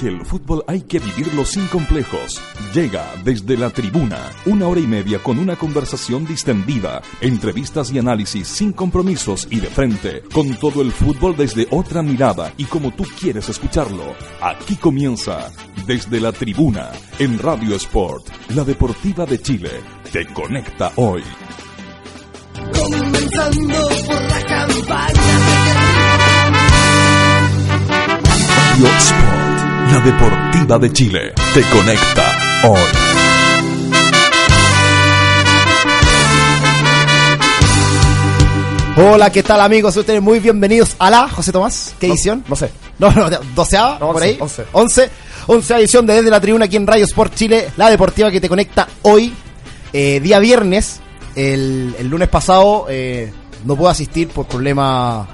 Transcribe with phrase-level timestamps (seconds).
[0.00, 2.40] Porque el fútbol hay que vivirlo sin complejos.
[2.72, 8.48] Llega desde la tribuna, una hora y media con una conversación distendida, entrevistas y análisis
[8.48, 13.04] sin compromisos y de frente, con todo el fútbol desde otra mirada y como tú
[13.20, 14.14] quieres escucharlo.
[14.40, 15.52] Aquí comienza
[15.86, 19.70] desde la tribuna, en Radio Sport, la deportiva de Chile.
[20.10, 21.22] Te conecta hoy.
[22.72, 25.70] Comenzando por la campaña.
[28.70, 29.49] Radio Sport,
[29.92, 31.32] la deportiva de Chile.
[31.54, 32.24] Te conecta
[32.64, 32.80] hoy.
[38.96, 39.96] Hola, ¿qué tal amigos?
[39.96, 41.94] Ustedes muy bienvenidos a la José Tomás.
[41.98, 42.44] ¿Qué edición?
[42.48, 42.70] No sé.
[42.98, 44.36] No, no, doceava, No, por ahí.
[44.40, 44.64] once.
[44.72, 45.10] Once.
[45.46, 48.48] Once edición de Desde la Tribuna aquí en Radio Sport Chile, la deportiva que te
[48.48, 49.32] conecta hoy,
[49.92, 51.00] eh, día viernes.
[51.34, 53.32] El, el lunes pasado eh,
[53.64, 55.26] no pude asistir por problemas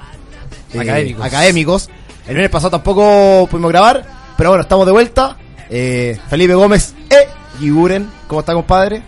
[0.72, 1.24] eh, Académicos.
[1.24, 1.90] académicos.
[2.28, 4.04] El lunes pasado tampoco pudimos grabar,
[4.36, 5.36] pero bueno, estamos de vuelta.
[5.68, 9.02] Eh, Felipe Gómez e Giguren, ¿cómo está compadre?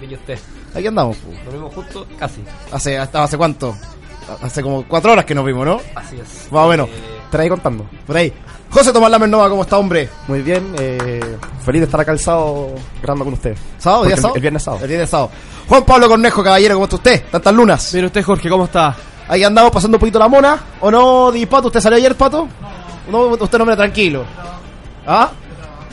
[0.00, 0.38] Bien, ¿y usted?
[0.74, 1.16] Aquí andamos.
[1.18, 1.32] pu.
[1.44, 2.42] Nos vimos justo, casi.
[2.72, 3.74] Hace, hasta hace cuánto?
[4.42, 5.80] Hace como cuatro horas que nos vimos, ¿no?
[5.94, 6.50] Así es.
[6.50, 6.88] Más o menos.
[7.30, 7.86] Trae contando.
[8.06, 8.32] Por ahí.
[8.70, 10.08] José Tomás Lamer Nova, ¿cómo está, hombre?
[10.28, 12.70] Muy bien, eh, feliz de estar acá el sábado
[13.02, 13.54] grabando con usted.
[13.78, 14.04] ¿Sábado?
[14.04, 14.36] ¿Día el- sábado?
[14.36, 14.82] el viernes sábado.
[14.84, 15.30] El viernes sábado.
[15.68, 17.24] Juan Pablo Cornejo, caballero, ¿cómo está usted?
[17.30, 17.92] Tantas lunas.
[17.94, 18.96] Mire usted, Jorge, ¿cómo está?
[19.28, 20.58] Ahí andamos pasando un poquito la mona.
[20.80, 21.66] ¿O no, Di Pato?
[21.68, 22.48] ¿Usted salió ayer, Pato?
[23.10, 23.18] No.
[23.26, 24.24] usted no me tranquilo.
[25.06, 25.30] ¿Ah?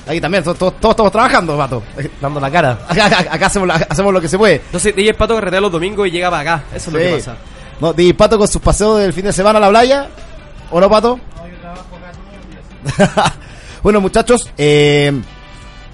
[0.07, 1.83] Ahí también, todos, todos- todos estamos trabajando, Pato.
[2.21, 2.79] Dando la cara.
[2.87, 4.55] Acá, acá- acá hacemos, la- hacemos lo que se puede.
[4.55, 6.63] Entonces, DJ Pato carretea los domingos y llega para acá.
[6.73, 7.35] Eso es lo que pasa.
[7.79, 10.07] No, Di Pato con sus paseos del fin de semana a la playa.
[10.71, 11.19] ¿O no, Pato?
[13.83, 15.11] bueno, muchachos, eh,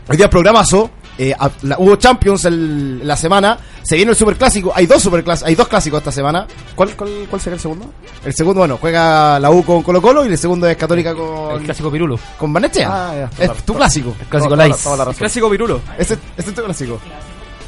[0.08, 0.90] hoy día programazo.
[1.18, 3.58] Eh, a- la- hubo Champions el- la semana.
[3.85, 4.72] Se viene el Superclásico.
[4.75, 6.47] Hay dos superclásicos, hay dos clásicos esta semana.
[6.73, 7.85] ¿Cuál, cuál, cuál sería el segundo?
[8.25, 11.57] El segundo, bueno, juega la U con Colo Colo y el segundo es Católica con,
[11.59, 12.18] El clásico Pirulo.
[12.40, 12.90] con Barnechea.
[12.91, 13.44] Ah, ya.
[13.45, 14.16] Es tu clásico.
[14.28, 14.90] Clásico Toda- Lice.
[15.09, 15.81] El clásico Pirulo.
[16.00, 17.00] Ese, ese es tu clásico.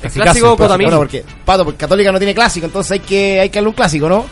[0.01, 0.88] El clásico Cotamín.
[0.88, 3.75] Bueno, porque, Pato, porque Católica no tiene clásico, entonces hay que, hay que darle un
[3.75, 4.25] clásico, ¿no?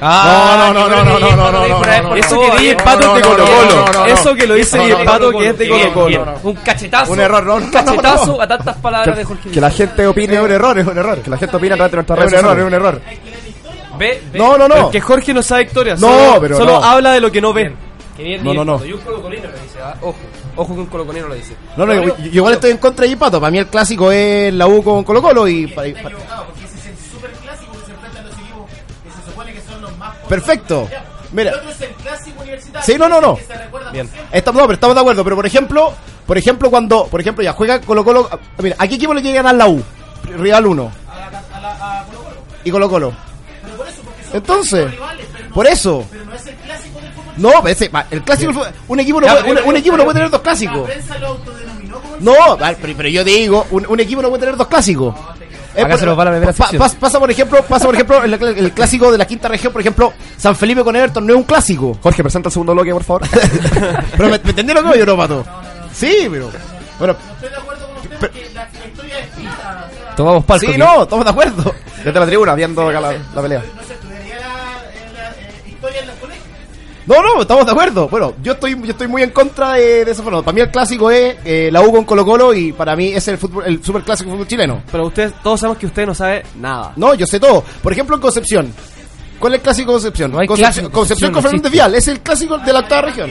[0.00, 2.16] Ah, No, no, no, no, no, no, no, no, no, no.
[2.16, 3.92] Eso que DJ Pato es de no, no, Colo no, no, Colo.
[3.92, 4.06] no, no.
[4.06, 5.92] Eso que lo dice No, DJ no, Pato no, que es de Colo.
[5.92, 6.34] Colo.
[6.44, 7.12] Un cachetazo.
[7.12, 8.42] Un error, no, Un no, cachetazo no.
[8.42, 9.50] a tantas palabras de Jorge.
[9.50, 10.34] Que la gente opine.
[10.34, 11.18] Es un error, es un error.
[11.20, 13.00] Que la gente opine a través de nuestras Es un redes error, es un error.
[13.98, 14.38] Ve, ve.
[14.38, 14.74] No, no, no.
[14.74, 15.94] Pero es que Jorge no sabe historia.
[15.96, 16.84] No, solo, pero Solo no.
[16.84, 17.74] habla de lo que no ve.
[18.42, 18.84] No, no, no.
[18.84, 19.94] Y un colocolino lo dice, ¿ah?
[20.02, 20.16] Ojo.
[20.56, 21.54] Ojo que un colocolino lo dice.
[21.76, 23.40] No, no, yo, yo igual estoy en contra de Pato.
[23.40, 25.68] Para mí el clásico es la U con Colo Colo y...
[25.68, 26.16] para- para-
[30.28, 30.88] Perfecto.
[31.32, 31.52] Mira.
[32.82, 33.38] Sí, no, no, no.
[33.92, 34.08] Bien.
[34.32, 35.24] Estamos, no, pero estamos de acuerdo.
[35.24, 35.92] Pero por ejemplo,
[36.26, 38.28] por ejemplo, cuando, por ejemplo, ya juega Colo Colo.
[38.58, 39.82] Mira, ¿a qué equipo le quiere ganar la U?
[40.38, 40.92] Rival 1.
[42.64, 43.12] Y Colo Colo.
[44.32, 44.92] Entonces,
[45.54, 46.04] por eso.
[47.36, 49.96] No, pero ese, va, el clásico, fue- un equipo no Ya, puede, un, un equipo
[49.96, 50.90] no puede tener dos clásicos.
[52.20, 55.14] No, va, pero, pero yo digo, un, un equipo no puede tener dos clásicos.
[55.40, 55.47] Eh,
[55.84, 56.82] Acá se nos va la primera pa- sección.
[56.82, 59.80] pas- pasa por ejemplo, pasa por ejemplo el, el clásico de la quinta región, por
[59.80, 61.96] ejemplo, San Felipe con Everton no es un clásico.
[62.02, 63.22] Jorge, presenta el segundo bloque, por favor.
[64.16, 65.44] Pero me, me entendieron que yo no, pato.
[65.92, 66.50] Sí, pero.
[66.98, 67.16] Bueno.
[70.16, 70.60] Tomamos palco.
[70.66, 70.78] Sí, aquí.
[70.78, 71.74] no, estamos de acuerdo.
[72.04, 73.62] Desde la tribuna, viendo acá la, la pelea.
[77.08, 78.06] No, no, estamos de acuerdo.
[78.08, 80.42] Bueno, yo estoy, yo estoy muy en contra de, de esa forma.
[80.42, 83.26] Para mí el clásico es eh, la U con Colo Colo y para mí es
[83.28, 84.82] el fútbol, el super clásico fútbol chileno.
[84.92, 86.92] Pero usted, todos sabemos que usted no sabe nada.
[86.96, 87.64] No, yo sé todo.
[87.82, 88.74] Por ejemplo, en Concepción.
[89.38, 90.32] ¿Cuál es el clásico de Concepción?
[90.32, 91.72] No hay Concepción, clásico, Concepción Concepción con no Fernández.
[91.72, 91.94] Vial.
[91.94, 93.30] Es el clásico de la octava región.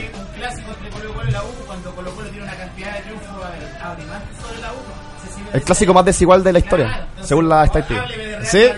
[5.52, 8.04] El clásico más desigual de la historia, según la estadística.
[8.42, 8.58] ¿Sí?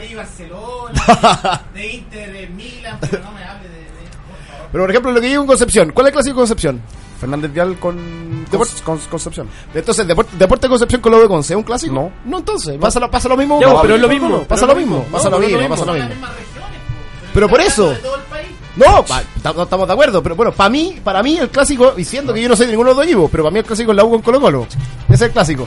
[3.00, 3.22] Pero
[4.72, 5.90] por ejemplo, lo que digo en Concepción.
[5.92, 6.80] ¿Cuál es el clásico de Concepción?
[7.20, 9.48] Fernández Vial con Depor- Con- Concepción.
[9.74, 11.92] entonces, Deporte, Deporte Concepción con lo de Conce, ¿es un clásico?
[11.94, 12.10] No.
[12.24, 13.60] No, entonces, pasa, lo- pasa lo mismo.
[13.60, 15.12] Ya, con- pero es lo mismo, Pasa pero lo mismo, mismo.
[15.12, 16.08] pasa No, lo pero mismo, pasa lo mismo.
[16.08, 16.26] mismo.
[17.34, 17.94] Pero por eso.
[18.76, 19.04] No,
[19.54, 22.40] no estamos de acuerdo, pero bueno, para mí, para mí el clásico, y siendo que
[22.40, 24.04] yo no soy de ninguno de los dos pero para mí el clásico es la
[24.04, 24.66] U con Colo Colo.
[25.06, 25.66] Ese es el clásico.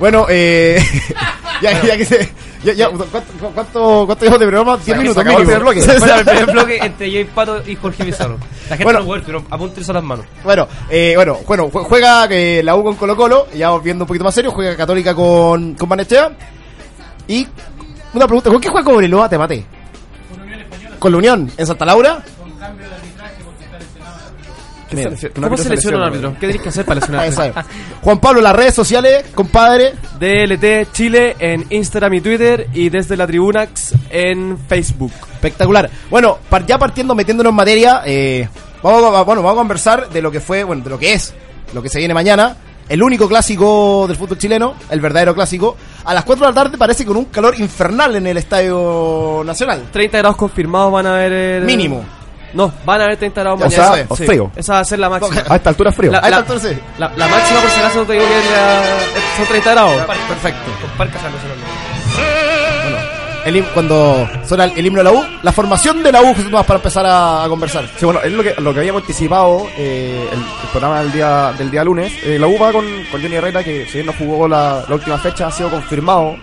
[0.00, 0.82] Bueno, eh,
[1.62, 2.32] ya, ya que se,
[2.64, 3.06] ya, ya, ¿cuánto,
[3.54, 4.76] cuánto, cuánto llevamos de programa?
[4.78, 5.60] 10 minutos, acabó el mínimo.
[5.60, 5.82] primer bloque.
[5.82, 5.98] Sí, sí.
[6.00, 8.38] Bueno, el primer bloque entre yo y Pato y Jorge Pizarro.
[8.64, 9.00] La gente Bueno.
[9.00, 10.24] no puede, pero apúntense a las manos.
[10.42, 14.04] Bueno, eh, bueno, bueno, jue- juega eh, la U con Colo Colo, ya vamos viendo
[14.04, 16.32] un poquito más serio, juega Católica con, con Banechea.
[17.28, 17.46] Y
[18.14, 19.28] una pregunta, ¿con qué juega Cobreloa?
[19.28, 19.64] Te maté.
[20.98, 22.22] Con la Unión, en Santa Laura.
[22.24, 22.99] ¿Qué
[24.96, 25.32] Mira, selección?
[25.34, 26.32] ¿Cómo Una selecciona un árbitro?
[26.34, 27.26] ¿Qué tienes que hacer para lesionar?
[27.28, 27.54] esa es.
[28.02, 29.94] Juan Pablo, las redes sociales, compadre.
[30.18, 35.12] DLT Chile en Instagram y Twitter y desde la Tribunax en Facebook.
[35.32, 35.88] Espectacular.
[36.10, 38.48] Bueno, ya partiendo, metiéndonos en materia, eh,
[38.82, 41.32] vamos, a, bueno, vamos a conversar de lo que fue, bueno, de lo que es,
[41.72, 42.56] lo que se viene mañana.
[42.88, 45.76] El único clásico del fútbol chileno, el verdadero clásico.
[46.04, 49.84] A las 4 de la tarde parece con un calor infernal en el Estadio Nacional.
[49.92, 51.32] 30 grados confirmados van a haber...
[51.32, 52.04] el- Mínimo.
[52.52, 53.84] No, van a haber 30 grados O mañana.
[53.84, 54.20] sea, eso es.
[54.20, 54.50] o frío.
[54.56, 55.42] Esa va a ser la máxima.
[55.48, 56.10] A esta altura es frío.
[56.12, 56.78] La- A esta altura sí.
[56.98, 59.94] La, la máxima por si acaso te digo que es la- son 30 grados.
[60.28, 60.70] Perfecto.
[60.80, 61.64] Con parcas nacionales.
[63.46, 66.26] El, him- cuando suena el, el himno de la U, la formación de la U,
[66.34, 67.86] Jesús Tomás, para empezar a, a conversar.
[67.96, 71.52] Sí, bueno, es lo que, lo que habíamos anticipado eh, el, el programa del día,
[71.56, 72.12] del día lunes.
[72.22, 74.94] Eh, la U va con, con Johnny Herrera, que si bien no jugó la, la
[74.94, 76.36] última fecha, ha sido confirmado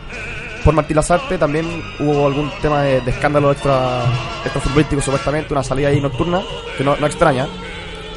[0.68, 1.38] por Martín Lazarte.
[1.38, 4.02] También hubo algún tema de, de escándalo extra,
[4.44, 6.42] extra futbolístico, supuestamente, una salida ahí nocturna,
[6.78, 7.48] que no, no extraña.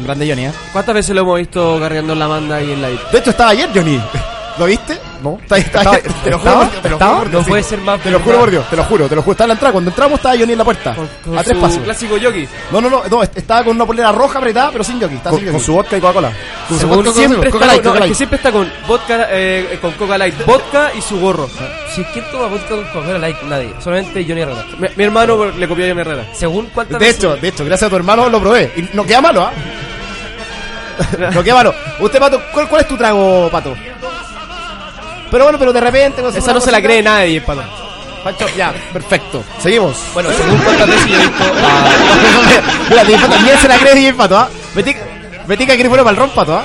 [0.00, 0.52] Grande Johnny, ¿eh?
[0.72, 3.50] ¿Cuántas veces lo hemos visto cargando en la manda y en la De hecho, estaba
[3.50, 4.02] ayer Johnny.
[4.58, 4.98] ¿Lo viste?
[5.22, 5.38] ¿No?
[5.42, 8.00] Está, está, Estaba- te lo juro, te lo juro por Dios, No puede ser más
[8.00, 9.32] Te lo juro por Dios, te lo juro, te lo juro.
[9.32, 9.72] Estaba en la entrada.
[9.72, 10.94] Cuando entramos estaba Johnny en la puerta.
[10.94, 11.78] Con, con a tres su pasos.
[11.80, 12.48] clásico jockey.
[12.72, 15.16] No, no, no, no, estaba con una polera roja apretada, pero sin jockey.
[15.16, 15.66] Estaba Con, sin con jockey.
[15.66, 16.32] su vodka y Coca-Cola.
[16.68, 20.16] Con su Según vodka, siempre Coca está, es siempre está con vodka, eh, con Coca
[20.18, 21.48] Light, vodka y su gorro.
[21.94, 23.74] Si quién toma vodka con Coca Light, nadie.
[23.82, 24.64] Solamente Johnny Herrera.
[24.78, 26.24] Mi, mi hermano le copió a Johnny Herrera.
[26.32, 28.72] Según cuántas De hecho, de hecho, gracias a tu hermano lo probé.
[28.76, 29.52] Y no queda malo, ¿ah?
[31.34, 31.74] no queda malo.
[31.98, 33.74] Usted, Pato, ¿cuál, cuál es tu trago, Pato?
[35.30, 36.22] Pero bueno, pero de repente...
[36.36, 37.62] Esa no se la cree nadie, Pato.
[38.24, 39.42] Pancho, ya, perfecto.
[39.62, 39.96] Seguimos.
[40.12, 42.88] Bueno, según cuántas veces yo he visto a...
[42.90, 44.48] Mira, DJ Pato, también se la cree DJ Pato, ¿ah?
[44.74, 46.64] Betty que quiere fuera para el ron, Pato, ¿ah?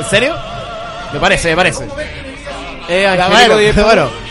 [0.00, 0.34] ¿En serio?
[1.12, 1.84] Me parece, me parece.
[2.88, 4.08] Eh, Ya, Angélico bueno,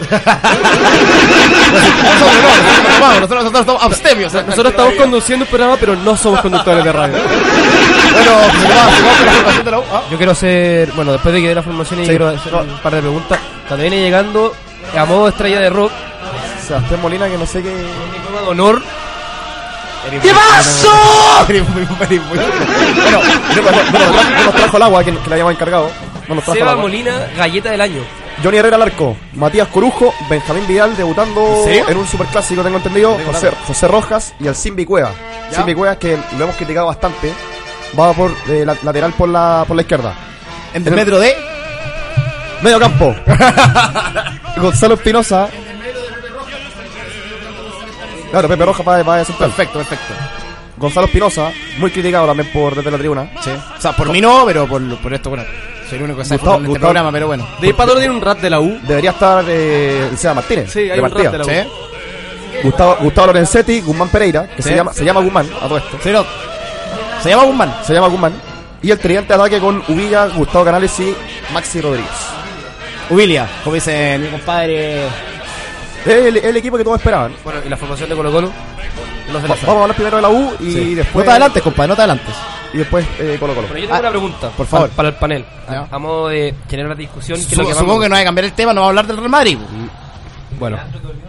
[0.00, 0.22] Nosotros
[2.42, 4.32] no, nosotros no vamos, nosotros, nosotros estamos abstemios.
[4.32, 7.16] Nosotros estamos conduciendo un programa, pero no somos conductores de radio.
[8.12, 9.82] Bueno.
[9.92, 10.02] ¿ah?
[10.10, 12.94] Yo quiero hacer, bueno, después de que dé la formación, y quiero hacer un par
[12.94, 13.38] de preguntas.
[13.68, 14.54] Cuando viene llegando,
[14.96, 15.92] a modo estrella de rock,
[16.66, 17.70] Sebastián Molina, que no sé qué.
[17.70, 18.82] de honor,
[20.22, 20.88] ¿Qué pasó?
[21.48, 21.62] Bueno,
[23.02, 25.90] no, no, no nos trajo, el agua que, que le habíamos encargado.
[26.52, 26.76] Seba.
[26.76, 28.02] Molina, galleta del año.
[28.42, 33.50] Johnny Herrera al arco, Matías Corujo, Benjamín Vidal debutando ¿En un superclásico, tengo entendido, José.
[33.66, 35.10] José Rojas y el Simbi Cueva.
[35.50, 35.58] Ya.
[35.58, 37.32] Simbi Cueva que lo hemos criticado bastante,
[37.98, 40.14] va por eh, la- lateral por la, por la izquierda.
[40.74, 41.34] En el metro de.
[42.62, 43.14] Medio campo.
[44.56, 45.48] Gonzalo Espinosa.
[48.30, 49.50] Claro, Pepe va de central.
[49.50, 50.14] Perfecto, perfecto.
[50.76, 53.30] Gonzalo Espinosa, muy criticado también por desde la tribuna.
[53.42, 53.50] Sí.
[53.50, 55.44] O sea, por mí no, pero por, por esto, bueno.
[55.88, 57.46] Soy el único que sabe en este programa, pero bueno.
[57.60, 58.78] De no tiene un rap de la U.
[58.82, 60.72] Debería estar eh, el Seba Martínez.
[60.72, 61.48] Sí, hay de un rap de la U.
[61.48, 62.60] ¿Sí?
[62.64, 64.70] Gustavo, Gustavo Lorenzetti, Guzmán Pereira, que Sí.
[64.70, 65.98] se, llama, se llama Guzmán, a todo esto.
[66.02, 66.24] Sí, no.
[67.22, 67.74] Se llama Guzmán.
[67.84, 68.32] Se llama Guzmán.
[68.82, 71.14] Y el tridente de ataque con Uvilla, Gustavo Canales y
[71.52, 72.10] Maxi Rodríguez.
[73.08, 75.02] Ubilia, como dice mi compadre.
[76.06, 77.32] Es el, el equipo que todos esperaban.
[77.44, 78.50] Bueno, y la formación de Colo Colo.
[79.32, 79.66] No se la sabe.
[79.66, 80.94] Vamos a hablar primero de la U y Sí.
[80.94, 81.16] después.
[81.16, 82.34] No te adelantes, compadre, no te adelantes.
[82.72, 83.66] Y después eh, Colo Colo.
[83.68, 84.50] Pero yo tengo Ah, una pregunta.
[84.56, 84.88] por favor.
[84.90, 85.44] Para, para el panel.
[85.68, 85.88] Ya.
[85.90, 87.38] A modo de generar una discusión.
[87.38, 88.80] Que es lo Supongo, que supongo vamos- que no hay que cambiar el tema, no
[88.82, 89.58] va a hablar del Real Madrid.
[90.58, 90.78] Bueno,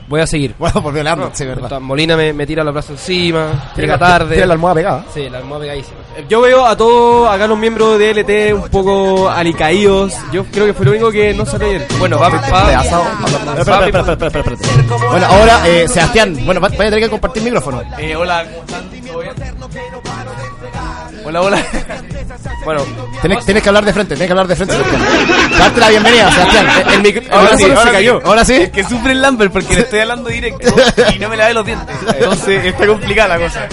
[0.07, 0.55] voy a seguir.
[0.59, 1.79] Bueno, por violando, sí, verdad.
[1.79, 3.71] Molina me, me tira los brazos encima.
[3.75, 4.29] Llega la- tarde.
[4.35, 5.05] Tiene la almohada pegada.
[5.13, 5.97] Sí, la almohada pegadísima.
[6.17, 10.13] Eh, Yo veo a todos acá los miembros de LT un poco alicaídos.
[10.31, 11.87] Yo creo que fue lo único que no salió ayer.
[11.99, 15.07] Bueno, va, va, De asado, hablando de- Espera, espera, espera, espera, espera, espera.
[15.11, 17.81] Bueno, ahora, eh, Sebastián, bueno, va- vaya a tener que compartir micrófono.
[17.97, 18.89] Eh, hola, ¿cómo están?
[19.07, 19.33] ¿Todo bien?
[21.25, 21.61] Hola, hola.
[22.65, 22.83] Bueno,
[23.21, 25.01] Tienes, tienes que hablar de frente, tienes que hablar de frente, Sebastián.
[25.59, 26.67] Darte la bienvenida, Sebastián.
[26.87, 28.21] el, el micro- Ahora el sí, ahora se cayó.
[28.25, 28.53] Ahora sí.
[28.53, 30.75] Es que sufre el Lambert porque le estoy hablando directo
[31.15, 31.95] y no me lavé los dientes.
[32.07, 33.67] Entonces está complicada la cosa.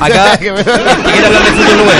[0.00, 1.90] Acá, quiero hablar de fútbol nuevo.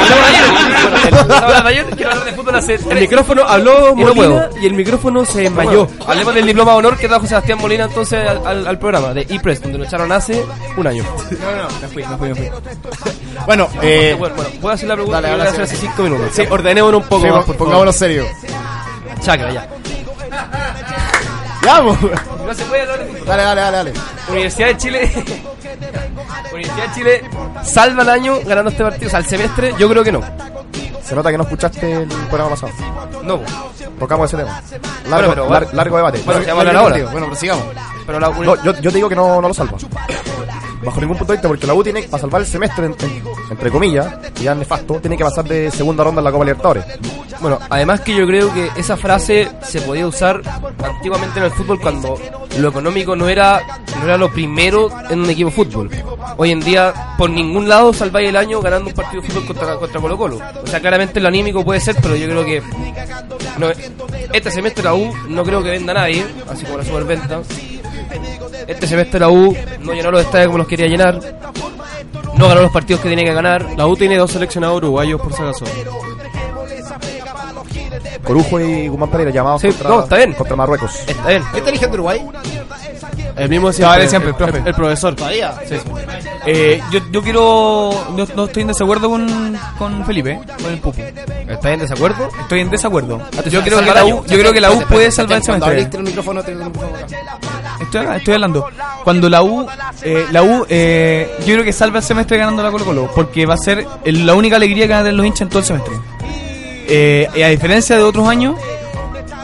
[0.00, 1.66] Hablamos ayer.
[1.66, 5.88] Ayer, quiero hablar de fútbol Hace el micrófono habló Molina y el micrófono se desmayó.
[6.06, 9.22] Hablemos del diploma de honor que trajo Sebastián Molina entonces al, al- al programa de
[9.28, 10.44] ePress, donde lo echaron hace
[10.76, 11.04] un año.
[11.04, 12.50] No, no, me fui, me fui, me fui.
[13.46, 15.66] Bueno, eh, bueno, bueno, voy a hacer la pregunta Dale, que dale, voy a hacer
[15.68, 15.74] sí.
[15.76, 16.28] hace 5 minutos.
[16.32, 17.58] Sí, ordenémonos un poco sí, más, por favor.
[17.58, 18.24] pongámonos serio.
[19.20, 19.68] Chacra, ya.
[21.62, 21.80] Ya.
[21.82, 23.26] No se puede hablar de fútbol.
[23.26, 23.92] Dale, dale, dale, dale.
[24.28, 25.12] Universidad de Chile.
[26.52, 27.24] Universidad de Chile
[27.64, 29.06] salva el año ganando este partido.
[29.08, 30.20] O sea, el semestre, yo creo que no.
[31.04, 32.72] Se nota que no escuchaste el programa pasado.
[33.22, 33.40] No.
[33.98, 34.62] Tocamos ese tema.
[35.08, 36.22] Largo, pero- lar- largo debate.
[36.24, 37.10] Bueno, Yo- ya vamos a hablar ahora.
[37.12, 37.64] Bueno, prosigamos.
[38.06, 39.76] Pero la no, yo, yo te digo que no, no lo salva.
[40.84, 43.22] Bajo ningún punto de vista, porque la U tiene, para salvar el semestre, en- en-
[43.50, 44.06] entre comillas,
[44.40, 46.84] y ya nefasto, tiene que pasar de segunda ronda en la Copa Libertadores.
[47.40, 50.40] Bueno, además que yo creo que esa frase se podía usar
[50.82, 52.16] antiguamente en el fútbol cuando
[52.58, 53.60] lo económico no era
[53.98, 55.90] no era lo primero en un equipo fútbol.
[56.36, 59.76] Hoy en día, por ningún lado salváis el año ganando un partido de fútbol contra,
[59.76, 60.38] contra Colo Colo.
[60.62, 62.62] O sea, claramente lo anímico puede ser, pero yo creo que
[64.32, 67.40] este semestre la U no creo que venda a nadie, así como la superventa.
[68.66, 71.20] Este semestre la U no llenó los estadios como los quería llenar.
[72.36, 73.66] No ganó los partidos que tenía que ganar.
[73.76, 75.64] La U tiene dos seleccionados uruguayos por si acaso.
[78.24, 80.32] Corujo y Guzmán Pereira llamados Sí, contra, no, está bien.
[80.32, 80.94] contra Marruecos.
[81.06, 81.42] Está bien.
[81.52, 82.26] ¿Qué te eligen de Uruguay?
[83.36, 84.58] El mismo siempre, siempre, el, profe.
[84.58, 85.14] el- el profesor.
[85.16, 85.54] Todavía.
[86.46, 87.90] Eh, yo, yo quiero.
[88.16, 91.02] No, no estoy en desacuerdo con, con Felipe, con el Pupu.
[91.48, 92.28] ¿Estás en desacuerdo?
[92.40, 93.20] Estoy en desacuerdo.
[93.50, 95.70] Yo creo que la U, yo creo que la U puede salvar el semestre.
[95.70, 97.06] abriste el micrófono, tenés el micrófono acá.
[97.80, 98.68] Estoy acá, estoy hablando.
[99.02, 99.66] Cuando la U,
[100.02, 103.46] eh, la U, eh, yo creo que salva el semestre ganando la Colo Colo, porque
[103.46, 105.64] va a ser la única alegría que van a tener los hinchas en todo el
[105.64, 105.94] semestre.
[106.86, 108.56] Eh, y a diferencia de otros años,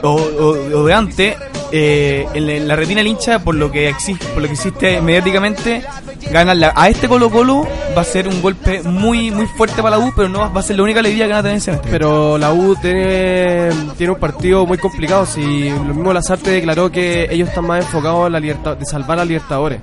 [0.03, 1.37] o, o- o de antes,
[1.73, 4.55] eh, en, la- en la retina del hincha, por lo que existe, por lo que
[4.55, 5.83] existe mediáticamente,
[6.31, 7.67] ganar la- a este Colo Colo
[7.97, 10.63] va a ser un golpe muy muy fuerte para la U, pero no va- a
[10.63, 11.91] ser la única alegría que van a tener en el semestre.
[11.91, 15.27] Pero la U tiene, tiene un partido muy complicado.
[15.27, 19.19] Si lo mismo Lazarte declaró que ellos están más enfocados en la libertad, de salvar
[19.19, 19.81] a Libertadores.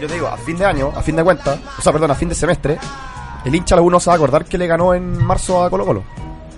[0.00, 2.14] Yo te digo, a fin de año, a fin de cuenta, o sea, perdón, a
[2.16, 2.76] fin de semestre,
[3.44, 5.70] el hincha la U no se va a acordar que le ganó en marzo a
[5.70, 6.02] Colo Colo.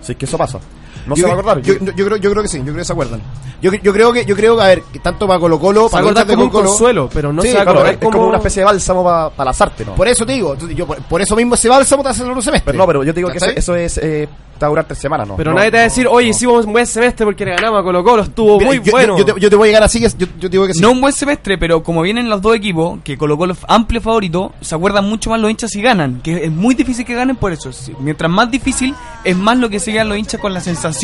[0.00, 0.58] Si es que eso pasa.
[1.06, 1.60] No se va a acordar.
[1.62, 3.20] Yo, yo, yo creo, yo creo que sí, yo creo que se acuerdan.
[3.62, 6.02] Yo, yo creo que, yo creo que, a ver, que tanto para Colo Colo, para
[6.04, 8.02] acordar como un Colo Colo, consuelo, pero no Sí, se va a Claro, acordar es,
[8.02, 9.94] es como una especie de bálsamo para la Lazarte, ¿no?
[9.94, 12.66] Por eso te digo, yo, por, por eso mismo ese bálsamo te hace un semestre.
[12.72, 14.84] Pero no, pero yo te digo que eso, eso es, eh, te va a durar
[14.86, 15.36] tres semanas, ¿no?
[15.36, 17.80] Pero No, nadie te va a decir, oye, hicimos un buen semestre porque le ganamos
[17.80, 19.18] a Colo Colo, estuvo Mira, muy yo, bueno.
[19.18, 20.74] Yo, yo te, yo te voy a llegar así, que- yo, yo te digo que
[20.74, 20.80] sí.
[20.80, 24.52] No un buen semestre, pero como vienen los dos equipos, que colocó los amplio favorito,
[24.60, 27.52] se acuerdan mucho más los hinchas si ganan, que es muy difícil que ganen por
[27.52, 27.70] eso.
[28.00, 28.94] Mientras más difícil,
[29.24, 30.95] es más lo que se los hinchas con la sensación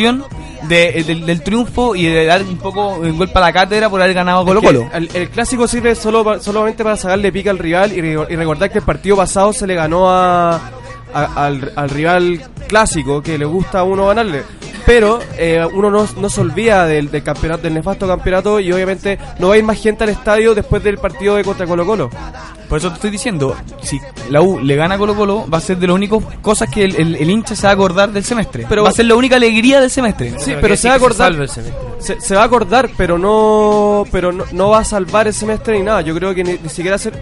[0.69, 3.89] de, eh, del, del triunfo y de dar un poco un golpe a la cátedra
[3.91, 4.89] por haber ganado Colo Colo.
[4.93, 8.71] El, el clásico sirve solo solamente para sacarle pica al rival y, re- y recordar
[8.71, 10.55] que el partido pasado se le ganó a,
[11.13, 14.43] a- al, al rival clásico que le gusta a uno ganarle.
[14.95, 19.19] Pero eh, uno no, no se olvida del, del campeonato, del nefasto campeonato y obviamente
[19.39, 22.11] no va a ir más gente al estadio después del partido de contra Colo Colo.
[22.69, 25.61] Por eso te estoy diciendo, si la U le gana a Colo Colo, va a
[25.63, 28.23] ser de las únicas cosas que el, el- el hincha se va a acordar del
[28.23, 28.67] semestre.
[28.69, 30.35] Pero- va a ser la única alegría del semestre.
[30.39, 31.35] Sí, pero se va a acordar.
[31.99, 35.79] Se, se va a acordar, pero no pero no, no va a salvar el semestre
[35.79, 36.03] ni nada.
[36.03, 37.15] Yo creo que ni, ni siquiera ser,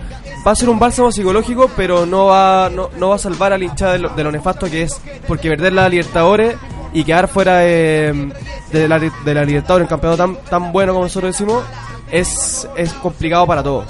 [0.44, 3.62] va a ser un bálsamo psicológico, pero no va no, no va a salvar al
[3.62, 5.00] hincha de lo, de lo nefasto que es.
[5.28, 6.56] Porque perder la Libertadores
[6.92, 8.32] y quedar fuera de,
[8.72, 11.62] de la, de la Libertadores, un campeonato tan, tan bueno como nosotros decimos,
[12.10, 13.86] es, es complicado para todos.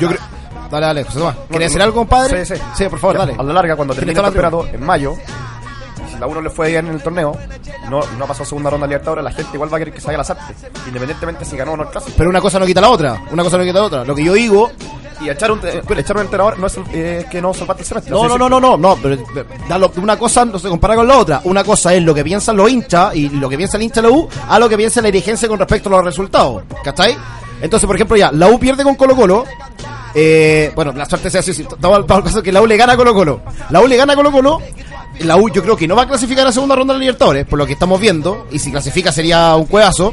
[0.00, 0.20] Yo creo.
[0.70, 1.36] Dale, dale, José Tomás.
[1.36, 2.44] No, ¿Querías no, decir algo, compadre?
[2.44, 2.62] Sí, sí.
[2.74, 3.36] Sí, por favor, Ya, dale.
[3.38, 5.14] A la larga, cuando termine el campeonato en mayo,
[6.10, 7.36] si la uno le fue bien en el torneo,
[7.88, 10.18] no, no pasó segunda ronda de Libertadores, la gente igual va a querer que salga
[10.18, 10.54] la Lazarte,
[10.86, 12.14] independientemente si ganó o no el clásico.
[12.16, 13.22] Pero una cosa no quita la otra.
[13.30, 14.04] Una cosa no quita la otra.
[14.04, 14.70] Lo que yo digo.
[15.24, 18.12] Y echar un, eh, echar un entrenador no es eh, que no salvaste el semestre.
[18.12, 19.16] No, no, no, no, no, no, pero
[19.68, 21.40] da una cosa no se compara con la otra.
[21.44, 24.08] Una cosa es lo que piensan los hinchas y lo que piensa el hincha de
[24.08, 26.62] la U a lo que piensa la dirigencia con respecto a los resultados.
[26.82, 27.16] ¿Cachai?
[27.62, 29.44] Entonces, por ejemplo, ya, la U pierde con Colo Colo.
[30.14, 31.54] Eh, bueno, la suerte sea así.
[31.54, 33.40] sí, Estamos al caso que la U le gana a Colo Colo.
[33.70, 34.60] La U le gana a Colo Colo.
[35.20, 37.46] La U yo creo que no va a clasificar a segunda ronda de la Libertadores,
[37.46, 38.46] por lo que estamos viendo.
[38.50, 40.12] Y si clasifica sería un cuevazo.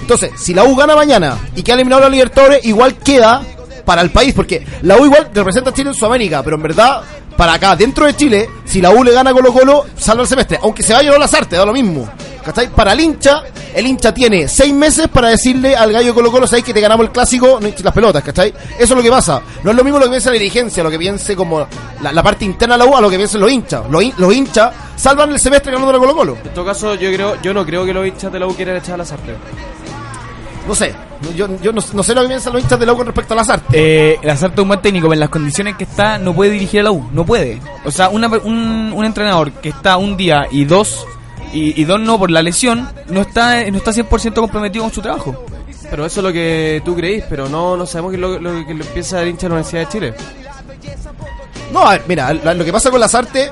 [0.00, 3.42] Entonces, si la U gana mañana y queda eliminado la Libertadores, igual queda
[3.84, 7.02] para el país, porque la U igual representa a Chile en Sudamérica, pero en verdad,
[7.36, 10.58] para acá, dentro de Chile, si la U le gana Colo Colo, salva el semestre,
[10.62, 12.08] aunque se vaya a las artes, da lo mismo.
[12.44, 12.68] ¿Cachai?
[12.68, 13.42] Para el hincha,
[13.74, 16.80] el hincha tiene seis meses para decirle al gallo de Colo Colo, sabéis que te
[16.80, 18.48] ganamos el clásico, las pelotas, ¿cachai?
[18.48, 19.42] Eso es lo que pasa.
[19.62, 21.66] No es lo mismo lo que piensa la dirigencia, lo que piense como
[22.00, 23.82] la, la parte interna de la U, a lo que piensen los hinchas.
[23.90, 26.38] Los, los hinchas salvan el semestre ganando a Colo Colo.
[26.42, 28.76] En todo caso, yo creo yo no creo que los hinchas de la U quieran
[28.76, 29.36] echar a la sartén.
[30.70, 30.94] No sé,
[31.34, 33.34] yo, yo no, no sé lo que piensan los hinchas de la U con respecto
[33.34, 33.68] a las artes.
[33.72, 36.52] Eh, el Azarte es un buen técnico, pero en las condiciones que está no puede
[36.52, 37.58] dirigir a la U, no puede.
[37.84, 41.04] O sea, una- un, un entrenador que está un día y dos
[41.52, 45.02] Y, y Don no, por la lesión, no está, no está 100% comprometido con su
[45.02, 45.44] trabajo.
[45.90, 48.64] Pero eso es lo que tú creís, pero no, no sabemos qué es lo, lo
[48.64, 50.14] que le piensa el hincha de la Universidad de Chile.
[51.72, 53.50] No, a ver, mira, la- lo que pasa con Lazarte,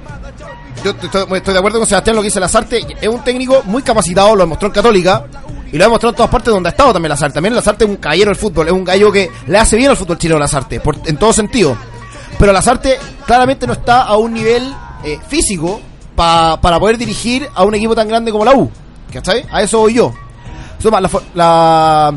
[0.85, 4.37] yo estoy de acuerdo con Sebastián lo que dice Lazarte, es un técnico muy capacitado,
[4.37, 5.25] lo demostró en Católica
[5.73, 7.35] y lo ha demostrado en todas partes donde ha estado también Lazarte.
[7.35, 9.97] También Lazarte es un caballero del fútbol, es un gallo que le hace bien al
[9.97, 11.77] fútbol chileno Lazarte, por, en todo sentido.
[12.39, 14.73] Pero Lazarte claramente no está a un nivel
[15.05, 15.81] eh, físico
[16.15, 18.71] pa- para poder dirigir a un equipo tan grande como la U.
[19.13, 19.45] ¿Cachai?
[19.51, 20.13] A eso voy yo.
[20.79, 22.15] Suma, la, la,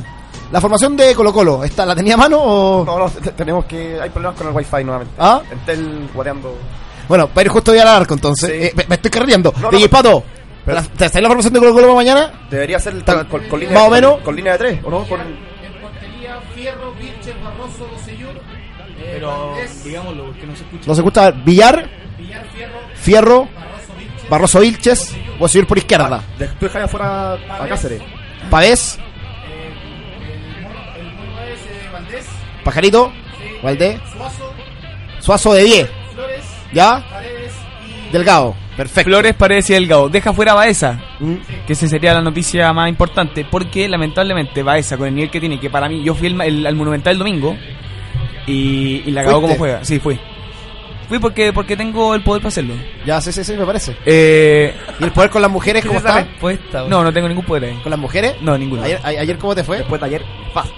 [0.52, 2.86] la formación de Colo Colo, ¿está, ¿la tenía a mano o...?
[2.86, 4.00] No, no, te- tenemos que.
[4.00, 5.14] Hay problemas con el wifi nuevamente.
[5.18, 5.42] ¿Ah?
[5.52, 6.54] Entel guateando.
[7.08, 8.50] Bueno, para ir justo ya al arco entonces.
[8.50, 8.56] Sí.
[8.68, 9.54] Eh, me, me estoy carreando.
[9.60, 10.24] No, no, DJ Pato,
[10.66, 12.32] pero- ¿la- ¿te está la formación de Colo Colo para mañana?
[12.50, 14.20] Debería ser Está- con, con- con línea más o menos.
[14.22, 15.04] Con, línea de tres, ¿o no?
[15.06, 15.20] Con,
[19.00, 20.84] Pero, digámoslo, porque no se escucha.
[20.88, 21.90] No se escucha Villar,
[22.96, 23.48] Fierro,
[24.30, 26.22] Barroso Vilches, voy a seguir por izquierda.
[26.38, 28.02] de- tú dejas afuera a Cáceres.
[28.50, 28.98] Pavés,
[32.64, 33.12] Pajarito,
[33.64, 34.00] Valdés,
[35.20, 35.90] Suazo de 10.
[36.74, 37.04] ¿Ya?
[38.12, 39.10] Delgado, perfecto.
[39.10, 40.10] Flores, Paredes y Delgado.
[40.10, 41.36] Deja fuera a Baeza, Mm.
[41.68, 45.60] que esa sería la noticia más importante, porque lamentablemente Baeza, con el nivel que tiene,
[45.60, 47.56] que para mí, yo fui el- el- al Monumental el domingo
[48.48, 49.84] y, y la cagó como juega.
[49.86, 50.20] Sí, fui.
[51.08, 52.74] Fui porque, porque tengo el poder para hacerlo.
[53.06, 53.98] Ya, sí, sí, sí, me parece.
[54.06, 56.24] Eh, ¿Y el poder con las mujeres cómo está?
[56.24, 57.76] respuesta, no, no tengo ningún poder ahí.
[57.84, 58.36] ¿Con las mujeres?
[58.42, 58.84] No, ninguno.
[58.84, 59.80] Ayer, a- ayer ¿cómo te fue?
[59.80, 60.70] Después de ayer, paz.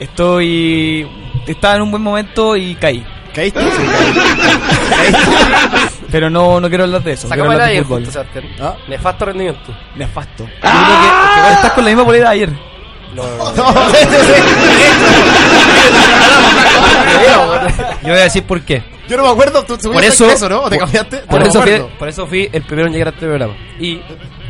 [0.00, 1.06] Estoy.
[1.46, 3.04] Estaba en un buen momento y caí.
[3.32, 3.60] ¿Caíste?
[6.14, 7.26] Pero no, no quiero hablar de eso.
[7.26, 8.44] Sacamos hablar de ayer, justo, Sebastián.
[8.60, 8.76] ¿Ah?
[8.86, 9.76] Nefasto rendimiento.
[9.96, 10.44] Nefasto.
[10.44, 12.50] Yo creo que, que estás con la misma polera de ayer.
[13.14, 13.22] No.
[18.02, 18.82] Yo voy a decir por qué.
[19.08, 20.62] Yo no me acuerdo, tú subiste Por eso- eso, ¿no?
[20.62, 21.18] ¿O te cambiaste?
[21.18, 23.54] Por No eso, fui, por eso fui el primero en llegar a este programa.
[23.78, 24.00] Y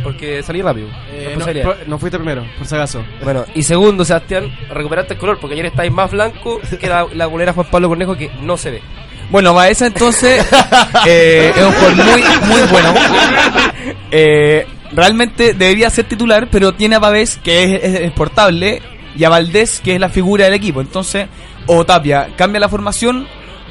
[0.03, 0.89] porque salí rápido.
[1.13, 3.05] Eh, no, pro- no fuiste primero, por si acaso.
[3.23, 7.27] Bueno, y segundo, Sebastián, recuperaste el color porque ayer estáis más blanco que la, la
[7.27, 8.83] bolera Juan Pablo Cornejo que no se ve.
[9.31, 10.47] Bueno, Baeza entonces
[11.07, 12.95] eh, es un jugador muy, muy bueno.
[14.11, 18.81] Eh, realmente debería ser titular, pero tiene a Pavés, que es, es exportable,
[19.17, 20.81] y a Valdés, que es la figura del equipo.
[20.81, 21.27] Entonces,
[21.67, 23.27] o Tapia cambia la formación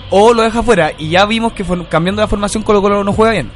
[0.10, 0.91] o lo deja fuera.
[0.97, 3.49] Y ya vimos que cambiando la formación Colo Colo no juega bien.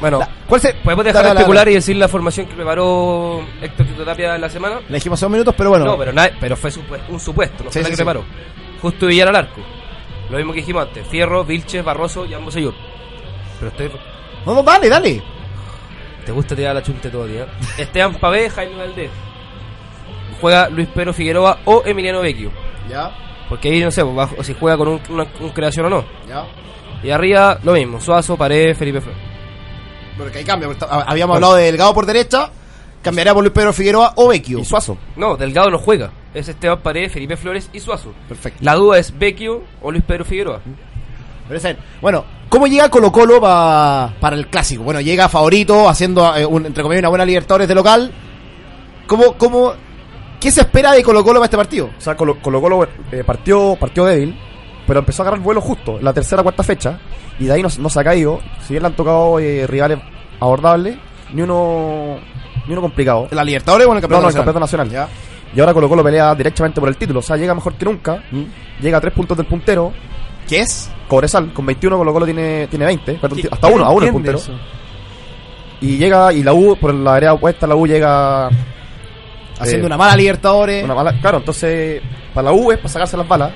[0.00, 0.74] Bueno, La- ¿Cuál se?
[0.74, 4.50] podemos dejar dale, especular y decir la formación que preparó Héctor Tito Tapia en la
[4.50, 4.80] semana.
[4.88, 5.84] Le dijimos dos minutos, pero bueno.
[5.84, 8.02] No, pero, pero fue supu- un supuesto, no Sí, fue la que sí.
[8.02, 8.24] preparó.
[8.80, 9.60] Justo Villar al arco.
[10.32, 11.06] Lo mismo que dijimos antes.
[11.06, 12.72] Fierro, Vilches, Barroso y ambos Señor.
[13.58, 13.90] Pero estoy...
[14.46, 15.22] No, no, dale, dale.
[16.24, 17.46] Te gusta tirar la chunte todo, día.
[17.76, 19.10] Esteban Pavé, Jaime Valdés.
[20.40, 22.50] Juega Luis Pedro Figueroa o Emiliano Vecchio.
[22.88, 23.14] Ya,
[23.48, 24.02] Porque ahí no sé
[24.42, 26.04] si juega con un, una, un creación o no.
[26.26, 26.46] ya.
[27.02, 29.20] Y arriba lo mismo, Suazo, Paredes, Felipe Flores.
[30.16, 30.68] Porque hay cambio.
[30.68, 32.50] porque Habíamos hablado de Delgado por derecha.
[33.02, 34.58] Cambiaría por Luis Pedro Figueroa o Vecchio.
[34.60, 34.96] Y Suazo.
[35.16, 36.10] No, Delgado no juega.
[36.34, 38.12] Es Esteban Paredes, Felipe Flores y Suazo.
[38.28, 38.58] Perfecto.
[38.62, 40.60] La duda es Vecchio o Luis Pedro Figueroa.
[40.64, 41.76] Bien.
[42.00, 44.82] Bueno, ¿cómo llega Colo Colo pa- para el clásico?
[44.84, 48.10] Bueno, llega favorito, haciendo, eh, un, entre comillas, una buena Libertadores de local.
[49.06, 49.74] ¿Cómo, cómo,
[50.40, 51.90] ¿Qué se espera de Colo Colo para este partido?
[51.96, 54.34] O sea, Colo Colo, Colo, eh, partió, partió débil,
[54.86, 56.98] pero empezó a agarrar vuelo justo, en la tercera cuarta fecha,
[57.38, 58.40] y de ahí no, no se ha caído.
[58.66, 59.98] Si bien le han tocado eh, rivales
[60.40, 60.96] abordables,
[61.34, 62.16] ni uno,
[62.66, 63.28] ni uno complicado.
[63.30, 64.54] ¿En la Libertadores o en el No, Campeonato no, el Nacional?
[64.54, 65.08] campeonato nacional.
[65.54, 68.22] Y ahora Colo Colo pelea directamente por el título, o sea, llega mejor que nunca,
[68.30, 68.42] ¿Mm?
[68.82, 69.92] llega a tres puntos del puntero,
[70.48, 70.90] ¿Qué es?
[71.08, 74.12] Cobresal, con 21 Colo Colo tiene, tiene 20, perdón, ¿Qué- hasta uno, a uno el
[74.12, 74.38] puntero.
[74.38, 74.52] eso?
[75.80, 78.48] Y llega, y la U, por la área opuesta, la U llega
[79.58, 80.82] Haciendo Eh, una mala Libertadores.
[80.84, 82.00] Una bala, claro, entonces
[82.34, 83.52] para la U es para sacarse las balas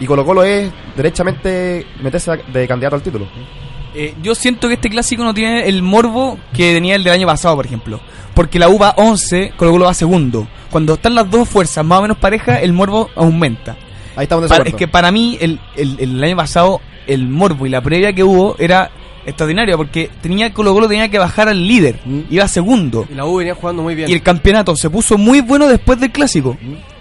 [0.00, 3.26] y Colo Colo es derechamente meterse de candidato al título.
[3.94, 7.26] Eh, yo siento que este clásico no tiene el morbo que tenía el del año
[7.26, 8.00] pasado, por ejemplo.
[8.34, 10.46] Porque la U va 11, Colo Colo va segundo.
[10.70, 13.76] Cuando están las dos fuerzas más o menos parejas, el morbo aumenta.
[14.16, 17.70] Ahí estamos de es que para mí, el, el- el año pasado, el morbo y
[17.70, 18.90] la previa que hubo era
[19.26, 22.20] extraordinaria, porque tenía Colo Colo tenía que bajar al líder, Mm.
[22.30, 23.06] iba segundo.
[23.10, 24.08] Y la U venía jugando muy bien.
[24.08, 26.56] Y el campeonato se puso muy bueno después del clásico.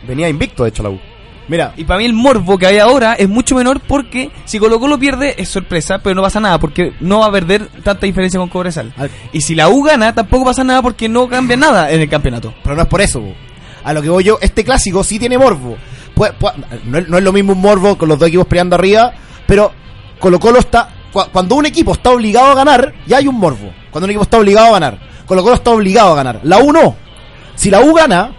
[0.07, 0.99] Venía invicto, de hecho, la U.
[1.49, 4.79] Mira, Y para mí el morbo que hay ahora es mucho menor porque si Colo
[4.79, 8.37] Colo pierde es sorpresa, pero no pasa nada porque no va a perder tanta diferencia
[8.39, 8.93] con Cobresal.
[8.97, 12.09] Al- Y si la U gana tampoco pasa nada porque no cambia nada en el
[12.09, 12.53] campeonato.
[12.63, 13.23] pero no es por eso.
[13.83, 15.77] A lo que voy yo, este clásico sí tiene morbo.
[16.13, 16.53] Pues, pues,
[16.85, 19.13] no, es- no es lo mismo un morbo con los dos equipos peleando arriba,
[19.45, 19.71] pero
[20.19, 20.89] Colo Colo está...
[21.13, 23.71] cua- Cuando un equipo está obligado a ganar, ya hay un morbo.
[23.91, 24.99] Cuando un equipo está obligado a ganar.
[25.25, 26.41] Colo Colo está obligado a ganar.
[26.43, 26.95] La U no.
[27.55, 28.35] Si la U gana,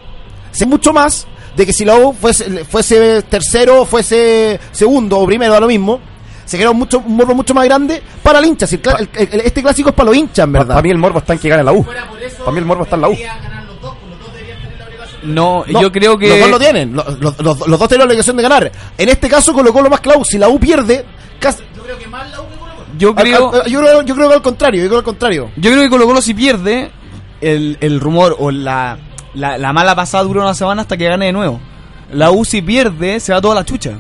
[0.51, 1.27] sé mucho más
[1.59, 6.01] de que si la U fuese, fuese tercero, fuese segundo o primero, da lo mismo.
[6.47, 8.67] se crea un, mucho, un morbo mucho más grande para el hincha.
[8.67, 10.69] Si el el- el- este clásico es para los hinchas, en verdad.
[10.77, 11.85] Para mí el morbo está en que gane la U.
[11.85, 13.17] Para mí el morbo está en la U.
[15.25, 16.29] No, No, yo creo que.
[16.29, 16.95] Los dos lo tienen.
[16.95, 18.73] Los, los- los- los dos tienen la obligación de ganar.
[18.97, 20.25] En este caso colocó lo más claro.
[20.25, 21.05] Si la U pierde,
[21.39, 21.63] casi-
[22.97, 23.53] Yo creo.
[23.53, 24.81] al- yo, creo, yo creo que al contrario.
[24.83, 25.51] Yo creo al contrario.
[25.57, 26.91] Yo creo que Colo Colo si pierde,
[27.41, 28.97] el, el rumor o la,
[29.35, 31.61] la, la mala pasada dura una semana hasta que gane de nuevo.
[32.13, 33.93] La U si pierde, se va toda la chucha.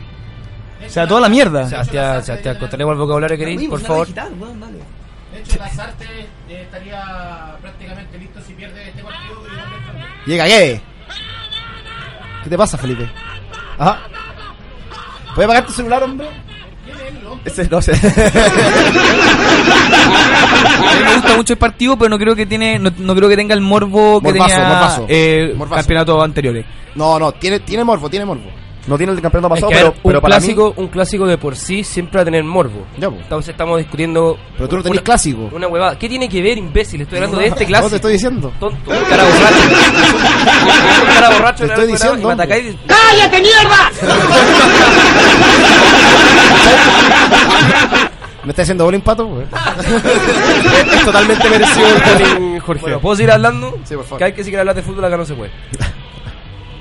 [0.86, 1.68] Se va toda la mierda.
[1.68, 4.06] Sebastián, Sebastián, contaremos el vocabulario que queréis, por favor.
[4.06, 6.04] De hecho, Lazarte
[6.48, 9.42] eh, estaría prácticamente listo si pierde este partido.
[10.26, 10.80] Llega, ¿qué?
[12.44, 13.10] ¿Qué te pasa, Felipe?
[13.78, 14.00] Ajá.
[15.34, 16.28] ¿Puedes apagar tu celular, hombre?
[17.44, 17.92] Ese no sé.
[17.92, 17.96] A
[20.94, 23.36] mí me gusta mucho el partido, pero no creo que tiene, no, no creo que
[23.36, 25.06] tenga el morbo que Morbazo, tenía morbazo.
[25.08, 25.76] eh, Morbazo.
[25.80, 26.64] campeonatos anteriores.
[26.94, 28.44] No, no, tiene, tiene morbo, tiene morbo.
[28.86, 30.88] No tiene el campeonato Es pasado, que, a pero, ver, pero un, para clásico, un
[30.88, 32.86] clásico de por sí siempre va a tener morbo.
[32.96, 33.08] Ya.
[33.08, 34.38] Entonces estamos discutiendo.
[34.56, 35.50] Pero tú no tenés una- clásico.
[35.52, 35.98] Una huevada.
[35.98, 37.02] ¿Qué tiene que ver, imbécil?
[37.02, 37.90] Estoy hablando de este No clásico.
[37.90, 38.50] te estoy diciendo.
[38.58, 39.58] Tonto, un cara borracho.
[41.02, 42.76] un cara borracho Te en estoy diciendo, y me atacáis.
[42.86, 43.90] ¡Cállate, mierda!
[48.44, 49.26] ¿Me está haciendo bullying, pato?
[49.26, 49.46] güey?
[50.94, 52.82] Es totalmente merecido el bullying, Jorge.
[52.82, 53.78] Bueno, ¿puedo seguir hablando?
[53.84, 54.18] Sí, por favor.
[54.18, 55.50] Que hay que seguir hablar de fútbol, acá no se puede.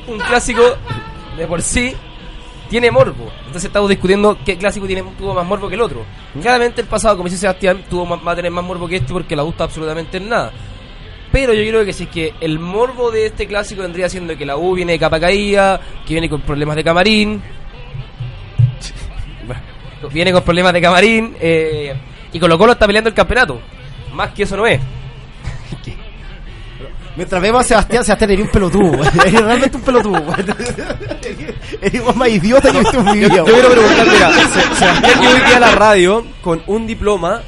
[0.08, 0.64] Un clásico
[1.38, 1.96] de por sí
[2.70, 3.32] tiene morbo.
[3.40, 6.06] Entonces estamos discutiendo qué clásico tiene, tuvo más morbo que el otro.
[6.42, 9.14] Claramente el pasado, como dice Sebastián, tuvo más, va a tener más morbo que este
[9.14, 10.52] porque la gusta absolutamente en nada.
[11.32, 14.46] Pero yo creo que si es que el morbo de este clásico vendría siendo que
[14.46, 17.42] la U viene de capa caída, que viene con problemas de camarín.
[20.12, 21.96] Viene con problemas de camarín eh,
[22.32, 23.60] y Colo Colo está peleando el campeonato.
[24.14, 24.80] Más que eso no es.
[27.16, 29.04] Mientras vemos a Sebastián, Sebastián eres un pelotudo.
[29.26, 30.22] Eres realmente un pelotudo.
[31.94, 33.36] igual más idiota que he visto en mi vida.
[33.38, 37.42] Yo quiero preguntar, mira, Se- Sebastián llegó hoy día a la radio con un diploma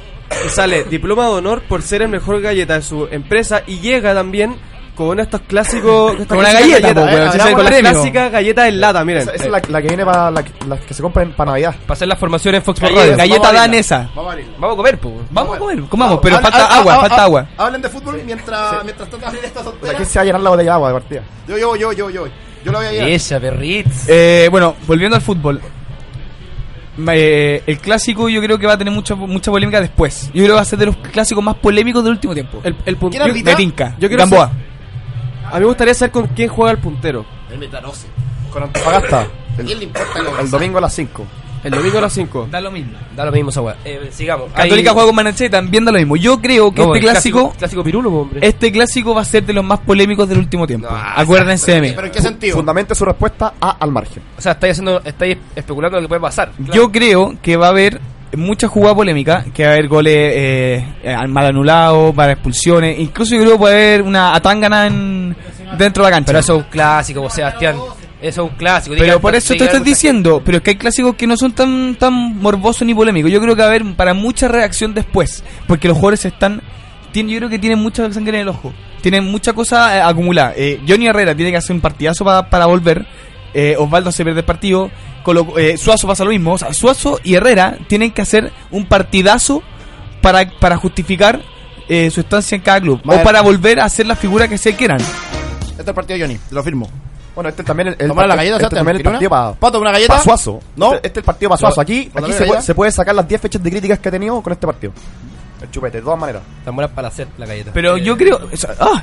[0.44, 4.12] y sale diploma de honor por ser el mejor galleta de su empresa y llega
[4.12, 4.56] también
[4.94, 7.72] con estos clásicos estas Con una galleta, po, galletas, weón, eh, si el con las
[7.72, 7.90] premio.
[7.92, 9.22] clásicas galletas en lata, miren.
[9.22, 11.52] Esa, esa es la, la que viene para la, la que se compra en para
[11.52, 11.74] Navidad.
[11.82, 13.16] Para hacer la formación en Fox Sports Galleta, Radio.
[13.18, 14.10] galleta Vamos a danesa.
[14.14, 14.52] Vamos a abrirlo.
[14.58, 15.14] Vamos a comer, pues.
[15.30, 17.46] Vamos a comer, comamos, pero falta agua, falta agua.
[17.56, 19.94] Hablen de fútbol mientras, mientras tratan de abrir esta O sea, tontera.
[19.94, 21.22] ¿quién se va a llenar la botella de agua de partida?
[21.48, 22.26] Yo, yo, yo, yo, yo.
[22.64, 23.08] Yo lo voy a llevar.
[23.08, 24.04] Esa, perritz.
[24.08, 25.60] Eh, bueno, volviendo al fútbol.
[27.12, 30.26] Eh, el clásico yo creo que va a tener mucha mucha polémica después.
[30.26, 32.60] Yo creo que va a ser de los clásicos más polémicos del último tiempo.
[32.62, 33.52] El, el punto- ¿Quién arbitra?
[33.52, 34.50] de Tinca, Yo Gamboa.
[35.50, 37.24] A mí me gustaría saber con quién juega el puntero.
[37.50, 38.06] El metanose.
[38.52, 39.20] Con Antofagasta.
[39.22, 40.48] ¿A quién le importa lo que El pasa?
[40.50, 41.26] domingo a las 5.
[41.62, 42.48] El domingo a las 5.
[42.50, 42.92] Da lo mismo.
[43.14, 43.76] Da lo mismo esa weá.
[43.84, 44.50] Eh, sigamos.
[44.52, 46.16] Católica Ahí- juega con Manaché y también da lo mismo.
[46.16, 48.40] Yo creo que No, este el clásico, Clásico pirulo, hombre.
[48.42, 50.88] este clásico va a ser de los más polémicos del último tiempo.
[50.90, 51.92] No, Acuérdense de mí.
[51.94, 52.56] ¿Pero en qué sentido?
[52.56, 54.22] Fundamente su respuesta A al margen.
[54.38, 56.52] O sea, estáis, haciendo, estáis especulando lo que puede pasar.
[56.72, 58.00] Yo creo que va a haber
[58.36, 63.34] mucha jugada polémica, que va a haber goles eh, eh, mal anulados, para expulsiones, incluso
[63.34, 65.36] yo creo que puede haber una atangana en,
[65.78, 66.26] dentro de la cancha.
[66.28, 67.76] Pero eso es un clásico, Sebastián.
[68.22, 68.94] Eso es un clásico.
[68.98, 71.52] Pero Diga- por eso te algo- diciendo, pero es que hay clásicos que no son
[71.52, 73.30] tan tan morbosos ni polémicos.
[73.30, 76.60] Yo creo que va a haber para mucha reacción después, porque los jugadores están
[77.12, 78.72] tienen, yo creo que tienen mucha sangre en el ojo.
[79.00, 80.52] Tienen mucha cosa eh, acumulada.
[80.54, 83.06] Eh, Johnny Herrera tiene que hacer un partidazo pa- para volver.
[83.54, 84.90] Eh, Osvaldo se pierde el partido.
[85.24, 86.52] Colo- eh, Suazo pasa lo mismo.
[86.54, 89.62] O sea, Suazo y Herrera tienen que hacer un partidazo
[90.22, 91.40] para, para justificar
[91.88, 93.00] eh, su estancia en cada club.
[93.04, 95.00] Madre- O para volver a ser la figura que se quieran.
[95.00, 96.88] Este es el partido de Johnny, lo firmo.
[97.34, 99.80] Bueno, este también el, el, Tomar la galleta, este también el ¿quiere partido para Pato,
[99.80, 100.18] ¿una galleta?
[100.20, 100.60] Suazo.
[100.76, 100.94] ¿No?
[100.94, 101.80] Este, este es el partido para Suazo.
[101.80, 104.12] Aquí, ¿Otra aquí se, puede, se puede sacar las 10 fechas de críticas que ha
[104.12, 104.92] tenido con este partido.
[105.62, 106.42] El chupete, de todas maneras.
[106.58, 107.70] Están buenas para hacer la galleta.
[107.74, 108.40] Pero Eh, yo creo.
[108.52, 109.02] o sea, ¡ah!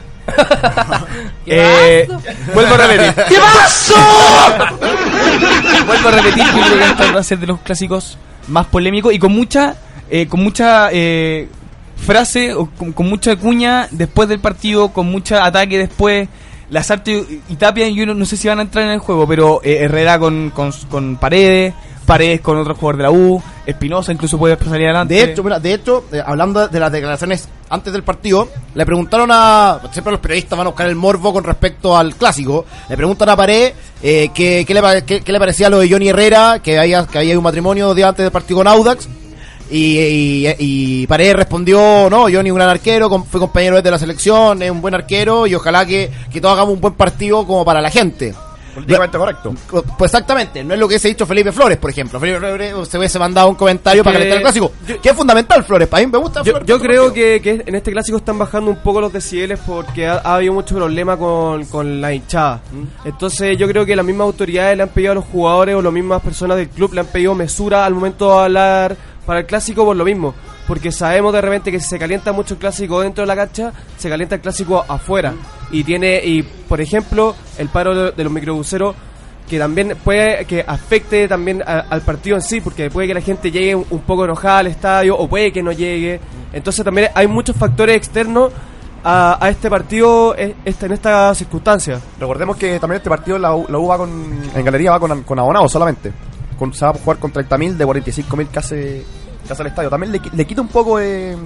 [1.45, 2.07] ¿Qué Eh,
[2.53, 3.13] vuelvo a repetir.
[3.29, 3.95] ¿Qué pasó?
[5.85, 8.17] vuelvo a repetir, yo creo que este va a ser de los clásicos
[8.47, 9.75] más polémicos y con mucha,
[10.09, 11.47] eh, con mucha eh,
[11.95, 16.27] frase o con, con mucha cuña después del partido, con mucha ataque después.
[16.69, 19.25] Lazarte y y Tapia, yo no, no sé si van a entrar en el juego,
[19.25, 21.73] pero eh, Herrera con, con, con Paredes,
[22.07, 25.13] Paredes con otro jugador de la U, Espinosa incluso puede salir adelante.
[25.13, 29.81] De hecho, de hecho, eh, hablando de las declaraciones antes del partido, le preguntaron a.
[29.91, 32.65] Siempre los periodistas van a buscar el morbo con respecto al clásico.
[32.87, 37.17] Le preguntan a Pared eh, qué, le, parecía lo de Johnny Herrera, que había, que
[37.17, 39.09] había un matrimonio días antes del partido con Audax.
[39.69, 44.79] Y, y, respondió, no, Johnny un gran arquero, fue compañero de la selección, es un
[44.79, 48.33] buen arquero y ojalá que, que todos hagamos un buen partido como para la gente.
[48.77, 49.53] Políticamente correcto.
[49.67, 52.19] Co- Pues exactamente, no es lo que se ha dicho Felipe Flores, por ejemplo.
[52.19, 54.71] Felipe Flores se hubiese mandado un comentario para calentar el clásico.
[55.01, 55.87] que es fundamental, Flores.
[55.87, 56.67] Para mí me gusta Yo, Flores.
[56.67, 60.17] yo creo que, que en este clásico están bajando un poco los decibeles porque ha,
[60.23, 62.61] ha habido mucho problema con, con la hinchada.
[63.03, 65.93] Entonces yo creo que las mismas autoridades le han pedido a los jugadores o las
[65.93, 69.83] mismas personas del club le han pedido mesura al momento de hablar para el clásico
[69.85, 70.33] por lo mismo.
[70.67, 73.71] Porque sabemos de repente que si se calienta mucho el clásico dentro de la cancha,
[73.97, 75.33] se calienta el clásico afuera.
[75.71, 78.95] Y tiene, y por ejemplo, el paro de, los microbuseros
[79.49, 83.21] que también puede que afecte también a- al partido en sí, porque puede que la
[83.21, 86.19] gente llegue un, poco enojada al estadio o puede que no llegue.
[86.51, 88.51] Entonces también hay muchos factores externos
[89.05, 91.97] a, a este partido eh, esta- en esta circunstancia.
[92.19, 94.09] Recordemos que también este partido la U, la U con,
[94.53, 96.11] en galería va con, con abonados solamente.
[96.59, 99.05] Con, se va a jugar con 30.000 de 45.000 que hace,
[99.59, 99.89] el estadio.
[99.89, 101.37] También le, le quita un poco de,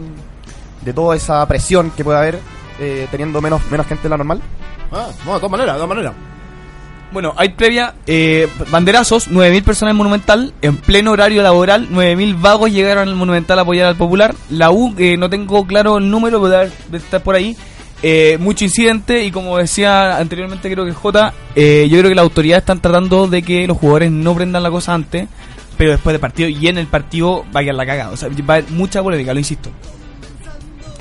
[0.82, 2.40] de toda esa presión que puede haber
[2.80, 4.42] eh, teniendo menos, menos gente de la normal.
[4.92, 6.14] Ah, no, de todas maneras, de todas maneras.
[7.12, 12.72] Bueno, hay previa eh, banderazos, 9.000 personas en Monumental, en pleno horario laboral, 9.000 vagos
[12.72, 14.34] llegaron al Monumental a apoyar al Popular.
[14.50, 17.58] La U, eh, no tengo claro el número, pero debe debe estar por ahí.
[18.04, 22.24] Eh, mucho incidente y como decía anteriormente creo que J, eh, yo creo que las
[22.24, 25.28] autoridades están tratando de que los jugadores no prendan la cosa antes,
[25.82, 28.12] pero después del partido y en el partido vayan la cagada.
[28.12, 29.72] O sea, va a haber mucha polémica, lo insisto.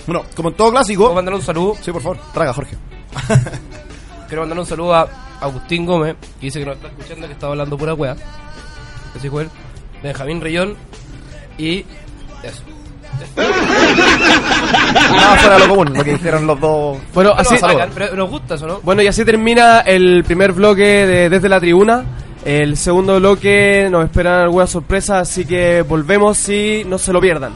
[0.06, 1.02] Bueno, como en todo clásico.
[1.02, 1.76] Puedo mandar un saludo.
[1.82, 2.78] Sí, por favor, traga Jorge.
[4.28, 5.06] Quiero mandar un saludo a
[5.38, 8.16] Agustín Gómez, que dice que nos está escuchando, que estaba hablando pura wea.
[9.14, 9.50] Ese fue él.
[10.02, 10.74] Benjamín Rayón
[11.58, 11.84] y.
[12.42, 12.62] Eso.
[13.36, 16.96] Nada fuera de lo común, lo que dijeron los dos.
[17.12, 18.80] Bueno, así, Bacán, pero nos gusta eso, ¿no?
[18.80, 22.19] bueno, y así termina el primer bloque de Desde la Tribuna.
[22.44, 27.53] El segundo bloque nos esperan algunas sorpresas, así que volvemos y no se lo pierdan.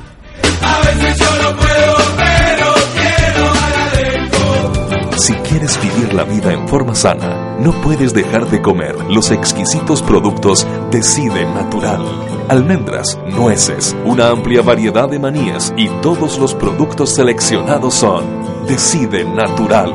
[5.17, 10.03] Si quieres vivir la vida en forma sana, no puedes dejar de comer los exquisitos
[10.03, 12.03] productos Decide Natural.
[12.49, 18.25] Almendras, nueces, una amplia variedad de manías y todos los productos seleccionados son
[18.67, 19.95] Decide Natural.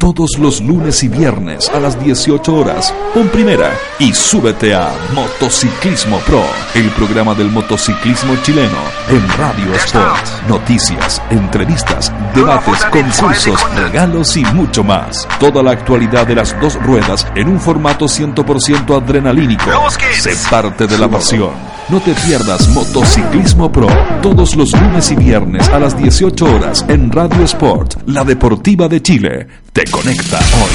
[0.00, 6.18] Todos los lunes y viernes a las 18 horas, pon primera y súbete a Motociclismo
[6.20, 6.42] Pro,
[6.74, 8.78] el programa del motociclismo chileno
[9.10, 10.48] en Radio Sport.
[10.48, 15.28] Noticias, entrevistas, debates, concursos, regalos y mucho más.
[15.38, 19.70] Toda la actualidad de las dos ruedas en un formato 100% adrenalínico.
[20.18, 21.69] Sé parte de la pasión.
[21.90, 23.88] No te pierdas Motociclismo Pro
[24.22, 29.02] todos los lunes y viernes a las 18 horas en Radio Sport, la deportiva de
[29.02, 29.48] Chile.
[29.72, 30.70] Te conecta hoy.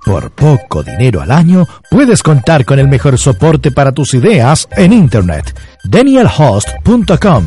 [0.04, 4.92] Por poco dinero al año, puedes contar con el mejor soporte para tus ideas en
[4.92, 5.56] Internet.
[5.84, 7.46] DanielHost.com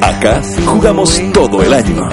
[0.00, 2.08] Acá jugamos todo el año.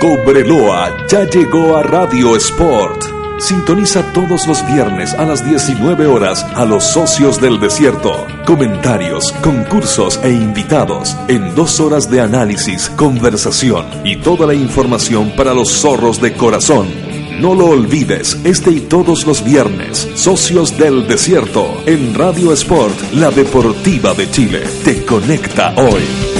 [0.00, 3.21] Cobreloa ya llegó a Radio Sport.
[3.42, 8.24] Sintoniza todos los viernes a las 19 horas a los socios del desierto.
[8.46, 15.54] Comentarios, concursos e invitados en dos horas de análisis, conversación y toda la información para
[15.54, 16.86] los zorros de corazón.
[17.40, 23.32] No lo olvides, este y todos los viernes, Socios del Desierto, en Radio Sport, la
[23.32, 24.62] deportiva de Chile.
[24.84, 26.31] Te conecta hoy.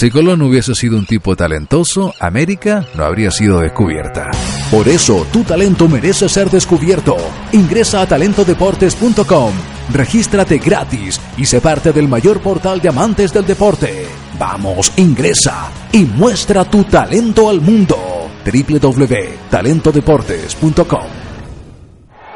[0.00, 4.30] Si Colón hubiese sido un tipo talentoso, América no habría sido descubierta.
[4.70, 7.18] Por eso, tu talento merece ser descubierto.
[7.52, 9.52] Ingresa a talentodeportes.com,
[9.92, 14.06] regístrate gratis y sé parte del mayor portal de amantes del deporte.
[14.38, 18.30] Vamos, ingresa y muestra tu talento al mundo.
[18.42, 21.08] www.talentodeportes.com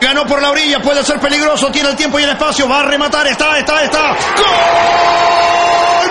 [0.02, 2.82] Ganó por la orilla, puede ser peligroso, tiene el tiempo y el espacio, va a
[2.82, 4.18] rematar, está, está, está.
[4.36, 5.83] ¡Gol!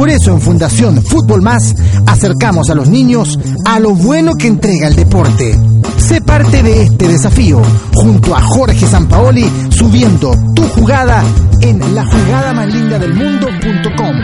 [0.00, 1.74] Por eso en Fundación Fútbol Más
[2.06, 5.54] acercamos a los niños a lo bueno que entrega el deporte.
[5.98, 7.60] Sé parte de este desafío
[7.92, 11.22] junto a Jorge Sampaoli subiendo tu jugada
[11.60, 14.16] en la jugada más del mundo.com.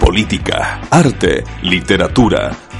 [0.00, 2.50] Política, arte, literatura,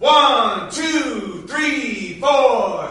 [0.00, 2.90] One, two, three, four.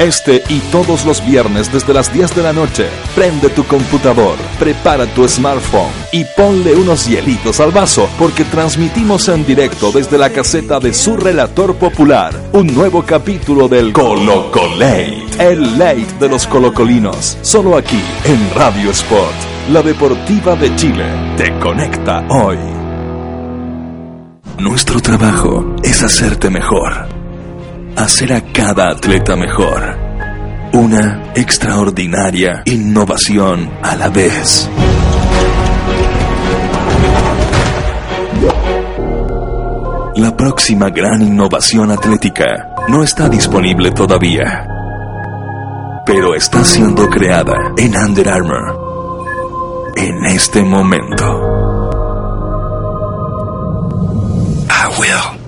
[0.00, 5.04] Este y todos los viernes desde las 10 de la noche, prende tu computador, prepara
[5.04, 10.80] tu smartphone y ponle unos hielitos al vaso porque transmitimos en directo desde la caseta
[10.80, 17.76] de su relator popular un nuevo capítulo del Colocolate, el late de los colocolinos, solo
[17.76, 19.36] aquí en Radio Sport,
[19.70, 21.04] la deportiva de Chile.
[21.36, 22.56] Te conecta hoy.
[24.58, 27.19] Nuestro trabajo es hacerte mejor
[28.02, 29.98] hacer a cada atleta mejor.
[30.72, 34.70] Una extraordinaria innovación a la vez.
[40.16, 44.66] La próxima gran innovación atlética no está disponible todavía,
[46.06, 51.24] pero está siendo creada en Under Armour en este momento.
[54.70, 55.39] I will.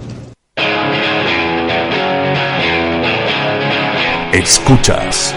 [4.32, 5.34] Escuchas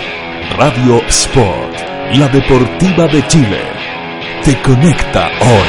[0.58, 1.76] Radio Sport,
[2.14, 3.60] la deportiva de Chile.
[4.41, 5.68] Te conecta hoy.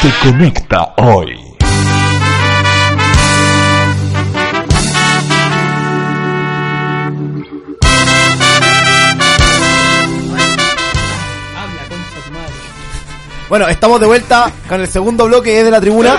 [0.00, 1.51] Te conecta hoy.
[13.48, 16.16] Bueno, estamos de vuelta con el segundo bloque de la tribuna.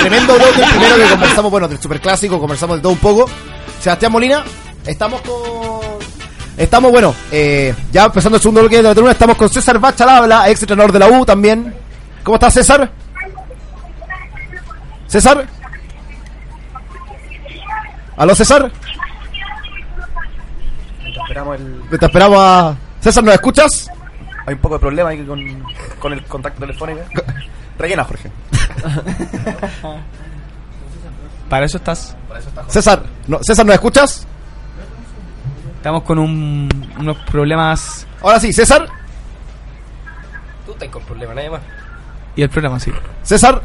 [0.00, 3.28] Tremendo bloque, el primero que conversamos, bueno, del superclásico, conversamos de todo un poco.
[3.80, 4.44] Sebastián Molina,
[4.86, 5.34] estamos con...
[6.56, 10.04] Estamos, bueno, eh, ya empezando el segundo bloque de la tribuna, estamos con César Bacha
[10.04, 11.74] al habla, ex entrenador de la U también.
[12.22, 12.88] ¿Cómo estás, César?
[15.08, 15.46] ¿César?
[18.16, 18.70] ¿Aló, César?
[21.22, 21.98] Esperamos el...
[21.98, 22.76] Te esperamos a...
[23.00, 23.90] César, ¿nos escuchas?
[24.46, 25.40] Hay un poco de problema ahí con,
[25.98, 27.00] con el contacto telefónico.
[27.78, 28.30] Rellena, Jorge.
[31.48, 32.16] Para eso estás.
[32.68, 34.26] César, no, César, ¿nos escuchas?
[35.76, 38.06] Estamos con un- unos problemas.
[38.22, 38.86] Ahora sí, César.
[40.66, 41.60] Tú estás con problemas, nadie más.
[42.36, 42.90] Y el programa, sí.
[43.22, 43.60] César.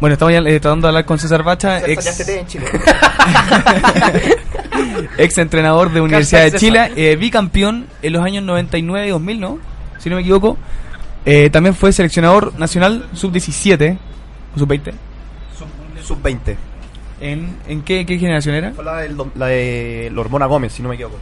[0.00, 2.06] Bueno, estamos ya, eh, tratando de hablar con César Bacha, ex,
[5.18, 6.58] ex entrenador de Universidad de.
[6.58, 9.58] Chile, eh, bicampeón en los años 99 y 2000, ¿no?
[9.98, 10.56] Si no me equivoco.
[11.24, 13.98] Eh, también fue seleccionador nacional sub-17
[14.54, 14.92] o sub-20.
[16.02, 16.56] Sub-20.
[17.20, 18.72] ¿En, en qué, qué generación era?
[18.72, 21.16] Fue la, del la de la Hormona Gómez, si no me equivoco.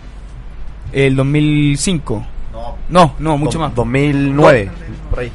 [0.93, 2.27] El 2005.
[2.53, 2.77] No.
[2.89, 3.75] No, no, mucho Do- más.
[3.75, 4.71] 2009,
[5.11, 5.33] por ahí.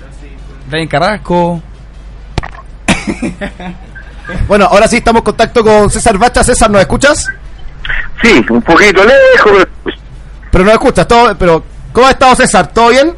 [0.69, 1.63] Ryan Carrasco.
[4.47, 6.43] Bueno, ahora sí estamos en contacto con César Bacha.
[6.43, 7.25] César, ¿nos escuchas?
[8.21, 9.67] Sí, un poquito lejos.
[10.51, 12.67] Pero nos escuchas, todo, pero ¿cómo ha estado César?
[12.67, 13.15] ¿Todo bien?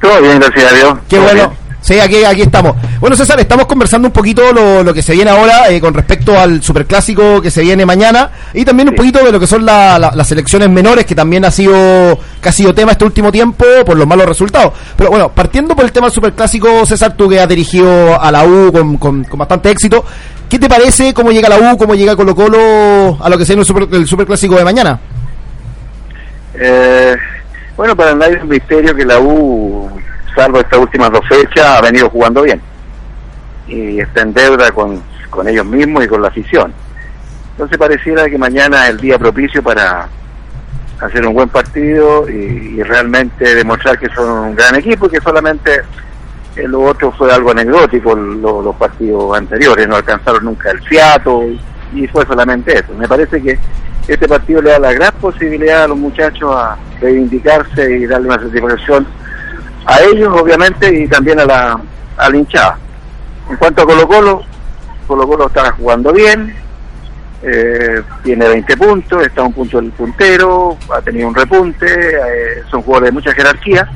[0.00, 0.98] Todo bien, gracias a Dios.
[1.08, 1.48] Qué Todo bueno.
[1.48, 1.63] bien.
[1.84, 2.76] Sí, aquí, aquí estamos.
[2.98, 6.38] Bueno, César, estamos conversando un poquito lo, lo que se viene ahora eh, con respecto
[6.38, 9.98] al superclásico que se viene mañana y también un poquito de lo que son la-
[9.98, 13.66] la- las selecciones menores que también ha sido que ha sido tema este último tiempo
[13.84, 14.72] por los malos resultados.
[14.96, 18.44] Pero bueno, partiendo por el tema del superclásico, César, tú que has dirigido a la
[18.46, 20.06] U con, con- con bastante éxito,
[20.48, 23.56] ¿qué te parece cómo llega la U, cómo llega Colo Colo a lo que sea
[23.56, 24.98] el, super, el superclásico de mañana?
[26.58, 27.14] Eh,
[27.76, 29.90] bueno, para nadie es un misterio que la U,
[30.34, 32.60] salvo estas últimas dos fechas, ha venido jugando bien.
[33.66, 36.72] Y está en deuda con, con ellos mismos y con la afición.
[37.52, 40.08] Entonces pareciera que mañana es el día propicio para
[41.00, 45.82] hacer un buen partido y, realmente demostrar que son un gran equipo y que solamente
[46.56, 51.42] lo otro fue algo anecdótico, lo- los partidos anteriores, no alcanzaron nunca el fiato
[51.94, 52.92] y fue solamente eso.
[52.98, 53.58] Me parece que
[54.06, 58.40] este partido le da la gran posibilidad a los muchachos a reivindicarse y darle una
[58.40, 59.06] satisfacción
[59.86, 61.80] a ellos, obviamente, y también a la,
[62.16, 62.78] a la hinchada.
[63.50, 64.42] En cuanto a Colo Colo,
[65.06, 66.54] Colo Colo está jugando bien,
[67.42, 72.80] eh, tiene 20 puntos, está un punto del puntero, ha tenido un repunte, eh, son
[72.80, 73.86] jugadores de mucha jerarquía,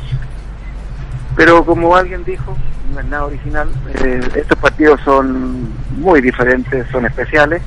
[1.34, 2.54] pero como alguien dijo,
[2.92, 3.70] no es nada original,
[4.04, 7.62] eh, estos partidos son muy diferentes, son especiales,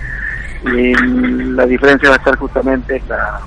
[0.71, 3.41] y la diferencia va a estar justamente en la,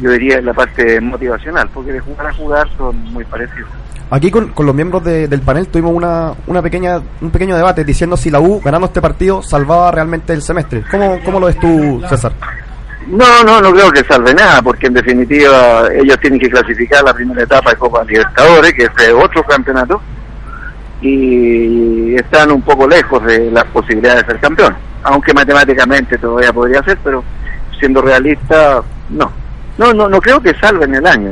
[0.00, 3.68] yo diría, en la parte motivacional, porque de jugar a jugar son muy parecidos.
[4.10, 7.84] Aquí con, con los miembros de- del panel tuvimos una, una pequeña, un pequeño debate
[7.84, 10.82] diciendo si la U ganando este partido salvaba realmente el semestre.
[10.90, 12.32] ¿Cómo, cómo lo ves tú, César?
[13.06, 17.14] No, no, no creo que salve nada, porque en definitiva ellos tienen que clasificar la
[17.14, 20.00] primera etapa de Copa Libertadores, que es otro campeonato,
[21.00, 26.82] y están un poco lejos de las posibilidades de ser campeón, aunque matemáticamente todavía podría
[26.82, 27.24] ser, pero
[27.78, 29.30] siendo realista, no.
[29.78, 31.30] No, no, no creo que salven el año.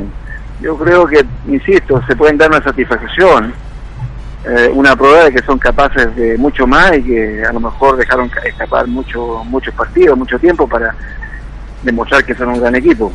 [0.61, 3.53] Yo creo que, insisto, se pueden dar una satisfacción,
[4.45, 7.97] eh, una prueba de que son capaces de mucho más y que a lo mejor
[7.97, 10.93] dejaron ca- escapar mucho, muchos partidos, mucho tiempo para
[11.83, 13.11] demostrar que son un gran equipo.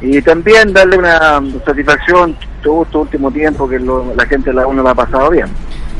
[0.00, 4.82] Y también darle una satisfacción todo este último tiempo que lo- la gente la UNO
[4.82, 5.46] lo ha pasado bien.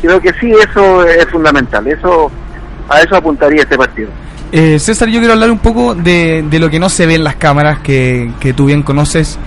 [0.00, 1.86] Creo que sí, eso es fundamental.
[1.86, 2.30] Eso
[2.88, 4.08] A eso apuntaría este partido.
[4.50, 7.22] Eh, César, yo quiero hablar un poco de, de lo que no se ve en
[7.22, 9.38] las cámaras que, que tú bien conoces.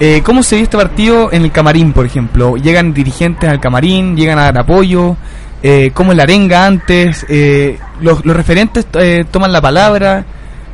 [0.00, 2.56] Eh, ¿Cómo se vio este partido en el camarín, por ejemplo?
[2.56, 4.16] ¿Llegan dirigentes al camarín?
[4.16, 5.16] ¿Llegan a dar apoyo?
[5.62, 7.26] Eh, ¿Cómo es la arenga antes?
[7.28, 10.24] Eh, los, los referentes eh, toman la palabra?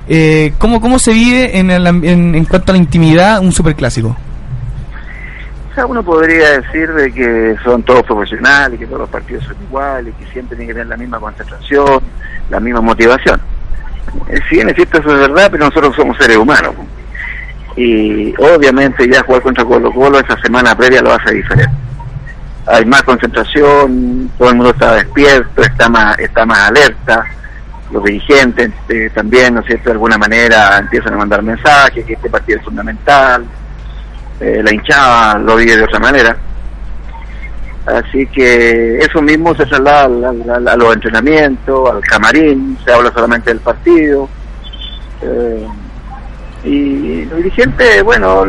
[0.07, 4.15] Eh, ¿cómo, ¿Cómo se vive en, el en, cuanto a la intimidad un superclásico?
[5.89, 10.27] Uno podría decir de que son todos profesionales, que todos los partidos son iguales, que
[10.27, 12.01] siempre tienen que tener la misma concentración,
[12.51, 13.41] la misma motivación.
[14.29, 16.75] Eh, Si bien es cierto, eso es verdad, pero nosotros somos seres humanos.
[17.77, 21.75] Y obviamente ya jugar contra Colo Colo esa semana previa lo hace diferente.
[22.67, 27.25] Hay más concentración, todo el mundo está despierto, está más, está más alerta,
[27.93, 32.15] los dirigentes eh, también, ¿no es cierto?, de alguna manera empiezan a mandar mensajes, que
[32.15, 33.45] este partido es fundamental,
[34.41, 36.37] eh, la hinchada lo vive de otra manera.
[37.87, 43.51] Así que eso mismo se traslada al- a, los entrenamientos, al camarín, se habla solamente
[43.51, 44.27] del partido.
[45.21, 45.67] Eh,
[46.65, 48.45] y los dirigentes, bueno,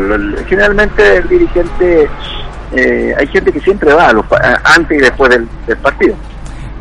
[0.47, 2.07] generalmente el dirigente,
[2.73, 6.15] eh, hay gente que siempre va a los a- antes y después del, del partido.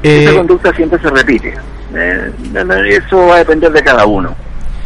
[0.03, 1.55] Eh, Esa conducta siempre se repite.
[1.95, 2.31] Eh,
[2.89, 4.35] eso va a depender de cada uno.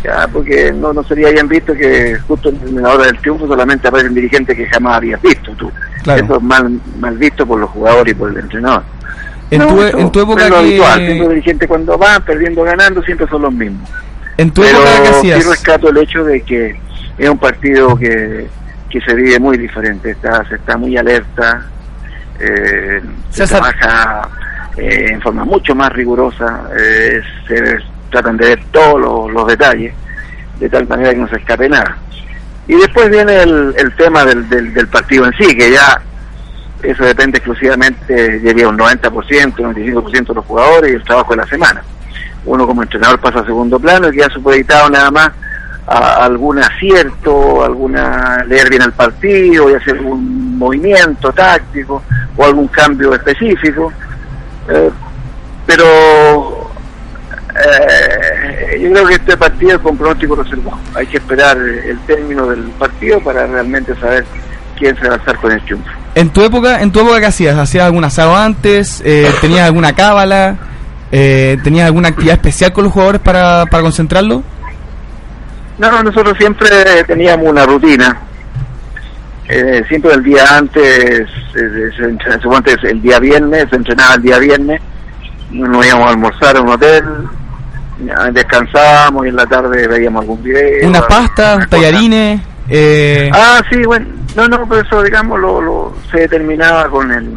[0.05, 3.89] Ya, porque no, no sería bien visto que justo en la hora del triunfo solamente
[3.89, 5.73] aparece un dirigente que jamás habías visto tú.
[6.05, 6.25] Claro.
[6.25, 8.85] Eso es mal, mal visto por los jugadores y por el entrenador.
[9.51, 10.97] En, No, tu, eso en tu época es lo que- habitual.
[10.99, 13.91] Siempre los dirigentes cuando van perdiendo ganando siempre son los mismos.
[14.39, 16.81] En tu Pero época sí rescato el hecho de que
[17.19, 18.47] es un partido que,
[18.89, 21.67] que se vive muy diferente, está, se está muy alerta,
[22.39, 24.29] eh, se trabaja
[24.77, 27.79] eh, en forma mucho más rigurosa, eh, se
[28.11, 29.93] tratan de ver todos los, los detalles,
[30.61, 31.99] de tal manera que no se escape nada.
[32.69, 36.01] Y después viene el, el tema del, del, del partido en sí, que ya
[36.85, 41.39] eso depende exclusivamente, diría un 90%, un 95% de los jugadores y el trabajo de
[41.39, 41.83] la semana.
[42.45, 45.31] Uno como entrenador pasa a segundo plano y queda supeditado nada más
[45.87, 52.03] a algún acierto, alguna leer bien el partido y hacer algún movimiento táctico
[52.37, 53.93] o algún cambio específico.
[54.69, 54.91] Eh,
[55.67, 55.85] pero
[57.55, 60.79] eh, yo creo que este partido es con pronóstico reservado.
[60.95, 64.25] Hay que esperar el término del partido para realmente saber
[64.79, 65.91] quién se va a lanzar con el triunfo.
[66.15, 67.57] En tu época, en tu época ¿qué hacías?
[67.57, 69.03] ¿Hacías algún asado antes?
[69.05, 70.57] Eh, ¿Tenías alguna cábala?
[71.11, 74.43] Eh, ¿Tenías alguna actividad especial con los jugadores para, para concentrarlo?
[75.79, 76.69] No, no, nosotros siempre
[77.07, 78.19] teníamos una rutina.
[79.49, 80.85] Eh, siempre el día antes,
[81.55, 81.91] eh,
[82.83, 84.81] el día viernes, se entrenaba el día viernes,
[85.51, 87.05] nos íbamos a almorzar a un hotel,
[88.33, 90.89] descansábamos y en la tarde veíamos algún video.
[90.89, 92.41] ¿Unas pastas, tallarines?
[92.69, 94.07] Eh, Ah, sí, bueno,
[94.37, 97.31] no, no, pero eso, digamos, lo, lo- se determinaba con el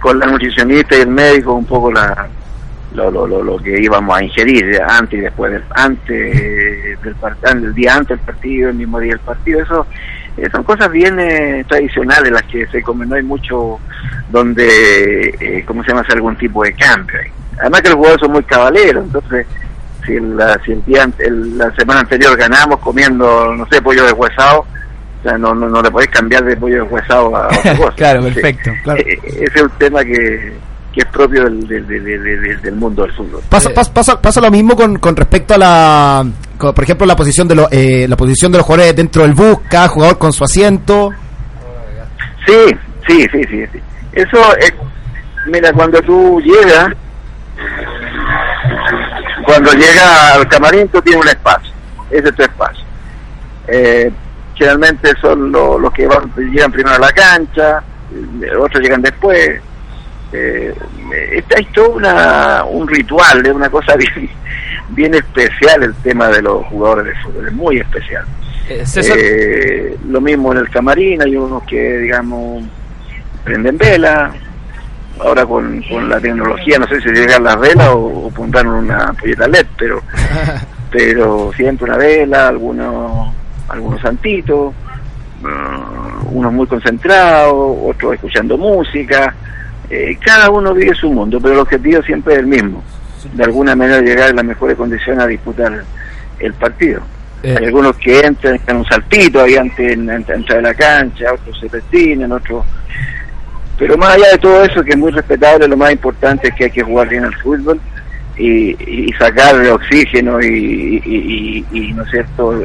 [0.00, 2.28] con la nutricionista y el médico un poco la
[2.96, 7.52] lo, lo, lo, lo que íbamos a ingerir antes y después del antes del partido,
[7.52, 9.86] el día antes del partido, el mismo día del partido, eso
[10.36, 13.78] eh, son cosas bien eh, tradicionales las que se comen, no hay mucho
[14.30, 17.18] donde, eh, ¿cómo se llama?, hacer algún tipo de cambio.
[17.60, 19.46] Además que los jugadores son muy cabaleros, entonces
[20.04, 24.60] si, la, si el día, el- la semana anterior ganamos comiendo, no sé, pollo deshuesado,
[24.60, 27.92] o sea, no, no, no le podés cambiar de pollo deshuesado a otra cosa.
[27.96, 28.70] claro, perfecto.
[28.70, 30.52] Eh, eh, Ese es un tema que,
[30.96, 33.42] que es propio del, del, del, del- del- del mundo del fútbol.
[33.50, 36.26] Pasa, pasa, pasa, pasa lo mismo con, con respecto a la,
[36.56, 39.34] con, por ejemplo, la posición de los, eh, la posición de los jugadores dentro del
[39.34, 41.10] bus, cada jugador con su asiento.
[42.46, 42.76] Sí,
[43.06, 43.64] sí, sí, sí.
[43.72, 43.80] sí.
[44.12, 44.72] Eso es,
[45.48, 46.88] mira, cuando tú llegas,
[49.44, 51.72] cuando llegas al camarín tú tienes un espacio,
[52.10, 52.84] ese es tu espacio.
[53.68, 54.10] Eh,
[54.54, 57.82] generalmente son lo- los que van, llegan primero a la cancha,
[58.42, 59.60] eh, otros llegan después.
[60.32, 60.74] Eh,
[61.74, 64.28] todo una, un ritual, es una cosa bien,
[64.90, 68.24] bien especial el tema de los jugadores de fútbol, es muy especial.
[68.68, 68.82] Eh,
[69.16, 72.64] Eh, lo mismo en el camarín, hay unos que, digamos,
[73.44, 74.32] prenden vela.
[75.18, 79.04] Ahora con, con la tecnología, no sé si llegan las velas o, o pondrán una
[79.04, 80.02] ampolleta LED, pero,
[80.90, 83.32] pero siempre una vela, algunos,
[83.68, 84.74] algunos santitos,
[85.40, 89.34] mm, unos muy concentrados, otros escuchando música.
[89.90, 92.82] Eh, cada uno vive su mundo, pero el objetivo siempre es el mismo.
[93.34, 95.82] De alguna manera llegar en las mejores condiciones a disputar
[96.38, 97.00] el partido.
[97.42, 97.56] Eh.
[97.58, 101.68] Hay algunos que entran en un saltito ahí antes entrar de la cancha, otros se
[101.68, 102.64] retienen, otros...
[103.78, 106.64] Pero más allá de todo eso, que es muy respetable, lo más importante es que
[106.64, 107.78] hay que jugar bien al fútbol
[108.38, 108.70] y,
[109.08, 112.64] y sacarle oxígeno y, y, ¿no es cierto?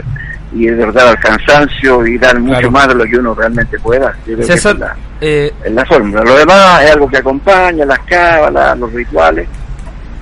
[0.54, 2.72] Y de verdad al cansancio y dar mucho Claro.
[2.72, 4.16] más de lo que uno realmente pueda.
[4.26, 4.78] Yo creo César,
[5.22, 6.24] eh, es la fórmula.
[6.24, 9.48] Lo demás es algo que acompaña, las cábalas, los rituales,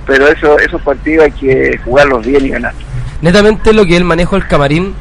[0.06, 2.74] pero eso, esos partidos hay que jugarlos bien y ganar.
[3.22, 4.94] netamente lo que es el manejo del camarín,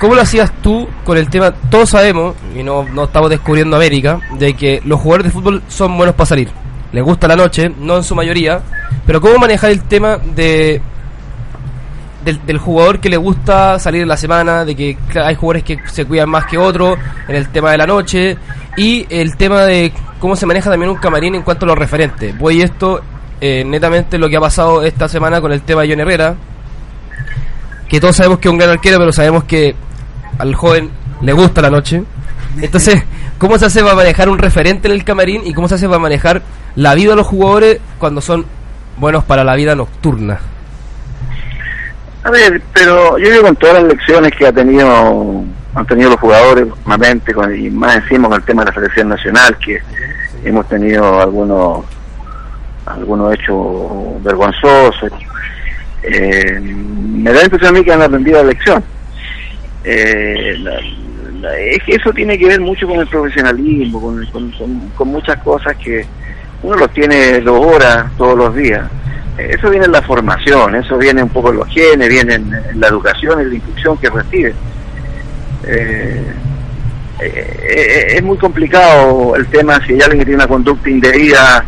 [0.00, 1.52] ¿cómo lo hacías tú con el tema?
[1.70, 5.96] Todos sabemos, y no, no estamos descubriendo América, de que los jugadores de fútbol son
[5.96, 6.48] buenos para salir.
[6.92, 8.60] Les gusta la noche, no en su mayoría,
[9.06, 10.80] pero ¿cómo manejar el tema de
[12.24, 16.04] del, jugador que le gusta salir en la semana, de que hay jugadores que se
[16.04, 16.98] cuidan más que otros,
[17.28, 18.36] en el tema de la noche,
[18.76, 22.36] y el tema de cómo se maneja también un camarín en cuanto a los referentes.
[22.38, 23.02] Voy esto
[23.40, 26.34] eh, netamente lo que ha pasado esta semana con el tema de John Herrera,
[27.88, 29.74] que todos sabemos que es un gran arquero, pero sabemos que
[30.38, 32.02] al joven le gusta la noche.
[32.60, 33.02] Entonces,
[33.38, 35.98] ¿cómo se hace para manejar un referente en el camarín y cómo se hace para
[35.98, 36.42] manejar
[36.74, 38.46] la vida de los jugadores cuando son
[38.96, 40.40] buenos para la vida nocturna?
[42.24, 45.44] A ver, pero yo digo con todas las lecciones que ha tenido
[45.74, 49.58] han tenido los jugadores últimamente y más encima con el tema de la selección nacional
[49.58, 49.80] que
[50.44, 51.84] hemos tenido algunos
[52.86, 55.10] algunos hechos vergonzosos.
[56.02, 58.84] Eh, me da la impresión a mí que han aprendido la lección.
[59.84, 65.08] Eh, la- es que eso tiene que ver mucho con el profesionalismo con, con- con-
[65.08, 66.06] muchas cosas que
[66.62, 68.88] uno los tiene dos horas todos los días
[69.38, 72.80] eso viene en la formación, eso viene un poco en los genes, viene en, en
[72.80, 74.54] la educación, en la instrucción que recibe.
[75.66, 76.32] Eh,
[77.20, 81.64] eh, eh, es muy complicado el tema si hay alguien que tiene una conducta indebida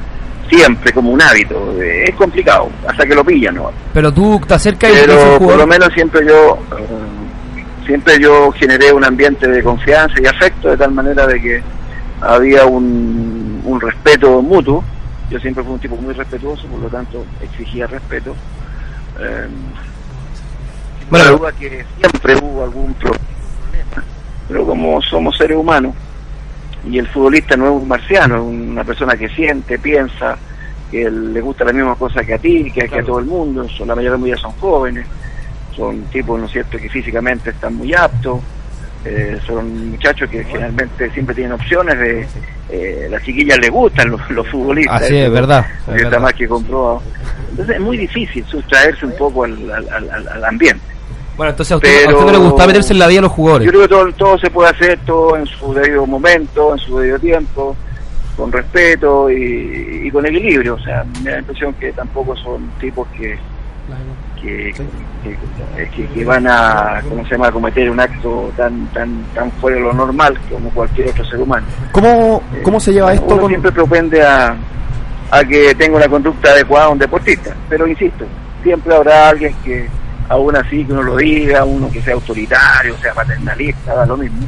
[0.48, 1.80] siempre como un hábito.
[1.80, 3.70] Eh, es complicado, hasta que lo pillan, ¿no?
[3.92, 8.18] Pero tú te acercas y ves un Pero por lo menos siempre yo eh, siempre
[8.20, 11.62] yo generé un ambiente de confianza y afecto de tal manera de que
[12.20, 14.84] había un, un respeto mutuo.
[15.30, 18.34] Yo siempre fui un tipo muy respetuoso, por lo tanto exigía respeto.
[19.18, 19.48] Eh,
[21.10, 24.04] Bueno, duda que siempre hubo algún problema,
[24.48, 25.94] pero como somos seres humanos
[26.88, 30.36] y el futbolista no es un marciano, es una persona que siente, piensa,
[30.90, 33.68] que le gusta la misma cosa que a ti, que, que a todo el mundo,
[33.68, 35.06] son, la mayoría son jóvenes,
[35.74, 38.40] son tipos, ¿no es cierto?, que físicamente están muy aptos,
[39.04, 42.26] eh, son muchachos que generalmente siempre tienen opciones de...
[42.68, 45.02] Eh, las chiquillas les gustan los, los futbolistas.
[45.02, 46.20] Así es, verdad, es Está verdad.
[46.20, 47.00] más que comprobado.
[47.50, 50.82] Entonces es muy difícil sustraerse un poco al, al- al- al- al ambiente.
[51.36, 53.22] Bueno, entonces a usted, a Pero- usted no le gusta meterse en la vida de
[53.22, 53.66] los jugadores.
[53.66, 56.98] Yo creo que todo, todo se puede hacer, todo en su debido momento, en su
[56.98, 57.76] debido tiempo,
[58.36, 60.74] con respeto y, y con equilibrio.
[60.74, 63.38] O sea, me da la impresión que tampoco son tipos que
[64.46, 64.72] que,
[65.24, 69.50] que, que- que van a, ¿cómo se llama?, a cometer un acto tan tan tan
[69.52, 71.66] fuera de lo normal como cualquier otro ser humano.
[71.92, 73.48] ¿Cómo, cómo se lleva esto Uno con...
[73.50, 74.54] siempre propende a,
[75.30, 78.24] a que tenga una conducta adecuada a un deportista, pero insisto,
[78.62, 79.88] siempre habrá alguien que
[80.28, 84.46] aún así que uno lo diga, uno que sea autoritario, sea paternalista, da lo mismo.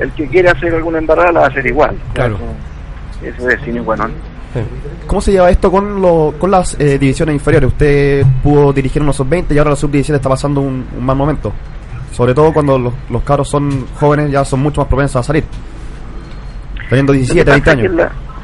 [0.00, 1.96] El que quiera hacer alguna embarrada la va a hacer igual.
[2.14, 2.36] Claro.
[3.22, 4.10] Eso, eso es sin igual.
[5.06, 7.68] ¿Cómo se lleva esto con, lo, con las eh, divisiones inferiores?
[7.68, 11.52] Usted pudo dirigir unos sub-20 y ahora la sub-17 está pasando un, un mal momento.
[12.12, 15.44] Sobre todo cuando los, los cabros son jóvenes, ya son mucho más propensos a salir.
[16.88, 17.92] Teniendo 17, 20 años.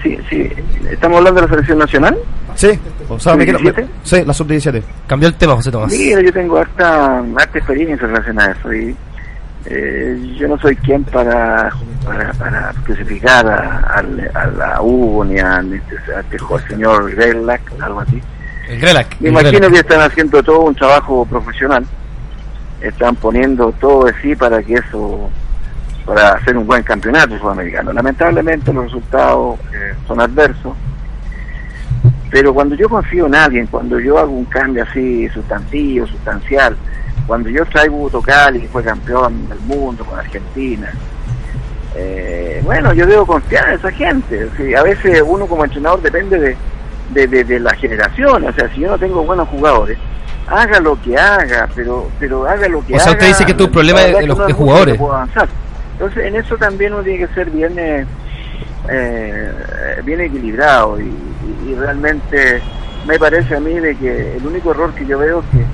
[0.02, 0.50] Sí, sí.
[0.90, 2.18] ¿Estamos hablando de la selección nacional?
[2.54, 2.68] Sí,
[3.08, 3.86] o sea, me quiero- me- ¿17?
[4.02, 4.82] sí, la sub-17.
[5.06, 5.92] Cambió el tema, José Tomás.
[5.92, 8.96] Mira, yo tengo harta, harta experiencia en relación a eso y
[9.66, 11.70] eh, yo no soy quien para
[12.04, 16.38] para, para crucificar a, al- a la U ni a, a este
[16.68, 18.20] señor Grelac, algo así.
[18.68, 19.16] El Grelac.
[19.20, 19.72] Me imagino Grelac.
[19.72, 21.84] que están haciendo todo un trabajo profesional,
[22.80, 25.28] están poniendo todo de sí para que eso,
[26.06, 27.92] para hacer un buen campeonato sudamericano.
[27.92, 30.74] Lamentablemente los resultados eh, son adversos,
[32.30, 36.76] pero cuando yo confío en alguien, cuando yo hago un cambio así sustantivo, sustancial,
[37.26, 40.90] cuando yo traigo a Cali, que fue campeón del mundo con Argentina,
[41.94, 44.48] eh, bueno, yo debo confiar en esa gente.
[44.76, 46.56] A veces uno como entrenador depende de,
[47.10, 48.44] de, de- de la generación.
[48.46, 49.98] O sea, si yo no tengo buenos jugadores,
[50.48, 53.12] haga lo que haga, pero pero haga lo que O sea, haga.
[53.12, 55.00] usted dice que tu problema es de los de jugadores.
[55.92, 58.06] Entonces, en eso también uno tiene que ser bien, eh,
[58.88, 59.52] eh,
[60.04, 62.62] bien equilibrado y, y- y realmente
[63.06, 65.64] me parece a mí de que el único error que yo veo es que,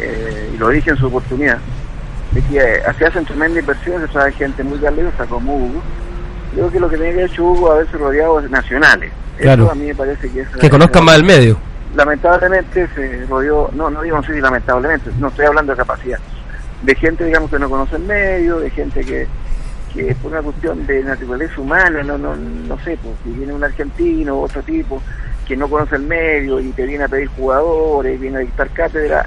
[0.00, 1.58] eh, y lo dije en su oportunidad,
[2.32, 5.82] de que se hacen tremendas inversiones, se trae gente muy valiosa como Hugo.
[6.54, 9.12] Creo que lo que tenía que haber hecho Hugo haberse rodeado de nacionales.
[9.38, 9.64] Claro.
[9.64, 10.48] Eso a mí me parece que es...
[10.48, 11.58] Que conozcan más el medio.
[11.94, 16.18] Lamentablemente se rodeó, no, no digo no sé si lamentablemente, no estoy hablando de capacidad,
[16.82, 19.26] de gente digamos que no conoce el medio, de gente que,
[19.94, 23.64] que por una cuestión de naturaleza humana, no, no, no sé, pues si viene un
[23.64, 25.00] argentino, otro tipo
[25.46, 29.26] que no conoce el medio y te viene a pedir jugadores, viene a dictar cátedra,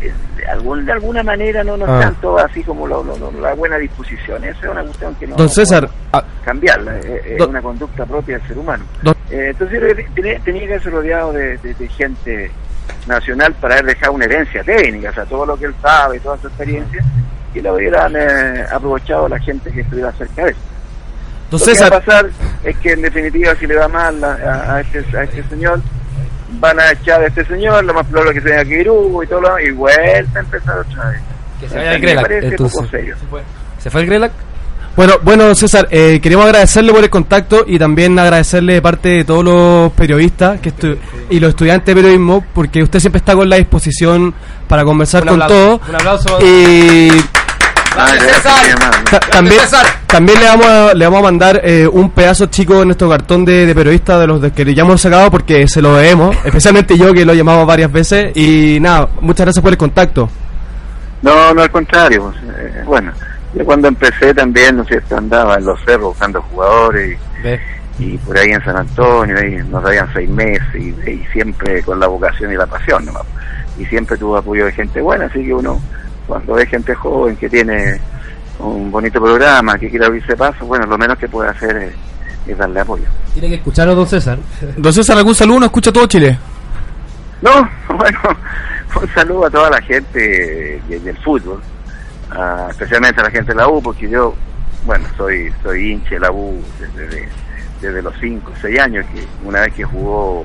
[0.00, 1.98] eh, de, algún, de alguna manera no, no Ah.
[1.98, 4.42] están todas así como lo- lo- lo- la buena disposición.
[4.44, 8.04] Esa es una cuestión que no Don César, ah, cambiarla, eh, es Don- una conducta
[8.06, 8.84] propia del ser humano.
[9.02, 12.50] Don- Eh, entonces que tenía, tenía que ser rodeado de, de- de gente
[13.06, 16.38] nacional para haber dejado una herencia técnica, o sea, todo lo que él sabe, toda
[16.38, 17.02] su experiencia,
[17.54, 20.56] y lo hubieran eh, aprovechado la gente que estuviera cerca de él.
[21.50, 22.26] Don lo que va a pasar
[22.62, 25.80] es que en definitiva si le va mal a- a este, a este señor,
[26.60, 29.26] van a echar a este señor, lo más probable es que se venga Kirugo y
[29.26, 31.20] todo lo demás, y vuelta a empezar otra vez.
[31.60, 32.88] Que se vaya el entonces.
[33.78, 34.32] ¿Se fue el Grelac?
[34.96, 39.24] Bueno, bueno César, eh, queremos agradecerle por el contacto y también agradecerle de parte de
[39.24, 40.96] todos los periodistas que estu-
[41.30, 44.34] y los estudiantes de periodismo porque usted siempre está con la disposición
[44.66, 45.80] para conversar Un con todos.
[45.88, 46.38] un aplauso.
[46.44, 47.10] Y
[49.30, 49.60] También,
[50.06, 53.44] también le vamos a, le vamos a mandar eh, un pedazo chico de nuestro cartón
[53.44, 56.96] de, de periodista de los de que ya hemos sacado porque se lo debemos, especialmente
[56.96, 60.28] yo que lo he llamado varias veces y nada, muchas gracias por el contacto.
[61.22, 62.32] No, no al contrario.
[62.32, 63.12] pues, eh, bueno,
[63.54, 65.16] yo cuando empecé también, ¿no es cierto?
[65.16, 67.18] Andaba en los cerros buscando jugadores
[67.98, 71.82] y, y por ahí en San Antonio, ahí nos daban seis meses y, y siempre
[71.82, 73.24] con la vocación y la pasión nomás.
[73.78, 75.80] Y siempre tuvo apoyo de gente buena, así que uno,
[76.28, 78.00] cuando ve gente joven que tiene
[78.60, 81.92] un bonito programa, que quiere abrirse paso, bueno, lo menos que puede hacer es,
[82.46, 83.04] es darle apoyo.
[83.32, 84.38] Tiene que escucharlo, don César.
[84.76, 85.60] Don César, ¿algún saludo?
[85.60, 86.38] ¿No escucha todo Chile?
[87.42, 87.50] No,
[87.96, 88.18] bueno,
[89.00, 91.60] un saludo a toda la gente de- del fútbol,
[92.30, 94.34] a- especialmente a la gente de la U, porque yo,
[94.84, 97.28] bueno, soy soy hincha de la U desde,
[97.80, 100.44] desde los 5, 6 años, que una vez que jugó,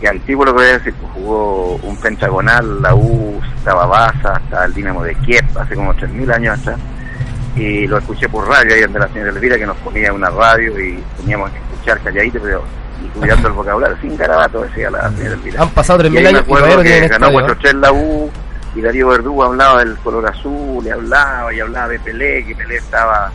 [0.00, 4.64] que antiguo lo que voy a decir, jugó un pentagonal, la U, estaba Baza, hasta
[4.64, 6.78] el Dinamo de Kiev, hace como 3.000 años atrás,
[7.54, 10.80] y lo escuché por radio, ahí donde la señora Elvira, que nos ponía una radio
[10.80, 12.62] y teníamos que escuchar calladito, pero
[13.02, 15.62] y cuidando el vocabulario, sin garabato, decía la señora Elvira.
[15.62, 18.30] Han pasado 3.000 Y ahí me años y acuerdo que ganó estadio, 4-3 la U
[18.74, 22.76] y Darío Verdugo hablaba del color azul, y hablaba y hablaba de Pelé, que Pelé
[22.76, 23.30] estaba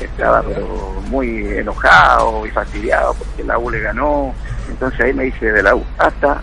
[0.00, 4.34] estaba pero muy enojado y fastidiado porque la U le ganó,
[4.68, 6.40] entonces ahí me hice de la U hasta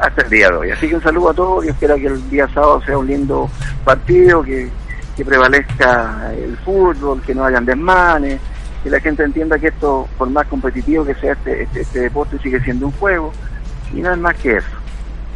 [0.00, 0.70] hasta el día de hoy.
[0.70, 3.48] Así que un saludo a todos y espero que el día sábado sea un lindo
[3.84, 4.68] partido, que,
[5.16, 8.40] que prevalezca el fútbol, que no hayan desmanes,
[8.82, 12.38] que la gente entienda que esto, por más competitivo que sea este, este, este deporte,
[12.42, 13.32] sigue siendo un juego
[13.92, 14.66] y no es más que eso.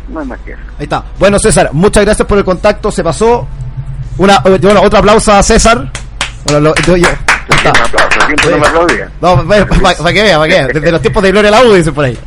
[0.09, 0.63] No es más que eso.
[0.79, 1.05] Ahí está.
[1.19, 2.91] Bueno, César, muchas gracias por el contacto.
[2.91, 3.47] Se pasó.
[4.19, 5.91] Una, eh, bueno, otro aplauso a César.
[6.45, 7.09] Bueno, lo, yo, yo-
[7.67, 7.81] está.
[7.81, 9.09] Un aplauso, siempre no me aplaudía.
[9.21, 10.67] No, para que vea, para que vea.
[10.69, 12.19] Desde los tiempos de Gloria la U, dice por ahí.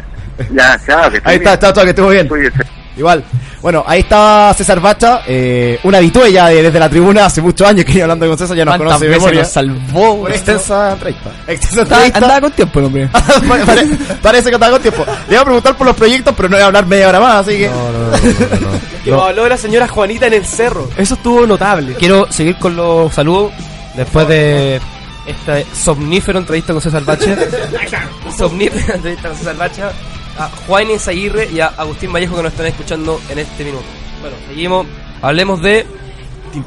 [0.53, 1.43] Ya, chao, que Ahí está, bien.
[1.53, 2.29] está todo, que estuvo bien.
[2.97, 3.23] Igual.
[3.61, 7.67] Bueno, ahí está César Bacha, eh, una habitué ya de- desde la tribuna hace muchos
[7.67, 9.41] años que iba hablando con César, ya nos ¿Cuántas conoce de memoria.
[9.41, 10.21] nos salvó?
[10.21, 11.29] Por Extensa entrevista.
[11.45, 12.17] Extensa entrevista.
[12.19, 13.09] Andaba con tiempo el hombre.
[13.49, 13.87] Pare- pare-
[14.21, 15.05] Parece que estaba con tiempo.
[15.27, 17.45] Le iba a preguntar por los proyectos, pero no iba a hablar media hora más,
[17.47, 17.69] así que.
[19.03, 20.89] Que nos habló de la señora Juanita en el cerro.
[20.97, 21.95] Eso estuvo notable.
[21.95, 23.51] Quiero seguir con los saludos
[23.95, 24.79] después de
[25.29, 27.35] esta somnífero entrevista con César Bache.
[28.37, 29.81] somnífero entrevista con César Bache.
[30.37, 33.83] A Juan Aguirre y a Agustín Vallejo que nos están escuchando en este minuto.
[34.21, 34.87] Bueno, seguimos.
[35.21, 35.85] Hablemos de.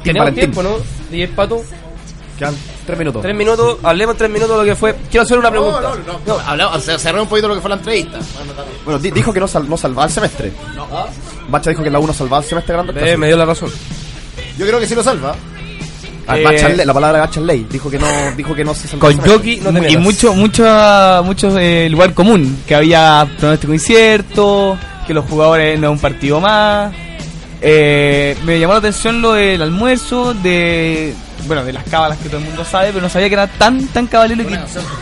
[0.03, 0.51] Tenemos Valentín.
[0.51, 0.77] tiempo, ¿no?
[1.09, 1.61] DJ Pato.
[2.37, 2.55] Quedan
[2.85, 3.21] tres minutos.
[3.23, 3.77] Tres minutos.
[3.83, 4.95] Hablemos tres minutos de lo que fue.
[5.09, 5.91] Quiero hacer una pregunta.
[6.27, 8.19] No, hablamos, se cerró un poquito lo que fue la entrevista.
[8.85, 10.51] Bueno, di- dijo que no, sal- no salvaba el semestre.
[11.49, 13.71] Bacha dijo que la 1 salvaba el semestre ganando el Eh, me dio la razón.
[14.57, 15.35] Yo creo que sí lo salva.
[16.27, 17.65] Eh, la palabra Bacha ley.
[17.69, 19.21] Dijo que no, dijo que no se Con.
[19.23, 20.63] Yoki no y mucho, mucho,
[21.23, 26.39] mucho eh, lugar común, que había pronóstico incierto, que los jugadores no es un partido
[26.39, 26.93] más.
[27.61, 31.13] Eh, me llamó la atención lo del almuerzo, de
[31.45, 33.85] bueno, de las cábalas que todo el mundo sabe, pero no sabía que era tan
[33.87, 34.59] tan cabalero y que,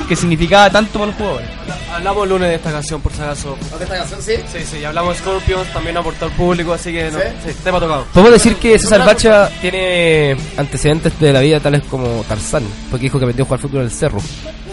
[0.09, 1.49] que significaba tanto para los jugadores.
[1.93, 3.57] Hablamos el lunes de esta canción, por si acaso.
[3.77, 4.33] ¿De esta canción sí?
[4.51, 7.79] Sí, sí, y hablamos de Scorpions, también aportó al público, así que no, sí, tema
[7.79, 8.05] tocado.
[8.13, 13.19] Podemos decir que César Bacha tiene antecedentes de la vida tales como Tarzán, porque dijo
[13.19, 14.19] que aprendió a jugar fútbol en el cerro.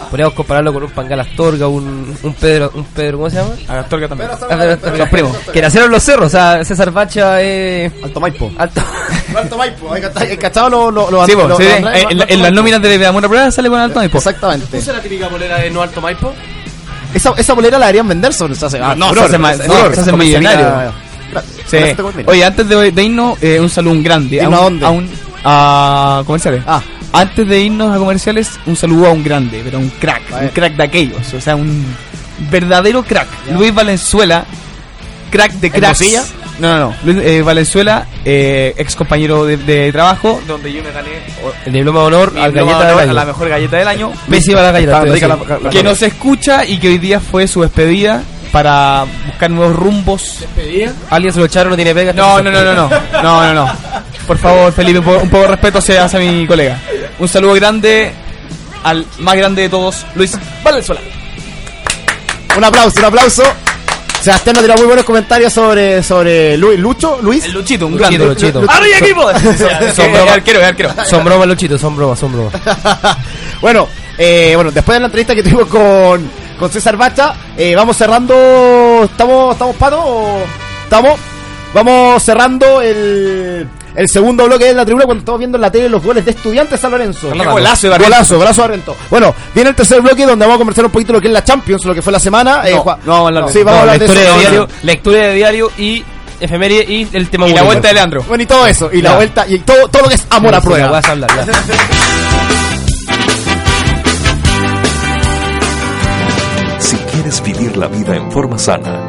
[0.09, 3.49] Podríamos compararlo con un Pangal Astorga, un, un Pedro, un Pedro, ¿cómo se llama?
[3.67, 4.29] A Astorga también.
[4.31, 4.97] Ah, Pedro Astorga.
[4.97, 5.37] Los primos.
[5.51, 7.91] Que nacieron los cerros, o sea, César Bacha es...
[8.01, 8.49] Alto Maipo.
[8.57, 8.81] Alto.
[9.35, 12.51] Alto Maipo, ¿hay cachado- hay cachado lo, lo, lo, Sí, lo- sí, en, en las
[12.51, 14.17] nóminas de Amor a Prueba sale con Alto Maipo.
[14.17, 14.77] Exactamente.
[14.77, 16.33] ¿Puso la típica polera de No Alto Maipo?
[17.13, 20.01] Esa, esa bolera la deberían vender sobre se hace, ah, no, furor, se esa se
[20.01, 20.93] hace millonario.
[21.65, 21.77] Sí.
[21.77, 22.31] Con esto termino.
[22.31, 24.35] Oye, antes de, de irnos, eh, un saludo un grande.
[24.37, 24.85] ¿Irnos a dónde?
[24.85, 25.09] A, un,
[25.43, 26.63] a comerciales.
[26.67, 26.81] Ah.
[27.11, 30.75] Antes de irnos a comerciales, un saludo a un grande, pero un crack, un crack
[30.75, 31.83] de aquellos, o sea, un
[32.51, 33.27] verdadero crack.
[33.53, 34.45] Luis Valenzuela,
[35.31, 35.99] crack de cracks.
[35.99, 36.23] Mosilla?
[36.59, 36.95] No, no, no.
[37.03, 41.09] Luis eh, Valenzuela, eh, ex compañero de, de trabajo, donde yo me gané
[41.65, 43.11] El diploma de honor diploma galleta de del honor año.
[43.11, 44.11] a la mejor galleta del año.
[44.29, 44.97] Pésima la galleta.
[44.97, 45.27] A rica decir.
[45.29, 49.75] la- la- que nos escucha y que hoy día fue su despedida para buscar nuevos
[49.75, 50.43] rumbos.
[51.09, 52.13] Alguien se lo echaron, no tiene pega.
[52.13, 52.89] No, no, no, no, no,
[53.23, 53.73] no, no, no.
[54.27, 56.77] Por favor, Felipe, un poco, un poco de respeto hacia, hacia mi colega.
[57.19, 58.11] Un saludo grande
[58.83, 61.01] al más grande de todos, Luis Valenzuela.
[62.57, 63.43] Un aplauso, un aplauso.
[64.21, 67.45] Sebastián nos tiró muy buenos comentarios sobre, sobre Luis, Lucho, Luis.
[67.45, 68.25] El Luchito, un Luchito, grande.
[68.27, 68.65] Luchito.
[68.67, 69.21] ¡Arriba equipo!
[69.95, 70.33] Son bromas.
[70.33, 70.93] arquero, arquero.
[71.05, 72.53] Son bromas, Luchito, son bromas, son bromas.
[73.61, 77.33] bueno, eh, bueno, después de la entrevista que tuvimos con, con César Bacha.
[77.57, 79.03] Eh, vamos cerrando.
[79.05, 80.43] ¿Estamos, estamos pato
[80.83, 81.19] estamos?
[81.73, 83.67] Vamos cerrando el,
[83.99, 86.31] el segundo bloque de la tribuna cuando estamos viendo en la tele los goles de
[86.31, 87.29] Estudiantes San Lorenzo.
[87.33, 87.97] Golazo de.
[87.97, 88.95] Golazo, golazo de Barrientos.
[89.09, 91.33] Bueno, viene el tercer bloque donde vamos a conversar un poquito de lo que es
[91.33, 92.61] la Champions, lo que fue la semana.
[92.65, 94.21] Eh, No, Juan- no vamos a hablar de Sí, vamos a No, hablar de lectura
[94.23, 94.33] eso.
[94.33, 96.03] de diario, lectura de diario y
[96.39, 98.23] efeméride y el tema Y la vuelta de Leandro.
[98.25, 98.89] Bueno, y todo eso.
[98.93, 100.85] Y la vuelta, y todo, todo lo que es amor a prueba.
[100.85, 101.45] la vas a hablar, ya.
[106.79, 109.08] Si quieres vivir la vida en forma sana,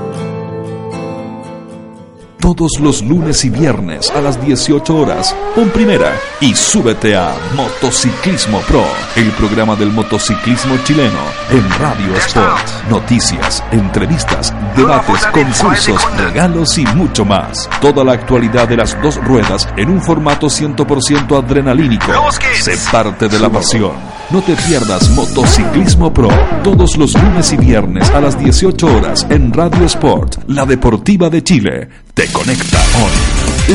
[2.41, 8.59] Todos los lunes y viernes a las 18 horas, pon primera y súbete a Motociclismo
[8.61, 8.83] Pro,
[9.15, 11.19] el programa del motociclismo chileno
[11.51, 12.89] en Radio Sport.
[12.89, 17.69] Noticias, entrevistas, debates, concursos, regalos y mucho más.
[17.79, 22.11] Toda la actualidad de las dos ruedas en un formato 100% adrenalínico.
[22.59, 23.91] Sé parte de la pasión.
[24.31, 26.29] No te pierdas Motociclismo Pro
[26.63, 31.43] todos los lunes y viernes a las 18 horas en Radio Sport, la deportiva de
[31.43, 31.89] Chile.
[32.13, 33.09] Te conecta hoy.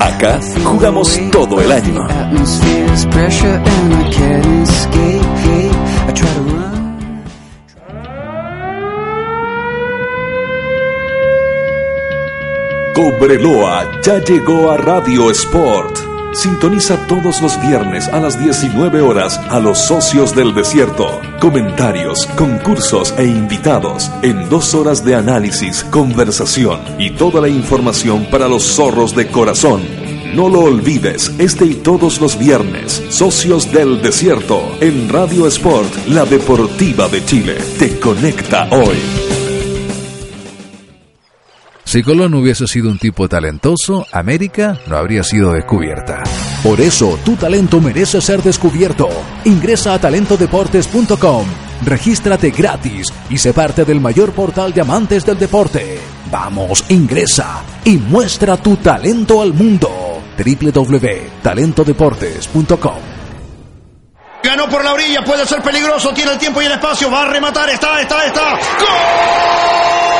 [0.00, 2.06] Acá jugamos todo el año.
[12.94, 16.09] Cobreloa ya llegó a Radio Sport.
[16.32, 21.20] Sintoniza todos los viernes a las 19 horas a los socios del desierto.
[21.40, 28.48] Comentarios, concursos e invitados en dos horas de análisis, conversación y toda la información para
[28.48, 29.82] los zorros de corazón.
[30.32, 36.24] No lo olvides, este y todos los viernes, Socios del Desierto, en Radio Sport, la
[36.24, 39.19] deportiva de Chile, te conecta hoy.
[41.90, 46.22] Si Colón hubiese sido un tipo talentoso, América no habría sido descubierta.
[46.62, 49.08] Por eso, tu talento merece ser descubierto.
[49.44, 51.46] Ingresa a talentodeportes.com,
[51.84, 55.98] regístrate gratis y sé parte del mayor portal de amantes del deporte.
[56.30, 60.22] Vamos, ingresa y muestra tu talento al mundo.
[60.38, 62.98] www.talentodeportes.com
[64.44, 67.30] Ganó por la orilla, puede ser peligroso, tiene el tiempo y el espacio, va a
[67.30, 68.60] rematar, está, está, está.
[68.78, 70.19] ¡Gol!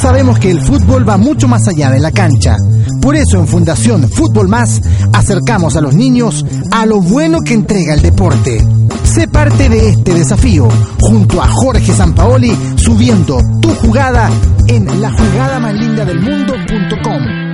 [0.00, 2.56] Sabemos que el fútbol va mucho más allá de la cancha.
[3.02, 4.80] Por eso en Fundación Fútbol Más
[5.12, 8.66] acercamos a los niños a lo bueno que entrega el deporte.
[9.04, 10.68] Sé parte de este desafío
[11.00, 14.30] junto a Jorge Sampaoli subiendo tu jugada
[14.68, 17.50] en la jugada más linda del mundo.com.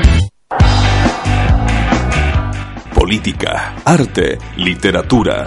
[3.06, 5.46] política, arte, literatura,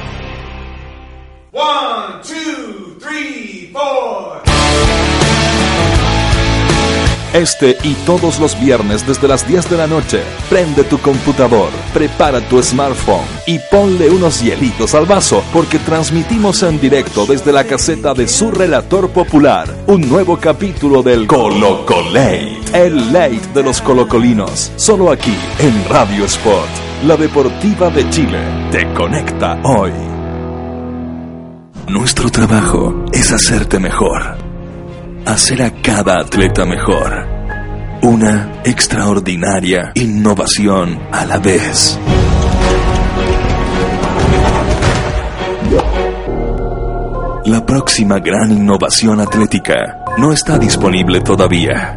[1.52, 4.51] One, two, three, four.
[7.32, 12.40] Este y todos los viernes desde las 10 de la noche, prende tu computador, prepara
[12.40, 18.12] tu smartphone y ponle unos hielitos al vaso porque transmitimos en directo desde la caseta
[18.12, 25.10] de su relator popular un nuevo capítulo del Colocolate, el late de los colocolinos, solo
[25.10, 26.70] aquí en Radio Sport,
[27.06, 29.92] la deportiva de Chile, te conecta hoy.
[31.88, 34.41] Nuestro trabajo es hacerte mejor
[35.26, 37.26] hacer a cada atleta mejor.
[38.02, 41.98] Una extraordinaria innovación a la vez.
[47.44, 51.96] La próxima gran innovación atlética no está disponible todavía,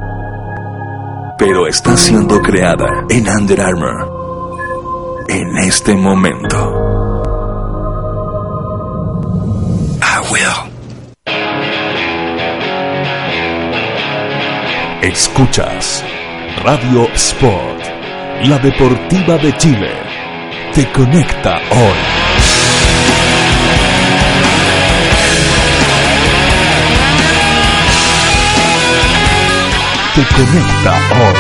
[1.38, 6.85] pero está siendo creada en Under Armour en este momento.
[15.06, 16.04] Escuchas
[16.64, 17.80] Radio Sport,
[18.46, 19.92] la deportiva de Chile.
[20.74, 21.98] Te conecta hoy.
[30.16, 31.36] Te conecta hoy.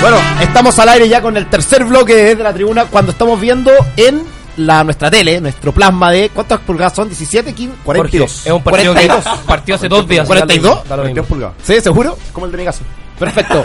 [0.00, 3.72] Bueno, estamos al aire ya con el tercer bloque de la tribuna cuando estamos viendo
[3.98, 4.24] en
[4.56, 7.08] la nuestra tele, nuestro plasma de ¿cuántas pulgadas son?
[7.08, 8.30] 17, 15, 42.
[8.30, 9.24] Jorge, es un partido, 42.
[9.40, 10.26] que- partido hace dos días.
[10.26, 10.74] 42.
[10.88, 11.04] Da lo mismo.
[11.04, 11.54] 22 pulgadas.
[11.62, 12.16] ¿Sí, seguro?
[12.32, 12.80] Como el de mi caso.
[13.18, 13.62] Perfecto.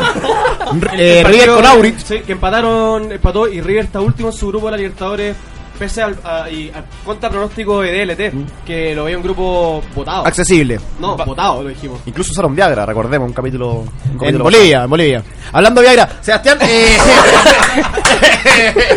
[0.73, 1.97] El eh, partido- River con Aurich.
[1.99, 5.35] Sí, que empataron, empató y River está último en su grupo de la Libertadores.
[5.77, 10.25] Pese al, a- y al contra pronóstico de DLT, que lo veía un grupo votado.
[10.25, 10.79] Accesible.
[10.99, 11.99] No, votado, lo dijimos.
[12.05, 13.83] Incluso usaron Viagra, recordemos, un capítulo.
[14.17, 15.23] un En Bolivia, en Bolivia.
[15.51, 16.97] Hablando de Viagra, Sebastián, eh...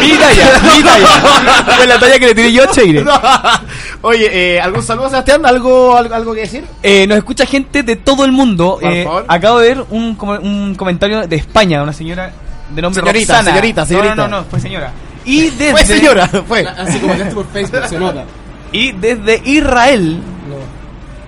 [0.00, 1.64] Mi talla, mi talla.
[1.76, 3.04] Fue la talla que le tiré yo a Cheire.
[3.04, 3.20] No.
[4.02, 5.46] Oye, eh, ¿algún saludo, Sebastián?
[5.46, 6.64] ¿Algo, algo, algo que decir?
[6.82, 8.78] Eh, nos escucha gente de todo el mundo.
[8.80, 9.24] Por Eh, favor.
[9.28, 12.32] acabo de ver un, com- un comentario de España, una señora
[12.74, 13.50] de nombre Señorita, Roxana.
[13.50, 14.14] señorita, señorita.
[14.16, 14.90] No, no, no, fue señora.
[15.24, 16.66] Y desde, Fue señora, fue.
[16.66, 18.24] Así como que por Facebook se nota.
[18.72, 20.20] Y desde Israel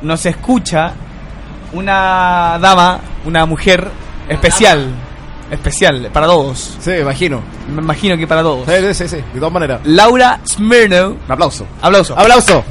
[0.03, 0.93] nos escucha
[1.73, 3.89] una dama, una mujer
[4.29, 4.89] especial.
[5.51, 6.79] Especial, para todos.
[6.81, 7.43] Sí, me imagino.
[7.69, 8.67] Me imagino que para todos.
[8.67, 9.81] Sí, sí, sí, de todas maneras.
[9.85, 11.09] Laura Smirno.
[11.11, 11.67] Un aplauso.
[11.83, 12.19] Aplauso.
[12.19, 12.65] Aplauso.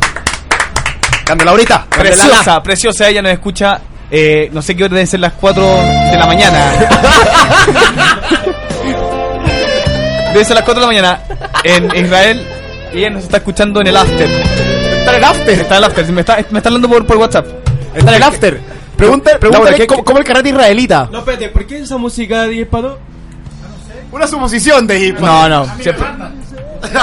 [1.26, 1.86] Grande Laurita.
[1.86, 3.08] Preciosa, preciosa.
[3.08, 3.80] Ella nos escucha
[4.16, 6.60] eh, no sé qué hora deben ser las 4 de la mañana.
[10.34, 11.22] Ser las 4 de la mañana
[11.64, 12.46] en Israel
[12.94, 14.28] y ella nos está escuchando en el after.
[14.30, 15.60] Está en el after.
[15.60, 16.12] Está en el after.
[16.12, 17.48] Me está, me está hablando por, por WhatsApp.
[17.96, 18.60] Está en el after.
[18.98, 21.10] Pregunta, pregúntale Laura, ¿qué- cómo, cómo el karate israelita.
[21.12, 22.98] No, espérate, ¿por qué esa música de Hispano?
[24.12, 25.66] Una suposición de hip No, no.
[25.80, 26.06] Siempre.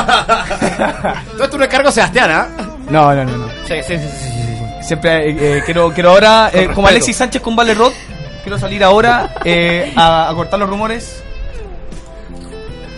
[1.36, 2.48] Todo esto un encargo a Sebastián, ¿ah?
[2.88, 3.36] No, no, no.
[3.38, 3.48] no.
[3.66, 4.82] Sí, sí, sí.
[4.82, 6.86] Siempre eh, eh, quiero, quiero ahora, eh, como.
[6.88, 7.92] Alexis Sánchez con Vale Rod,
[8.42, 9.30] quiero salir ahora
[9.96, 11.22] a, a cortar los rumores.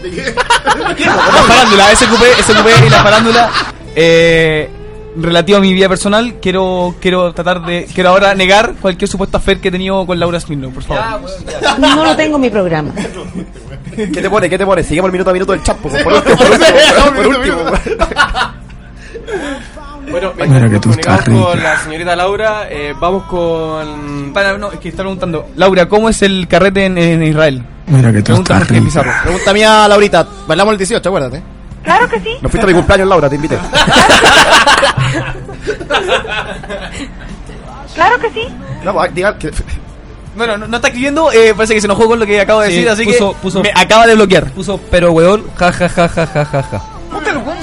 [1.04, 3.50] La farándula, SQP, SQP y la farándula.
[3.94, 4.70] Eh,
[5.16, 7.86] relativo a mi vida personal, quiero quiero tratar de.
[7.92, 11.30] Quiero ahora negar cualquier supuesto affair que he tenido con Laura Smirnoff, por favor.
[11.78, 12.92] No lo tengo en mi programa.
[13.94, 14.48] ¿Qué te pone?
[14.48, 14.82] ¿Qué te pone?
[14.82, 16.36] Seguimos el minuto a minuto del chat, por por último.
[16.36, 17.58] Por último, por último.
[20.10, 21.72] Bueno, mientras que nos tú estás comunicamos con rica.
[21.72, 24.32] la señorita Laura, eh, vamos con...
[24.34, 25.48] Para, no, es que está preguntando.
[25.56, 27.62] Laura, ¿cómo es el carrete en, en Israel?
[27.96, 30.26] Mira que tú Pregunta mía, Laurita.
[30.46, 31.42] Bailamos el 18, acuérdate.
[31.82, 32.30] Claro que sí.
[32.40, 33.58] No fuiste a mi cumpleaños, Laura, te invité.
[37.94, 38.48] Claro que sí.
[38.84, 39.50] No, pues, diga que...
[40.34, 42.68] Bueno, no, no está escribiendo, eh, parece que se enojó con lo que acabo de
[42.70, 44.50] Sí, decir, así puso- que puso- me acaba de bloquear.
[44.52, 46.82] Puso, pero weón, ja, ja, ja, ja, ja, ja, ja.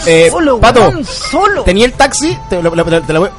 [0.05, 1.63] Eh, Solo, Pato, weón, solo.
[1.63, 2.38] tenía el taxi.
[2.47, 3.30] Te lo, te- te lo voy,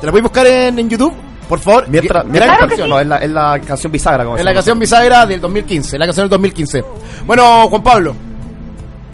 [0.00, 1.12] te lo voy a buscar en, en YouTube,
[1.48, 1.86] por favor.
[1.88, 4.78] Mientras, Mira la canción, no, es la, es la canción bisagra, como Es la canción
[4.78, 6.84] bisagra del 2015, la canción del 2015.
[7.26, 8.14] Bueno, Juan Pablo.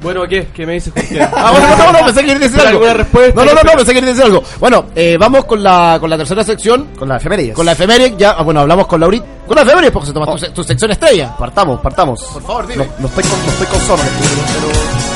[0.03, 0.49] Bueno, ¿qué?
[0.53, 1.23] ¿Qué me dices, Jorge?
[1.23, 2.95] Ah, bueno, no, no, no, pensé que querías decir ¿Pero algo.
[2.95, 3.35] respuesta?
[3.37, 4.43] No, no, no, no, pensé que querías decir algo.
[4.59, 6.89] Bueno, eh, vamos con la, con la tercera sección.
[6.99, 7.55] Con la efemérides.
[7.55, 9.23] Con la efeméride, ya, ah, bueno, hablamos con Laurit.
[9.47, 11.37] Con la efeméride, porque se toma tu, se- tu sección estrella.
[11.39, 12.21] Partamos, partamos.
[12.33, 12.85] Por favor, dime.
[12.87, 15.12] No, no estoy con, no estoy con sono, pero...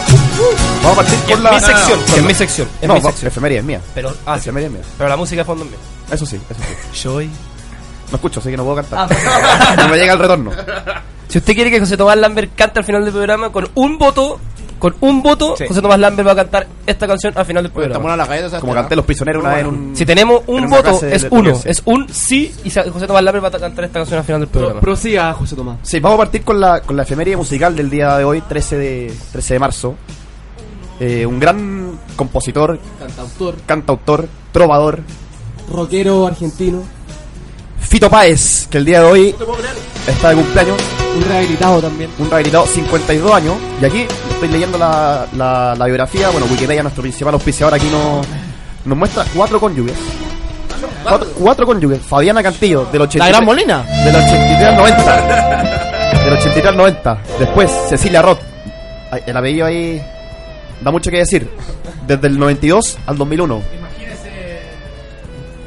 [0.83, 1.51] Vamos a partir es la...
[1.53, 3.29] mi sección, es la- mi sección, es no, mi sección.
[3.29, 3.81] efeméride es mía.
[3.95, 4.41] Pero, ah, sí.
[4.49, 4.83] Efeméride es mía.
[4.99, 5.81] Pero la música de fondo es mía.
[6.11, 6.75] Eso sí, eso sí.
[6.99, 7.31] Soy.
[8.11, 9.09] No escucho, así que no puedo cantar.
[9.77, 10.53] no me llega el retorno.
[11.29, 14.39] Si usted quiere que José Tomás Lambert cante al final del programa, con un voto,
[14.79, 15.65] con un voto, Sí.
[15.67, 18.15] José Tomás Lambert va a cantar esta canción al final del programa.
[18.17, 19.97] la galleta, Como canté Los Prisioneros una vez en un...
[19.97, 21.71] Si tenemos en un voto, de- es de uno, clase.
[21.71, 24.49] es un sí, y José Tomás Lambert va a cantar esta canción al final del
[24.51, 24.81] Pro- programa.
[24.81, 25.79] Prosiga, José Tomás.
[25.83, 28.77] Sí, vamos a partir con la, con la efeméride musical del día de hoy, 13
[28.79, 29.97] de, 13 de marzo.
[30.99, 35.01] Eh, un gran compositor, Cantautor, cantautor, trovador,
[35.71, 36.83] rockero argentino,
[37.81, 39.35] Fito Páez, que el día de hoy
[40.07, 40.77] está de cumpleaños,
[41.17, 42.11] un rehabilitado también.
[42.19, 43.55] un rehabilitado 52 años.
[43.81, 46.31] Y aquí estoy leyendo la, la, la biografía.
[46.31, 48.27] Bueno, Wikipedia, nuestro principal auspiciador, aquí nos,
[48.85, 49.95] nos muestra cuatro cónyuges.
[51.03, 52.01] Cuatro, cuatro cónyuges.
[52.01, 53.21] Fabiana Cantillo, del 83.
[53.21, 53.83] La Gran Molina.
[54.05, 56.23] Del 83 al 90.
[56.25, 57.19] Del 83 al 90.
[57.39, 58.41] Después, Cecilia Roth.
[59.27, 60.03] El apellido ahí
[60.83, 61.49] da mucho que decir.
[62.07, 63.63] Desde el 92 al 2001.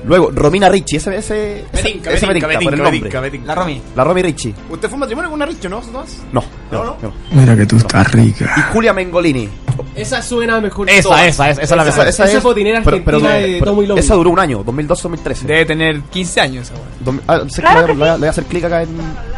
[0.06, 0.96] Luego, Romina Ricci.
[0.96, 3.40] Ese, ese, ese, Metinca, ese metinca, metinca, por el nombre.
[3.46, 3.82] La Romy.
[3.96, 4.56] La Romy Ricci.
[4.70, 5.82] ¿Usted fue un matrimonio con una Richo, no?
[5.92, 6.04] ¿No?
[6.32, 6.98] No, No, no, no.
[7.02, 7.14] no.
[7.32, 8.50] Mira que tú estás rica.
[8.58, 9.50] Y Julia Mengolini.
[9.96, 11.26] Esa suena mejor que Esa, todas.
[11.28, 12.08] esa, esa, esa es la mejor.
[12.08, 14.00] Esa, esa botinera pero- argentina pero- de Tommy Lowe.
[14.00, 15.42] Esa duró un año, 2012-2013.
[15.46, 16.82] Debe tener 15 años esa
[17.28, 18.90] ah, sé que Claro le, voy a- le voy a hacer clic acá en,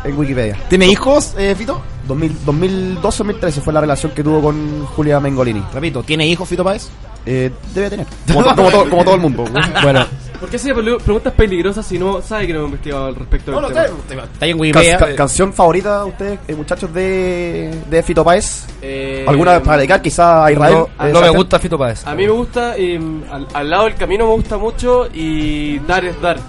[0.03, 0.57] en Wikipedia.
[0.69, 1.81] ¿Tiene hijos, eh, Fito?
[2.15, 5.63] 2000 2012-2013 fue la relación que tuvo con Julia Mengolini.
[5.73, 6.89] Repito, ¿tiene hijos Fito Páez?
[7.25, 8.07] Eh, debe tener.
[8.33, 9.45] Como, to- como todo, como todo el mundo.
[9.83, 10.05] Bueno,
[10.39, 13.51] ¿Por qué hacía pelu- preguntas peligrosas si no sabe que no hemos investigado al respecto
[13.51, 13.75] del No, no,
[14.07, 14.23] tema?
[14.23, 14.97] está, ahí en Can- Wikipedia.
[14.97, 18.65] ca- ¿Canción favorita ustedes, eh, muchachos, de, de Fito Páez?
[18.81, 20.73] Eh, ¿Alguna para dedicar quizá a Israel?
[20.73, 21.35] no, Eh, no me Sebastián?
[21.35, 22.07] gusta Fito Páez.
[22.07, 22.99] A mí me gusta, eh,
[23.31, 26.39] al, al lado del camino me gusta mucho y dar es dar.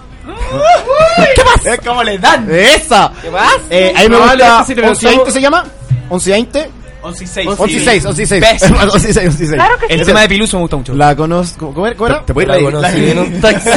[1.62, 2.48] ¿Qué ¿Cómo le dan?
[2.50, 3.12] ¡Esa!
[3.22, 3.54] ¿Qué más?
[3.70, 4.60] Eh, ahí me Probable gusta.
[4.60, 5.64] es que si le 11 preguntamos- se llama?
[6.08, 6.70] 11 20
[7.04, 7.48] 11 y 6.
[7.58, 8.44] 11 y 6, 11 y 6.
[8.44, 8.78] Pésimo.
[8.80, 9.50] 11 y 6, 11 y 6.
[9.54, 10.06] Claro que El sí.
[10.06, 10.94] tema de Piluso me gusta mucho.
[10.94, 11.72] La conozco.
[11.74, 11.96] ¿Cómo era?
[11.96, 12.24] ¿Cómo era?
[12.24, 12.70] ¿Te, puedes La reír?
[12.70, 13.70] conocí en un taxi.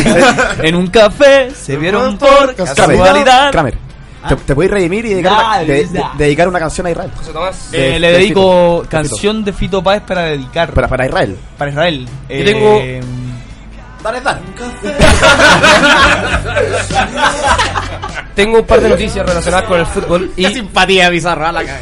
[0.64, 3.52] en un café se vieron por Kramer, casualidad.
[3.52, 3.78] Kramer,
[4.30, 6.00] ¿te, te puedes redimir y dedicar, una, Dale, de- dale.
[6.18, 7.12] de- dedicar una canción a Israel?
[7.18, 7.70] José Tomás.
[7.74, 8.90] Eh, De- le de dedico Fito.
[8.92, 10.72] canción de Fito Páez para dedicar.
[10.72, 11.36] Para, para Israel.
[11.58, 12.08] para Israel.
[12.30, 13.02] Yo tengo- Eh,
[14.06, 14.40] Dale, dale.
[18.36, 21.80] Tengo un par de noticias relacionadas con el fútbol Qué y simpatía bizarra, la caga.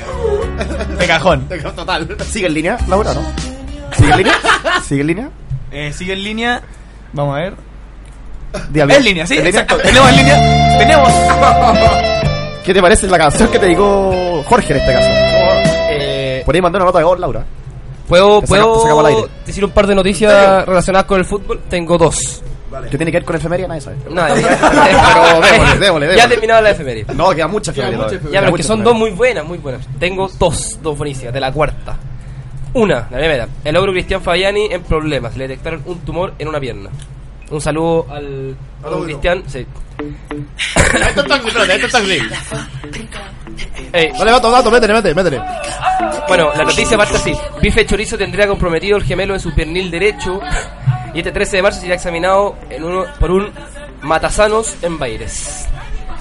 [0.98, 1.50] de cajón.
[1.76, 2.16] Total.
[2.30, 3.22] ¿Sigue en línea, Laura, no?
[3.98, 4.34] ¿Sigue en línea?
[4.88, 5.30] ¿Sigue en línea?
[5.72, 6.62] Eh, sigue en línea.
[7.12, 7.56] Vamos a ver.
[8.70, 8.96] Di algo.
[8.96, 9.62] En línea, sí, ¿En línea?
[9.62, 9.84] exacto.
[9.84, 10.78] Tenemos en línea.
[10.78, 11.10] Tenemos.
[12.64, 15.10] ¿Qué te parece la canción que te dedicó Jorge en este caso?
[15.92, 17.44] eh, Por ahí mandó una nota de voz, Laura.
[18.08, 19.28] Puedo, Te saca- te puedo aire.
[19.46, 21.62] decir un par de noticias relacionadas con el fútbol.
[21.70, 22.42] Tengo dos.
[22.90, 23.68] ¿Qué tiene que ver con efemería?
[23.68, 23.98] Nadie sabe.
[24.10, 26.22] Nada, ya, Pero démosle, démosle, ya démosle.
[26.24, 27.14] ha terminado la efeméride.
[27.14, 28.08] No, queda mucha efemería.
[28.32, 29.88] Ya, pero es que son dos muy buenas, muy buenas.
[30.00, 31.98] Tengo dos, dos buenísimas, de la cuarta.
[32.74, 33.48] Una, la primera.
[33.64, 35.38] El ogro Cristian Fabiani en problemas.
[35.38, 36.90] Le detectaron un tumor en una pierna.
[37.54, 39.44] Un saludo al, a don Cristian.
[39.46, 39.64] Sí.
[40.76, 43.20] Ahí está el taxi, espérate, ahí está el taxi.
[43.94, 44.12] Ey.
[44.18, 45.42] Vale, vato, vato, métele, métele, métele.
[46.28, 47.32] Bueno, la noticia parte así.
[47.62, 50.42] Bife Chorizo tendría comprometido el gemelo en su pernil derecho
[51.14, 53.52] y este 13 de marzo será examinado en uno, por un
[54.02, 55.68] matasanos en Baires.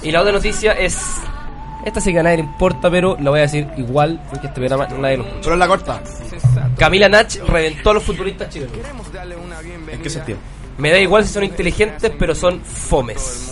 [0.03, 1.15] Y la otra noticia es...
[1.83, 4.59] Esta sí que a nadie le importa, pero la voy a decir igual porque este
[4.61, 5.41] programa nadie lo escucha.
[5.41, 6.03] Pero es la corta.
[6.77, 8.77] Camila Nach reventó a los futbolistas chilenos.
[9.91, 10.37] ¿En qué sentido?
[10.77, 13.49] Me da igual si son inteligentes, pero son fomes.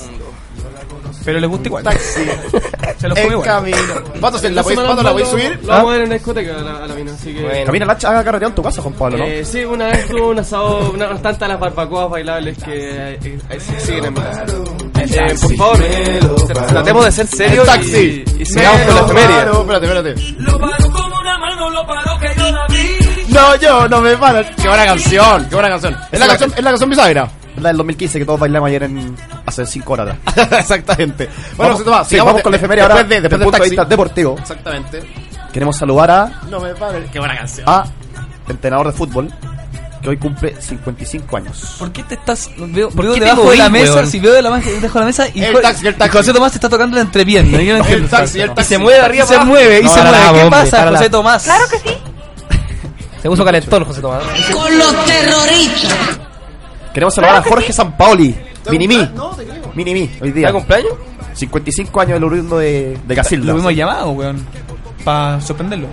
[1.23, 1.83] Pero les gusta igual.
[2.97, 3.45] Se los En igual.
[3.47, 3.77] camino.
[4.19, 5.59] Vato, ¿se ¿la podéis vato, la podéis subir?
[5.63, 7.63] La vamos a ver en la discoteca a la, a la mina, así que...
[7.65, 9.25] Camina Lacha haga carretera en tu casa, Juan Pablo, ¿no?
[9.25, 13.59] Eh, sí, una vez tuvo un asado, una, tantas las barbacoas bailables que eh, eh,
[13.79, 14.45] siguen en vida.
[14.99, 18.23] Eh, por favor, tra- tratemos de ser serios El taxi.
[18.37, 19.27] y, y sigamos con la efeméride.
[19.33, 20.15] Claro, Espérate, espérate.
[23.41, 24.43] No, yo no me paro.
[24.61, 25.97] Qué buena canción, qué buena canción.
[26.11, 27.29] Es la canción, es la canción bisagra.
[27.55, 29.15] Es la del 2015 que todos bailamos ayer en
[29.45, 30.51] hace 5 horas atrás.
[30.61, 31.27] Exactamente.
[31.57, 33.39] Bueno, vamos, se toma, sí, sigamos vamos de- con la efeméride ahora desde el del
[33.41, 34.35] punto de vista deportivo.
[34.39, 35.03] Exactamente.
[35.51, 36.99] Queremos saludar a No me paro.
[37.11, 37.67] Qué buena canción.
[37.67, 37.83] a
[38.47, 39.27] entrenador de fútbol
[40.01, 41.75] que hoy cumple 55 años.
[41.77, 42.49] ¿Por qué te estás.?
[42.57, 44.07] Veo, ¿Por veo qué te debajo de la mesa, weón?
[44.09, 46.51] si veo de la mesa, debajo de la mesa y, El taxi, el José Tomás
[46.53, 47.51] te está tocando la entrepierna.
[47.51, 47.85] No entiendo.
[48.05, 48.69] El taxi, el Y taxi.
[48.69, 50.43] se mueve arriba Y se mueve, y se mueve.
[50.43, 50.87] ¿Qué pasa.
[50.89, 51.43] José Tomás?
[51.43, 51.97] Claro que sí.
[53.21, 54.23] Se puso calentón, José Tomás.
[54.51, 56.19] Con los terroristas.
[56.93, 58.35] Queremos saludar a Jorge Sampaoli,
[58.69, 59.09] Minimi.
[59.75, 60.47] Minimi, hoy día.
[60.47, 60.93] ¿Está cumpleaños?
[61.33, 63.53] 55 años del oriundo de, de Casilda.
[63.53, 64.45] Lo hemos llamado, weón.
[65.05, 65.87] Para sorprenderlo.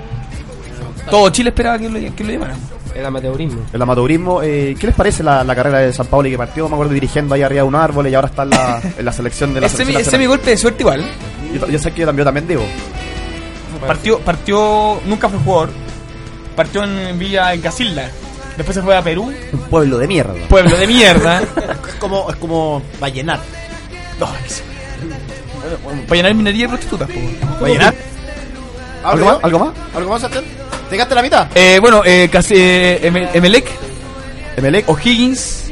[1.11, 2.57] Todo Chile esperaba que lo, que lo llamaran.
[2.95, 3.61] El amateurismo.
[3.73, 6.75] El amateurismo, eh, ¿qué les parece la, la carrera de San Paoli que partió, me
[6.75, 9.55] acuerdo, dirigiendo ahí arriba de un árbol y ahora está en la, en la selección
[9.55, 11.09] de la Ese mi, selección ese mi golpe de suerte igual.
[11.55, 12.63] yo, yo sé que yo también, yo también digo.
[13.87, 15.71] Partió, partió, nunca fue jugador.
[16.59, 18.11] Partió en Villa en Casilda.
[18.57, 20.35] Después se fue a Perú, Un pueblo de mierda.
[20.49, 21.41] pueblo de mierda.
[21.89, 23.39] Es como, es como Vallenar.
[26.09, 27.21] Para llenar minería de prostitutas, po.
[27.63, 27.95] ¿Vallenar?
[29.05, 29.39] ¿Algo más?
[29.43, 29.75] ¿Algo más?
[29.95, 30.45] ¿Algo más, Sebastián?
[30.91, 31.47] ¿Te quedaste la mitad?
[31.55, 33.67] Eh, bueno, eh, casi, eh, Em- Emelec,
[34.57, 35.68] Emelec, O'Higgins,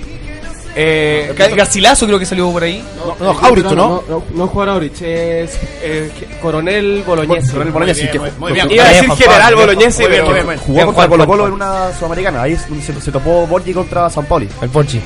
[0.77, 2.85] eh, Ga- Garcilaso creo que salió por ahí.
[3.19, 3.75] No, no, Aurich, ¿no?
[3.75, 6.11] No, no, no es jugador Aurich, es eh,
[6.43, 7.51] Coronel Bolognesi.
[7.51, 8.69] Coronel Bolognesi, Muy que bien, ju- muy bien.
[8.69, 11.93] ju- Iba a decir Juan General bien, pero jugó contra Juan, Colo Colo en una
[11.99, 12.43] sudamericana.
[12.43, 14.49] Ahí se, se topó Borgi contra San Paoli.
[14.61, 15.01] El Porchi.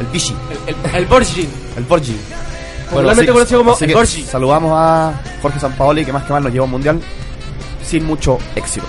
[0.00, 0.34] El Vichy.
[0.66, 1.48] el, el Borgi.
[1.76, 2.16] El Borgi.
[2.90, 4.22] Popularmente conocido como el que Borgi.
[4.24, 7.00] Saludamos a Jorge Sampaoli, que más que más nos llevó a un mundial
[7.86, 8.86] sin mucho éxito.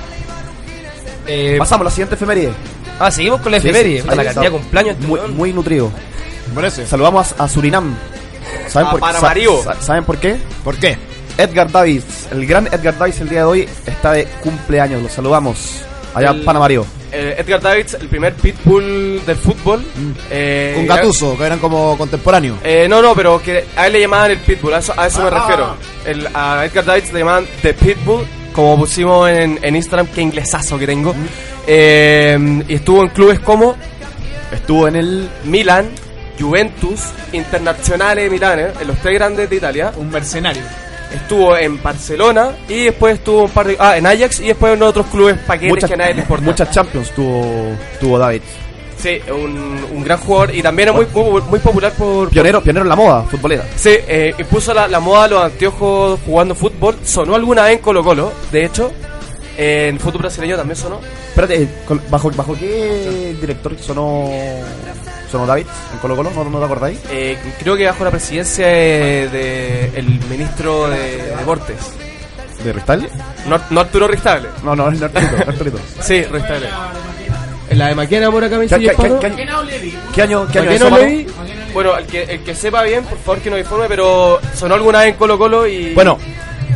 [1.27, 2.51] Eh, Pasamos a la siguiente efeméride.
[2.99, 3.97] Ah, seguimos con la Sí, efeméride.
[3.97, 4.95] sí, Puta, la cantidad de cumpleaños.
[4.95, 5.91] este Muy, muy nutrido.
[6.49, 6.85] Me parece.
[6.87, 7.95] Saludamos a, a Surinam.
[8.67, 9.63] ¿Saben A por, Panamarío.
[9.63, 10.37] sa- ¿Saben por qué?
[10.63, 10.97] ¿Por qué?
[11.37, 15.01] Edgar Davis, el gran Edgar Davis el día de hoy está de cumpleaños.
[15.01, 15.81] Lo saludamos.
[16.13, 16.45] Allá El-.
[17.11, 19.83] Eh, Edgar Davids, el primer pitbull del fútbol.
[20.29, 22.57] Eh, Con Gatuso, que eran como contemporáneos.
[22.63, 25.21] Eh, no, no, pero que a él le llamaban el Pitbull, a eso, a eso
[25.23, 25.39] me Ah.
[25.39, 25.75] refiero.
[26.05, 30.79] El, a Edgar Davids le llamaban The Pitbull, como pusimos en, en Instagram, qué inglesazo
[30.79, 31.13] que tengo.
[31.67, 33.75] Eh, y estuvo en clubes como
[34.53, 35.29] Estuvo en el.
[35.45, 35.89] Milan,
[36.39, 37.01] Juventus,
[37.31, 39.91] Internazionale Milane, en los tres grandes de Italia.
[39.97, 40.61] Un mercenario.
[41.13, 43.75] Estuvo en Barcelona y después estuvo un par de.
[43.79, 46.45] Ah, en Ajax y después en otros clubes paquetes Muchas, que nadie le importa.
[46.45, 48.41] muchas Champions tuvo, tuvo David.
[49.03, 52.83] Sí, un, un gran jugador y también es muy, muy, muy popular por, Pionero, pionero
[52.83, 53.65] en la moda futbolera.
[53.75, 56.95] Sí, eh, impuso la, la moda los anteojos jugando fútbol.
[57.03, 58.93] Sonó alguna vez en Colo Colo, de hecho.
[59.57, 61.01] Eh, en fútbol brasileño también sonó.
[61.27, 61.67] Espérate, eh,
[62.09, 64.31] ¿bajo, bajo qué director sonó,
[65.29, 66.31] sonó David en Colo Colo?
[66.33, 66.99] ¿No, no te acordáis?
[67.11, 71.75] Eh, creo que bajo la presidencia del de, ministro de Deportes.
[72.63, 73.09] ¿De Ristable?
[73.49, 74.47] No, no Arturo Ristable.
[74.63, 75.35] No, no, es Arturito.
[75.45, 75.77] Arturito.
[75.99, 76.69] Sí, Ristable.
[77.69, 79.19] En la de Maquena por acá me ¿Qué, sigue qué, qué, Pablo.
[79.19, 80.89] qué año, ¿Qué año?
[80.97, 81.27] Levi.
[81.73, 84.99] Bueno, el que, el que sepa bien, por favor que nos informe, pero sonó alguna
[84.99, 85.93] vez en Colo Colo y...
[85.93, 86.19] Bueno,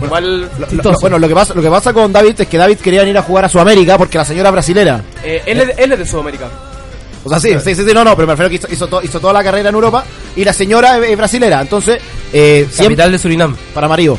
[0.02, 0.42] igual...
[0.58, 3.04] lo- lo- bueno, lo que pasa, lo que pasa con David es que David quería
[3.04, 5.02] ir a jugar a Sudamérica porque la señora brasilera.
[5.24, 6.50] eh, él, es, él es de Sudamérica.
[7.24, 9.04] O sea, sí, sí, sí, sí, no, no, pero me refiero que hizo, hizo, to-
[9.04, 10.04] hizo toda la carrera en Europa
[10.36, 12.02] y la señora es, es brasilera, entonces,
[12.34, 13.56] eh, siempre Capital de Surinam.
[13.74, 14.18] para Mario.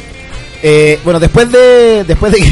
[0.63, 2.49] Eh, bueno, después de, después de que,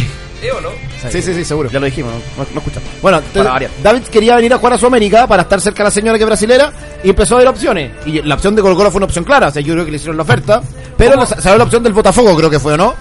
[0.49, 0.71] ¿Eh o no?
[1.11, 1.71] Sí, sí, sí, seguro.
[1.71, 2.89] Ya lo dijimos, no, no, no escuchamos.
[3.03, 3.71] Bueno, entonces.
[3.83, 6.29] David quería venir a jugar a Sudamérica para estar cerca de la señora que es
[6.29, 6.73] brasilera
[7.05, 7.93] y empezó a ver opciones.
[8.07, 9.91] Y la opción de Colo Colo fue una opción clara, o sea, yo creo que
[9.91, 10.63] le hicieron la oferta,
[10.97, 12.95] pero la- salió la opción del Botafogo, creo que fue, ¿o no?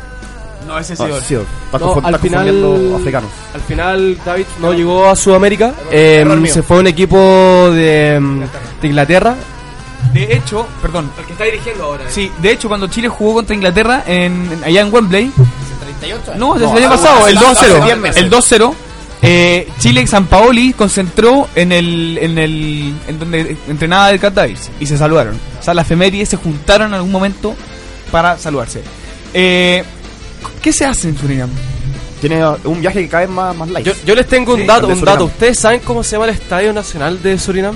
[0.67, 1.03] No, ese sí.
[1.07, 1.35] No, sí,
[1.79, 3.29] No, al final- africanos.
[3.53, 8.39] Al final David no llegó a Sudamérica, eh, se fue a un equipo de, mm,
[8.81, 9.35] de Inglaterra.
[10.11, 11.11] De hecho, perdón.
[11.19, 12.03] El que está dirigiendo ahora.
[12.09, 15.31] Sí, de hecho, cuando Chile jugó contra Inglaterra en, en- allá en Wembley.
[16.37, 17.83] No, desde No, el año pasado, el hace 2-0.
[17.85, 18.21] 10 meses.
[18.23, 18.73] El 2-0.
[19.21, 24.37] eh, Chile San Paoli concentró en el en el en donde entrenaba el Cat
[24.79, 25.39] y se saludaron.
[25.59, 27.55] O sea, las efemérides se juntaron en algún momento
[28.11, 28.81] para saludarse.
[29.33, 29.83] Eh,
[30.61, 31.49] ¿Qué se hace en Surinam?
[32.21, 33.85] Tiene un viaje que cae más, más light.
[33.85, 35.13] Yo, yo les tengo un Sí, dato, un Surinam.
[35.15, 35.25] dato.
[35.25, 37.75] ¿Ustedes saben cómo se llama el Estadio Nacional de Surinam?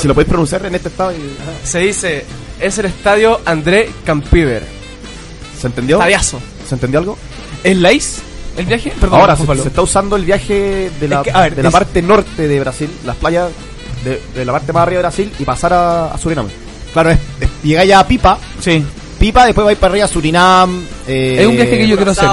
[0.00, 1.12] Si lo podéis pronunciar en este estado.
[1.12, 1.16] y-
[1.62, 2.24] Se dice,
[2.58, 4.62] es el Estadio André Campiver.
[5.60, 5.96] ¿Se entendió?
[5.96, 6.40] Estadiazo.
[6.68, 7.18] ¿Se entendió algo?
[7.62, 8.20] ¿Es Lice
[8.56, 8.92] el viaje?
[9.00, 11.68] Perdón, Ahora se, está usando el viaje de la, Es que, a ver, de la
[11.68, 13.50] es- parte norte de Brasil, las playas
[14.04, 16.46] de, de la parte más arriba de Brasil y pasar a, a Surinam.
[16.92, 18.38] Claro, es, es- llega ya a Pipa.
[18.60, 18.84] Sí.
[19.18, 20.82] Pipa, después va a ir para arriba a Surinam.
[21.08, 22.28] eh, Es un viaje que yo quiero hacer.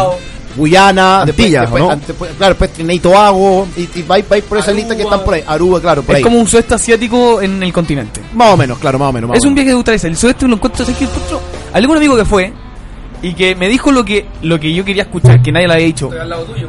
[0.55, 1.95] Guyana, Antillas, después, ¿o no?
[1.95, 4.43] después- después- claro, después Trinidad y Tobago, y, y va, a ir- va a ir
[4.43, 6.23] por esa lista que están por ahí, Aruba, claro, por Es ahí.
[6.23, 8.19] como un sudeste asiático en el continente.
[8.33, 9.29] Más o menos, claro, más o menos.
[9.29, 10.07] más Es o un viaje de ultraesa.
[10.07, 11.41] El sudeste lo encuentro, ¿sabes qué encuentro?
[11.73, 12.51] Algún amigo que fue
[13.21, 15.85] y que me dijo lo que lo que yo quería escuchar, que nadie le había
[15.85, 16.09] dicho.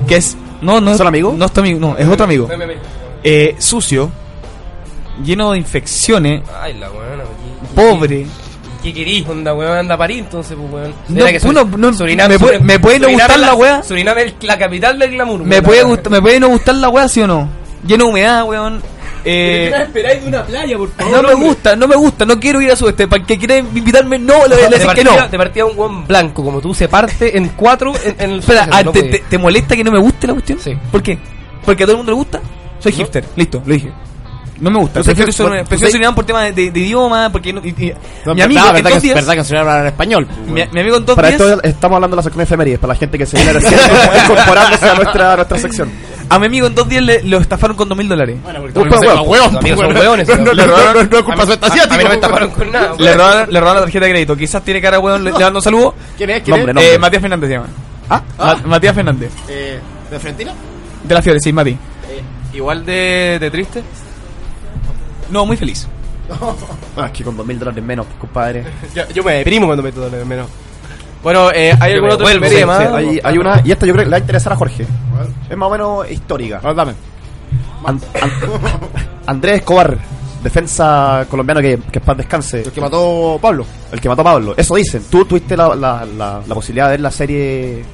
[0.07, 0.37] Que es.
[0.61, 0.93] No, no.
[0.93, 1.35] ¿Es un amigo?
[1.37, 2.49] No es tu amigo, no, es otro amigo.
[3.25, 4.11] Eh, sucio,
[5.25, 7.25] lleno de infecciones, Ay, la weona.
[7.75, 8.27] pobre.
[8.83, 9.25] ¿Qué querís?
[9.29, 10.95] Onda, weón, anda a París, entonces, pues, weón.
[11.09, 13.55] No, que uno- no, Surinam- me puede- Surinam- me puede no Surinam gustar es la
[13.55, 13.83] weá.
[13.85, 15.45] Surinam es la capital del glamour.
[15.45, 17.49] Me puede, me puede no gustar la weá, sí o no.
[17.87, 18.83] Lleno de humedad, weón.
[19.25, 21.13] Eh, ¿Qué esperáis de una playa, por favor?
[21.13, 21.47] no me hombre?
[21.49, 23.07] gusta, no me gusta, no quiero ir a sudeste.
[23.09, 25.29] Para el que quiera invitarme, no, le, le de, decís que no.
[25.29, 28.67] de partida un weón blanco, como tú, se parte en cuatro en, en el Espera,
[28.67, 30.59] no ah, ¿te, te, te molesta que no me guste la cuestión?
[30.61, 30.77] Sí.
[30.91, 31.19] ¿Por qué?
[31.65, 32.41] ¿Porque a todo el mundo le gusta?
[32.81, 33.93] Soy hipster, listo, lo dije.
[34.61, 35.01] No me gusta.
[35.03, 37.71] Sé Prefiero, que- Surinam- prefiero Surinam por tema de, de- de idioma, porque no, y-
[37.71, 37.93] y-
[38.25, 40.29] No, mi amigo verdad, en verdad dos que, días, verdad que se hablar español.
[40.47, 42.79] mi, mi amigo en dos Para días, esto estamos hablando de la sección de efemérides,
[42.79, 43.81] para la gente que se viene recién
[44.25, 45.91] incorporándose a nuestra, a nuestra sección.
[46.35, 48.39] A mi amigo en dos días le, lo estafaron con dos mil dólares.
[48.75, 49.93] Tú, pues, hueón, hueón, amigos hueón.
[49.93, 50.45] son hueones, No, weón.
[50.45, 52.21] no, no, no, no, no es culpa A mí- de a- mí no me hueón.
[52.21, 52.95] taparon con nada.
[52.99, 54.37] Le robaron, le robaron la tarjeta de crédito.
[54.37, 55.95] Quizás tiene cara, weón, le, le dando un saludo.
[56.17, 56.43] ¿Quién es?
[56.43, 56.75] ¿Quién Nombre, es?
[56.75, 56.95] nombre.
[56.95, 57.67] Eh, Matías Fernández se llama.
[58.11, 58.23] ¿Ah?
[58.39, 59.33] Ma- Matías Fernández.
[59.49, 59.81] Eh,
[60.11, 60.53] ¿De Frentina?
[61.05, 61.77] De la Fiore, sí, Mati.
[62.55, 63.83] Igual de, de triste.
[65.31, 65.87] No, muy feliz.
[66.97, 68.65] Ah, es que con dos mil dólares menos, compadre.
[68.95, 70.47] Yo, yo me deprimo cuando meto dólares menos.
[71.23, 74.05] Bueno, eh, ¿hay algún otro vuelvo, efeméride sí, hay, hay una, y esta yo creo
[74.05, 74.87] que le va a interesar a Jorge.
[75.49, 76.61] Es más o menos histórica.
[76.75, 76.95] Dame.
[79.27, 79.97] Andrés Escobar,
[80.43, 82.63] defensa colombiano que, que paz descanse.
[82.63, 83.65] El que mató Pablo.
[83.93, 84.55] El que mató a Pablo.
[84.57, 85.05] Eso dicen.
[85.11, 87.85] Tú tuviste la, la, la, la posibilidad de ver la serie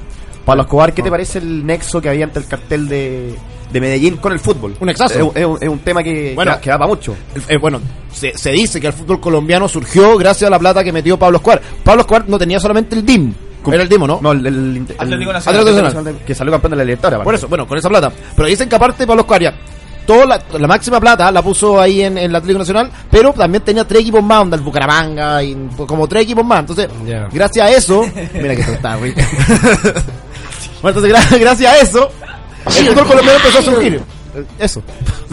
[0.45, 0.93] Pablo Escobar.
[0.93, 3.35] ¿Qué te parece el nexo que había entre el cartel de,
[3.71, 4.75] de Medellín con el fútbol?
[4.79, 5.13] Un nexazo.
[5.17, 6.55] Es, un- es un, es un tema que, Bueno.
[6.55, 7.15] que, que da para mucho.
[7.47, 7.79] Eh, bueno,
[8.11, 11.37] se, se dice que el fútbol colombiano surgió gracias a la plata que metió Pablo
[11.37, 11.61] Escobar.
[11.83, 13.33] Pablo Escobar no tenía solamente el DIM.
[13.71, 14.19] Era el DIM, ¿o ¿no?
[14.21, 15.59] No, el, el, el- Atlético Nacional.
[15.61, 16.15] Atlético Nacional.
[16.25, 17.23] que salió campeón de la Libertadores.
[17.23, 18.11] Por eso, bueno, con esa plata.
[18.35, 19.53] Pero dicen que aparte Pablo Escobar ya,
[20.07, 23.63] toda la, la máxima plata la puso ahí en, en el Atlético Nacional, pero también
[23.63, 25.55] tenía tres equipos más, onda el Bucaramanga, y
[25.85, 26.61] como tres equipos más.
[26.61, 26.87] Entonces,
[27.31, 29.13] gracias a eso, mira que esto está, güey.
[30.81, 32.11] bueno, entonces, gra- gracias a eso,
[32.77, 34.01] el fútbol colombiano empezó a surgir.
[34.59, 34.81] Eso.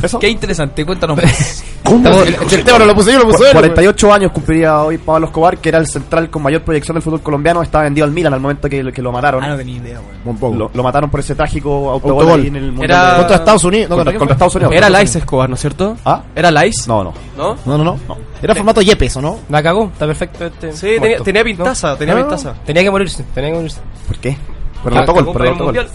[0.02, 0.18] Eso.
[0.18, 1.18] Qué interesante, cuéntanos.
[1.86, 3.36] Estamos- el, el tema no lo puse yo, lo él.
[3.36, 3.52] güey.
[3.52, 7.20] 48 años cumpliría hoy Pablo Escobar, que era el central con mayor proyección del fútbol
[7.20, 7.62] colombiano.
[7.62, 9.44] Estaba vendido al Milan al momento que, que lo mataron.
[9.44, 10.00] Ah, no tenía idea,
[10.40, 10.54] poco.
[10.56, 12.40] Lo, lo mataron por ese trágico autogol, Autogol.
[12.40, 13.90] ahí en el Mundial Era- de- Contra Estados Unidos.
[13.90, 14.74] No, contra, contra, contra Estados Unidos.
[14.74, 15.96] Era Lice Escobar, ¿no es cierto?
[16.04, 16.22] ¿Ah?
[16.34, 16.88] ¿Era Lice?
[16.88, 17.12] No, no.
[17.36, 17.56] ¿No?
[17.66, 17.98] No, no, no.
[18.42, 19.38] Era formato Yepes, ¿o no?
[19.50, 20.72] La cagó, está perfecto este.
[20.72, 22.22] Sí, tenía, tenía pintaza, tenía No.
[22.22, 22.54] pintaza.
[22.64, 23.80] Tenía que morirse, tenía que morirse.
[24.08, 24.36] ¿Por qué?
[24.82, 25.86] Por Ca- el autogol, por el autogol.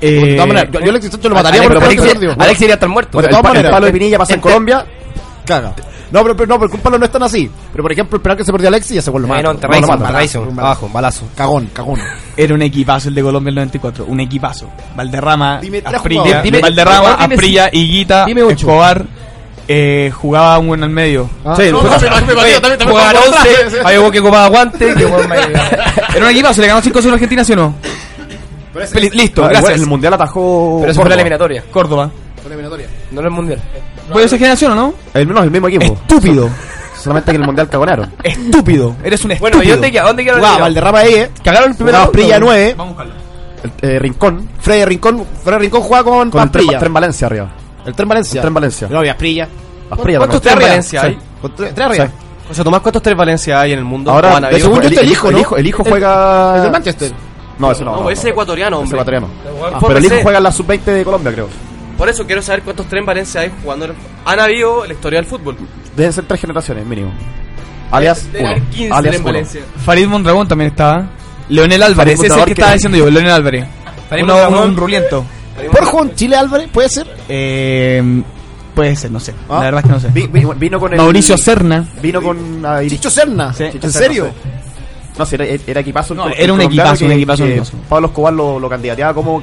[0.00, 0.26] Mundial.
[0.30, 2.88] de todas maneras, yo, yo Alexis Sánchez lo mataría Alex, por el Alex, iría estar
[2.88, 3.10] muerto.
[3.12, 4.86] Bueno, de todas el, pa- el maneras, palo de Pinilla pasa en en- Colombia.
[5.44, 5.74] Caga.
[6.10, 7.48] No, pero, pero no, pero culpalo no es tan así.
[7.70, 9.52] Pero por ejemplo, el penal que se perdió Alexis ya se vuelve Eh, malo.
[9.52, 11.28] no, Un un balazo.
[11.36, 12.00] Cagón, cagón.
[12.36, 14.06] Era un equipazo el de Colombia el 94.
[14.06, 14.68] Un equipazo.
[14.96, 18.26] Valderrama, Dime Valderrama, dime- Asprilla, Higuita.
[18.50, 19.04] Escobar.
[19.72, 21.30] Eh, jugaba un en el medio.
[21.30, 23.46] Sí, No, no, pero- pero- pero- también- también Jugaban jugaba atrás.
[23.66, 24.88] 11, había uno que copaba guante.
[24.90, 27.74] Era un equipazo, le ganó 5-0 a Argentina, ¿sí o no?
[28.74, 29.80] Listo, Ah, igual, gracias.
[29.80, 30.78] El mundial atajó.
[30.80, 31.14] Pero eso fue la Córdoba.
[31.14, 32.10] eliminatoria, Córdoba.
[32.46, 32.86] Eliminatoria.
[33.10, 33.60] no en el mundial.
[34.12, 34.94] ¿Puede ser generación o no?
[35.14, 35.84] El menos el mismo equipo.
[35.84, 36.48] Estúpido.
[37.00, 38.12] Solamente que en el mundial cagonaron.
[38.22, 38.96] Estúpido.
[39.02, 39.56] Eres un estúpido.
[39.58, 40.02] Bueno, ¿y dónde queda?
[40.04, 41.30] ¿Dónde queda Jugaba Valderrama ahí, eh.
[41.42, 42.46] Cagaron el primer Jugaba Prilla ¿no?
[42.46, 42.74] 9.
[42.76, 43.12] Vamos a buscarlo.
[43.82, 44.48] El, eh, Rincón.
[44.60, 45.26] Freddy Rincón.
[45.42, 47.50] Freddy Rincón jugaba con, Con el tren, Valencia arriba.
[47.86, 48.38] El tren Valencia.
[48.38, 48.88] El tren Valencia.
[48.90, 49.48] No había Prilla.
[49.90, 50.58] Asprilla ¿Cuántos también.
[50.58, 51.06] tres Valencia Sí.
[51.06, 51.18] hay?
[51.42, 52.06] Con tre- tres arriba.
[52.06, 52.12] Sí.
[52.48, 54.10] José Tomás, ¿cuántos tres Valencia hay en el mundo?
[54.10, 54.58] Ahora, ¿O han de habido?
[54.58, 55.36] hecho, Según yo, el, está el el hijo, hijo, ¿no?
[55.36, 56.56] el hijo, el hijo El- juega.
[56.56, 57.12] Es de Manchester.
[57.60, 57.94] No, ese no.
[57.96, 58.96] No, no, ese ecuatoriano, ese hombre.
[58.96, 59.28] ecuatoriano.
[59.74, 61.48] Ah, Pero el hijo juega en la sub-20 de Colombia, creo.
[61.98, 63.84] Por eso quiero saber cuántos tres Valencia hay jugando.
[63.84, 65.56] en el- Han habido en la historia del fútbol.
[65.94, 67.12] Deben ser tres generaciones, mínimo.
[67.90, 68.54] Alias uno.
[68.70, 69.26] 15 Alias en uno.
[69.32, 69.60] Valencia.
[69.84, 71.10] Farid Mondragón también estaba.
[71.48, 73.66] Leonel Álvarez, ese es el que que- estaba diciendo yo, Leonel Álvarez.
[74.08, 74.70] Farid Uno, Mondragón.
[74.70, 75.24] un ruliento.
[75.72, 76.68] ¿Por Juan Chile Álvarez?
[76.72, 77.06] ¿Puede ser?
[77.28, 78.22] Eh,
[78.74, 79.34] puede ser, no sé.
[79.48, 79.54] Ah.
[79.58, 80.08] La verdad es que no sé.
[80.12, 80.98] Vi- vi- vino con el.
[80.98, 81.84] Mauricio Serna.
[82.00, 82.64] Vino con.
[82.64, 83.52] ah, Chicho Serna.
[83.52, 83.64] Sí.
[83.72, 84.30] Chicho ¿En serio?
[84.42, 84.48] sí.
[85.20, 86.14] No, era, era equipazo.
[86.14, 87.76] No, era un equipazo, un equipazo, un que equipazo.
[87.88, 89.42] Pablo Escobar lo, lo candidateaba como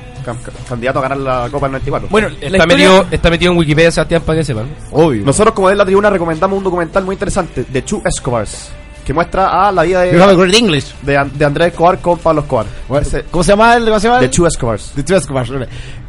[0.67, 2.09] candidato a ganar la Copa del 94.
[2.09, 4.65] Bueno, Está metido, está metido en Wikipedia, Sebastián, para que sepan.
[4.91, 5.23] Obvio.
[5.23, 8.71] Nosotros, como de la tribuna, recomendamos un documental muy interesante de Two Escobars.
[9.07, 10.93] Que muestra a la vida de, You have a great English.
[11.01, 12.65] de, de Andrés Escobar con Pablo Escobar.
[13.01, 14.19] Ese- ¿Cómo se llama el cómo se llama?
[14.19, 14.31] de el?
[14.31, 14.93] Two Escobars.
[14.97, 15.49] De Two Escobars.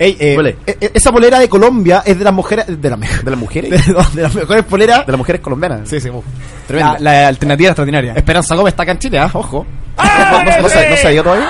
[0.00, 0.56] Ey, eh, Huele.
[0.66, 2.66] e- e- esa polera de Colombia es de las mujeres.
[2.66, 3.24] De las mejores.
[3.24, 3.70] ¿De las mujeres?
[3.86, 5.06] De, no, de las mejores poleras.
[5.06, 5.88] De las mujeres colombianas.
[5.88, 6.24] Sí, sí, uf,
[6.66, 6.94] tremendo.
[6.98, 8.14] La, la alternativa extraordinaria.
[8.14, 9.30] Esperanza Gómez está acá en Chile, ¿ah?
[9.32, 9.64] Ojo.
[9.98, 11.48] No, no, no se, no se dio todavía.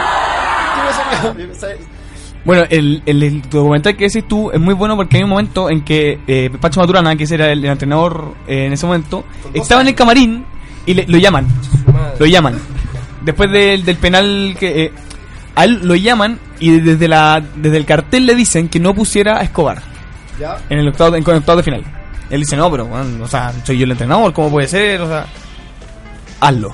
[2.44, 5.68] Bueno, el, el, el documental que decís tú es muy bueno porque hay un momento
[5.70, 9.24] en que eh, Pacho Maturana, que ese era el, el entrenador eh, en ese momento,
[9.52, 10.44] estaba en el camarín
[10.90, 11.46] y le- lo llaman.
[12.18, 12.58] Lo llaman.
[13.22, 14.84] Después del, del penal que...
[14.84, 14.92] eh,
[15.54, 19.38] a él lo llaman y desde, la, desde el cartel le dicen que no pusiera
[19.38, 19.82] a Escobar
[20.38, 20.56] Ya.
[20.70, 21.84] en el octavo, en el octavo de final.
[22.30, 25.00] Él dice, no, pero, bueno, o sea, soy yo el entrenador, ¿cómo puede ser?
[25.00, 25.26] O sea,
[26.40, 26.72] hazlo.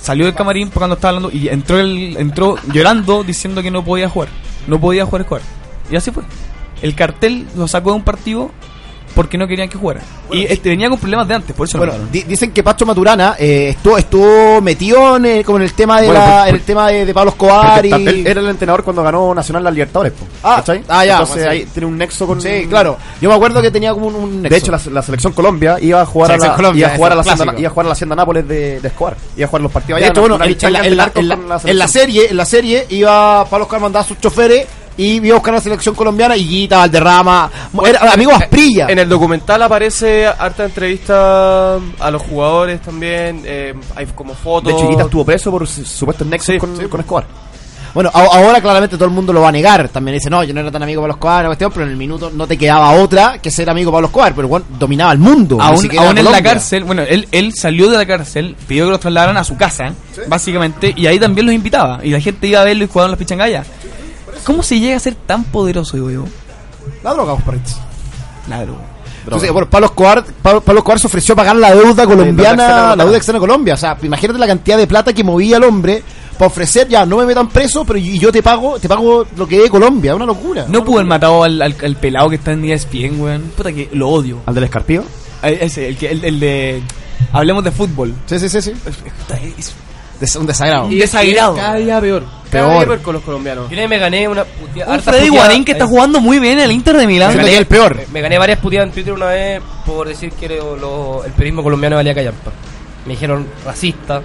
[0.00, 4.08] Salió del camarín cuando estaba hablando y entró el, entró llorando diciendo que no podía
[4.08, 4.28] jugar.
[4.68, 5.42] No podía jugar Escobar.
[5.90, 6.22] Y así fue.
[6.82, 8.52] El cartel lo sacó de un partido
[9.16, 10.02] porque no querían que jugara.
[10.30, 13.34] y este, venía con problemas de antes, por eso Bueno, di- dicen que Pacho Maturana
[13.38, 16.54] eh, estuvo, estuvo metido en el, como en el tema de Bueno, la, por- en
[16.54, 19.70] el tema de, de Pablo Escobar y él era el entrenador cuando ganó Nacional la
[19.72, 20.12] Libertadores.
[20.12, 20.84] po, Ah, ¿cachai?
[20.88, 21.48] ah, ya, Entonces sí.
[21.48, 22.40] ahí tiene un nexo con.
[22.40, 22.98] Sí, claro.
[23.20, 24.50] Yo me acuerdo que tenía como un, un nexo.
[24.54, 26.96] De hecho, la, la selección Colombia iba a jugar a Selección la, Colombia, iba a
[26.96, 27.60] jugar a la Hacienda, clásico.
[27.60, 29.16] iba a jugar a la Hacienda Nápoles de, de Escobar.
[29.36, 30.12] Iba a jugar los partidos De allá.
[30.12, 34.08] hecho, una- bueno, en, la, en serie, en la serie iba Pablo Oscar mandaba a
[34.08, 34.66] sus choferes
[34.96, 37.50] y iba a buscar a la selección colombiana y Guita, Valderrama,
[37.86, 38.86] era amigo Asprilla.
[38.88, 43.42] En el documental aparece harta entrevista a los jugadores también.
[43.44, 44.72] eh, hay como fotos.
[44.74, 47.24] De chiquita estuvo preso por su- supuestos nexos con, con Escobar.
[47.94, 49.88] Bueno, a- ahora claramente todo el mundo lo va a negar.
[49.88, 51.96] También dice, no, yo no era tan amigo de Pablo Escobar, cuestión, pero en el
[51.96, 54.34] minuto no te quedaba otra que ser amigo de Pablo Escobar.
[54.34, 55.56] Pero bueno, dominaba el mundo.
[55.98, 59.38] Aún, en la cárcel, bueno, él, él salió de la cárcel, pidió que los trasladaran
[59.38, 59.94] a su casa,
[60.28, 62.00] básicamente, y ahí también los invitaba.
[62.02, 63.66] Y la gente iba a verlo y jugaban las pichangallas.
[64.46, 66.24] ¿Cómo se llega a ser tan poderoso, digo yo?
[67.02, 67.76] La droga, vos, perritos.
[68.48, 68.80] La droga.
[69.24, 73.04] Entonces, bueno, Pablo Escobar, Pablo, Pablo Escobar se ofreció a pagar la deuda colombiana, la
[73.04, 73.74] deuda externa de Colombia.
[73.74, 76.00] O sea, imagínate la cantidad de plata que movía el hombre
[76.38, 79.48] para ofrecer, ya, no me metan preso, pero y yo te pago, te pago lo
[79.48, 80.66] que es Colombia, una locura.
[80.68, 83.42] No pudo haber matado al, al, al pelado que está en ESPN, weón.
[83.56, 84.42] Puta que lo odio.
[84.46, 85.02] ¿Al del Escarpío?
[85.42, 86.82] A Ese, el, que, el, el de...
[87.32, 88.14] Hablemos de fútbol.
[88.26, 88.72] Sí, sí, sí, sí.
[89.58, 89.74] Es
[90.20, 90.86] Des- un desagrado.
[90.86, 91.54] un desagrado.
[91.56, 92.24] Cada día peor.
[92.50, 92.78] Cada Peor.
[92.78, 93.68] día peor con los colombianos.
[93.70, 94.94] Yo me gané una puteada.
[94.94, 97.36] Un Freddy puteada- Guarín que está jugando muy bien en el Inter de Milán.
[97.36, 98.00] Me el peor.
[98.12, 101.62] Me gané varias puteadas en Twitter una vez por decir que lo- lo- el periodismo
[101.62, 102.52] colombiano valía callampa.
[103.04, 104.22] Me dijeron racista,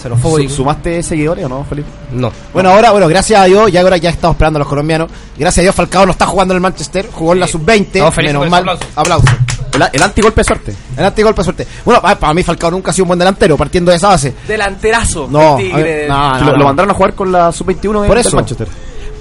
[0.00, 0.52] xenofóbico.
[0.52, 1.88] ¿Sumaste seguidores o no, Felipe?
[2.12, 2.32] No.
[2.52, 5.10] Bueno, ahora, bueno, gracias a Dios, ya ahora ya estamos esperando a los colombianos.
[5.36, 7.52] Gracias a Dios, Falcao no está jugando en el Manchester, jugó en la Sí.
[7.52, 8.78] sub-20, Estamos felices menos por mal.
[8.96, 9.26] Aplauso.
[9.72, 10.74] El, el antigolpe de suerte.
[10.96, 11.66] El antigolpe, suerte.
[11.84, 14.34] Bueno, pa- para mí Falcao nunca ha sido un buen delantero, partiendo de esa base.
[14.46, 15.28] Delanterazo.
[15.30, 16.08] No, a ver, Tigre.
[16.08, 16.56] no, no, lo, no.
[16.58, 18.36] lo mandaron a jugar con la sub-21 Por del eso.
[18.36, 18.68] Manchester.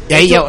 [0.09, 0.43] Y ahí, ya-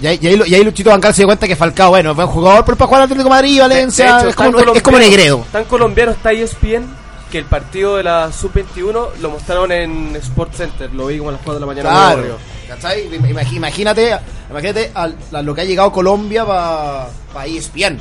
[0.00, 2.16] y ahí, y ahí, y ahí Luchito Bancal se dio cuenta que Falcao, bueno, es
[2.16, 4.64] buen jugador, pero para jugar al Atlético de Madrid, Valencia, De hecho, es, como, es
[4.64, 5.44] como colombiano- Negredo.
[5.52, 6.86] Tan colombiano está ESPN
[7.30, 10.92] que el partido de la Sub-21 lo mostraron en Sports Center.
[10.92, 11.88] Lo vi como a las 4 de la mañana.
[11.90, 12.36] Claro.
[12.68, 13.08] ¿Cachai?
[13.10, 14.16] Imag- Imagínate,
[14.50, 17.98] imagínate a lo que ha llegado Colombia para pa ESPN.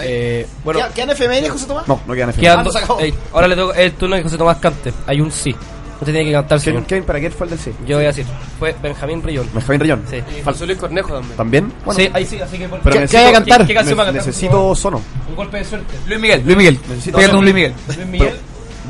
[0.00, 1.86] Eh, bueno, ¿Qué, ¿Qué han FML, José Tomás?
[1.88, 3.00] No, no quedan quedan Ah, acabó.
[3.00, 4.92] Ey, ahora le toca el turno de José Tomás Cante.
[5.06, 5.54] Hay un sí.
[6.00, 6.84] Usted tiene que cantar, ¿Quién, señor.
[6.88, 7.72] quién, para qué fue el del sí?
[7.86, 8.24] Yo voy a decir.
[8.58, 9.48] Fue Benjamín Rillón.
[9.52, 10.02] Benjamín Rayón.
[10.10, 10.16] Sí.
[10.36, 11.36] Y José Luis Cornejo también.
[11.36, 11.72] ¿También?
[11.94, 12.68] sí, ahí sí, así que...
[12.68, 13.60] Pero ¿Qué- necesito- qué hay que cantar?
[13.60, 14.26] ¿Qué, qué canción va a ne- cantar?
[14.26, 15.00] necesito sono.
[15.28, 15.94] Un golpe de suerte.
[16.06, 16.80] Luis Miguel, Luis Miguel.
[16.88, 17.74] Necesito Pégate un Luis Miguel.
[17.86, 18.34] Luis Miguel.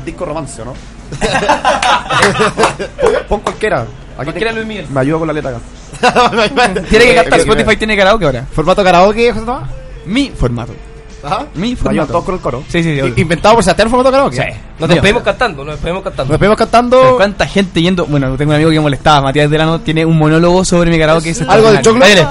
[0.05, 0.73] Disco romance, ¿o no?
[3.29, 3.81] Pon cualquiera.
[3.81, 4.87] Aquí Cualquiera te- Luis Miguel.
[4.89, 5.59] Me ayuda con la letra acá.
[6.89, 7.39] Tiene que cantar.
[7.39, 8.45] Eh, Spotify tiene karaoke ahora.
[8.51, 9.69] ¿Formato karaoke, José Tomás?
[10.05, 10.73] Mi formato.
[11.23, 11.45] Ajá.
[11.55, 12.23] Mi formato.
[12.23, 12.63] con el coro.
[12.67, 13.21] Sí, sí, sí.
[13.21, 14.35] Inventado por Sebastián formato karaoke.
[14.37, 14.43] Sí.
[14.79, 16.33] Nos despedimos cantando, nos despedimos cantando.
[16.33, 18.05] Nos Pero cantando ¿Cuánta gente yendo?
[18.05, 19.21] Bueno, tengo un amigo que molestaba.
[19.21, 21.33] Matías Delano tiene un monólogo sobre mi karaoke.
[21.47, 22.03] algo de choclo.
[22.03, 22.27] Ahí viene.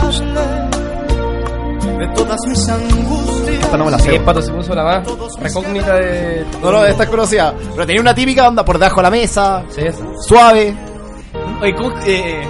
[3.62, 4.16] Esta no me la Sí, sé.
[4.16, 5.06] el pato se puso la más
[5.40, 6.44] recógnita de...
[6.62, 7.54] No, no, esta es conocida.
[7.72, 10.04] Pero tenía una típica onda por debajo de la mesa, Sí, esa.
[10.26, 10.74] suave.
[11.60, 11.92] Oye, ¿cómo?
[12.04, 12.42] Eh,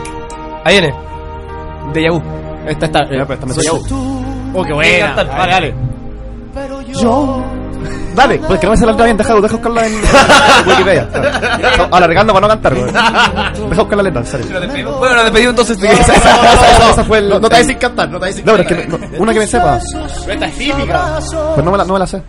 [0.65, 0.95] Ahí viene.
[1.93, 2.23] de Yahoo.
[2.67, 3.01] Esta está.
[3.03, 3.81] Esta me soy yo.
[4.55, 5.15] Oh, qué buena.
[5.15, 5.49] cantar.
[5.49, 5.75] Dale,
[7.11, 7.63] dale.
[8.15, 9.95] Dale, pues que no me sale la letra bien, deja, deja buscarla en
[10.69, 11.09] Wikipedia.
[11.91, 12.87] Alargando para no cantar, güey.
[12.93, 14.47] Deja buscar la letra, en serio.
[14.99, 15.79] Bueno, nos despedimos entonces.
[15.83, 17.29] Esa, esa- esa- esa fue el.
[17.31, 19.01] No, no te sin cantar, no te sin No, pero es cantar.
[19.01, 19.79] que no- una que me sepa.
[20.27, 21.19] Pero esta es típica.
[21.55, 22.23] Pues no me la, no me la sé.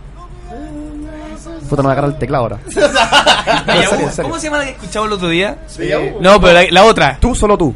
[1.68, 2.58] Puta, no me agarra el teclado ahora.
[2.66, 3.90] De En Yahoo.
[3.90, 4.30] serio, en serio.
[4.30, 5.56] ¿Cómo se llama la que escuchamos el otro día?
[5.66, 5.90] Sí.
[6.20, 7.18] No, pero la, la otra.
[7.20, 7.74] Tú, solo tú.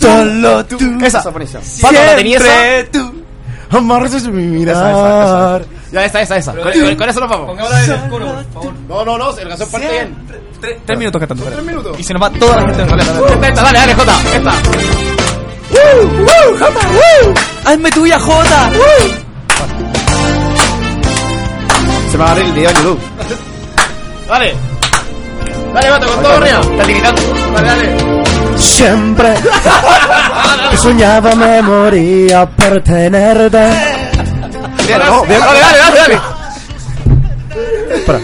[0.00, 0.76] Solo tú.
[1.02, 1.18] Esa.
[1.20, 1.60] Esa buenísima.
[1.60, 1.66] ¿la?
[2.18, 3.22] Siempre tú.
[3.70, 5.64] Amarres mi mirar.
[5.94, 6.52] Ya, esa, esa, esa.
[6.52, 7.46] Con, con- con eso nos vamos.
[7.46, 8.72] Pongámosla en el coro, por favor.
[8.88, 10.16] No, no, no, la canción parte bien.
[10.60, 11.44] Tres, tres minutos cantando.
[11.44, 12.00] Tres minutos.
[12.00, 12.82] Y se nos va toda la gente.
[12.82, 14.12] Esta, esta, dale, dale, Jota.
[14.34, 14.52] Esta.
[16.58, 16.80] cama.
[17.64, 18.70] Hazme tuya, Jota.
[22.10, 23.00] Se me va a abrir el video en YouTube.
[24.28, 24.54] Dale.
[25.74, 26.60] Dale, vato, con todo arriba.
[26.60, 27.22] Está tiritando.
[27.54, 28.24] Dale, dale.
[28.58, 29.34] Siempre
[30.76, 33.93] soñaba me moría por tenerte.
[34.86, 36.20] No, dale, dale, dale, dale.
[37.94, 38.20] Espera.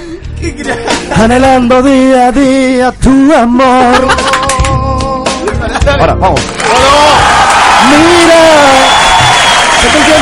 [1.17, 4.09] Anhelando día a día tu amor.
[5.99, 6.41] Ahora, vamos.
[7.89, 8.43] Mira,
[9.81, 10.21] que te lleve.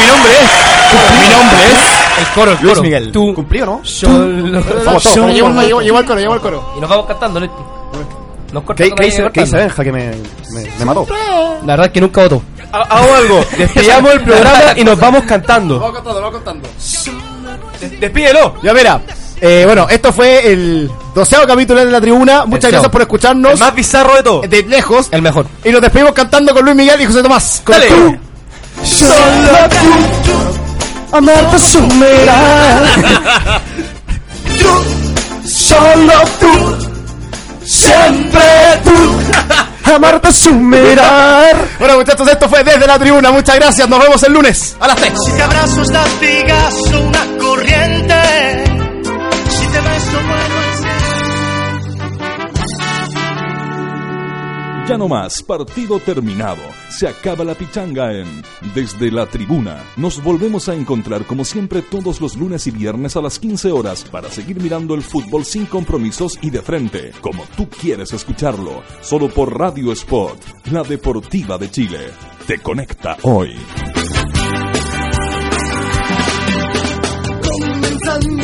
[0.00, 0.48] Mi nombre es.
[1.20, 2.18] Mi nombre es.
[2.18, 2.80] El coro, el Luis.
[2.80, 3.12] Miguel.
[3.12, 3.34] Tú.
[3.34, 3.82] ¿Cumplió, no?
[4.84, 5.32] Vamos todos.
[5.32, 6.72] Llevo, llevo el coro, llevo el coro.
[6.76, 7.54] Y nos vamos cantando, Leti.
[8.54, 9.56] Nos ¿Qué, cortamos qué hice, ¿Qué hice cantando.
[9.58, 10.10] Benja que me,
[10.62, 11.06] me, me mató?
[11.10, 12.42] La verdad es que nunca votó.
[12.72, 13.44] Hago algo.
[13.58, 15.78] Despidamos el programa y nos vamos cantando.
[15.80, 16.68] Vamos contando, vamos contando.
[18.00, 18.54] Despídelo.
[18.62, 19.00] Ya mira,
[19.40, 22.44] eh, bueno, esto fue el doceavo capítulo de la tribuna.
[22.46, 22.72] Muchas Doceavo.
[22.72, 24.40] gracias por escucharnos El más bizarro de todo.
[24.42, 25.08] de lejos.
[25.10, 25.46] El mejor.
[25.64, 27.60] Y nos despedimos cantando con Luis Miguel y José Tomás.
[27.64, 27.88] Con Dale.
[27.88, 28.16] tú.
[28.84, 32.82] Solo tú, amarte su mirar.
[35.46, 36.93] Solo tú,
[37.64, 38.40] siempre
[38.84, 41.56] tú, amarte su mirar.
[41.78, 43.30] Bueno, muchachos, esto fue desde la tribuna.
[43.30, 43.88] Muchas gracias.
[43.88, 45.12] Nos vemos el lunes a las 3.
[45.26, 48.73] Si te abrazo estás vigas una corriente.
[54.86, 56.60] Ya no más, partido terminado.
[56.90, 58.42] Se acaba la pichanga en
[58.74, 59.82] Desde la Tribuna.
[59.96, 64.04] Nos volvemos a encontrar como siempre todos los lunes y viernes a las 15 horas
[64.04, 69.30] para seguir mirando el fútbol sin compromisos y de frente, como tú quieres escucharlo, solo
[69.30, 70.38] por Radio Spot,
[70.70, 72.10] la deportiva de Chile.
[72.46, 73.56] Te conecta hoy.
[77.42, 78.43] Comenzando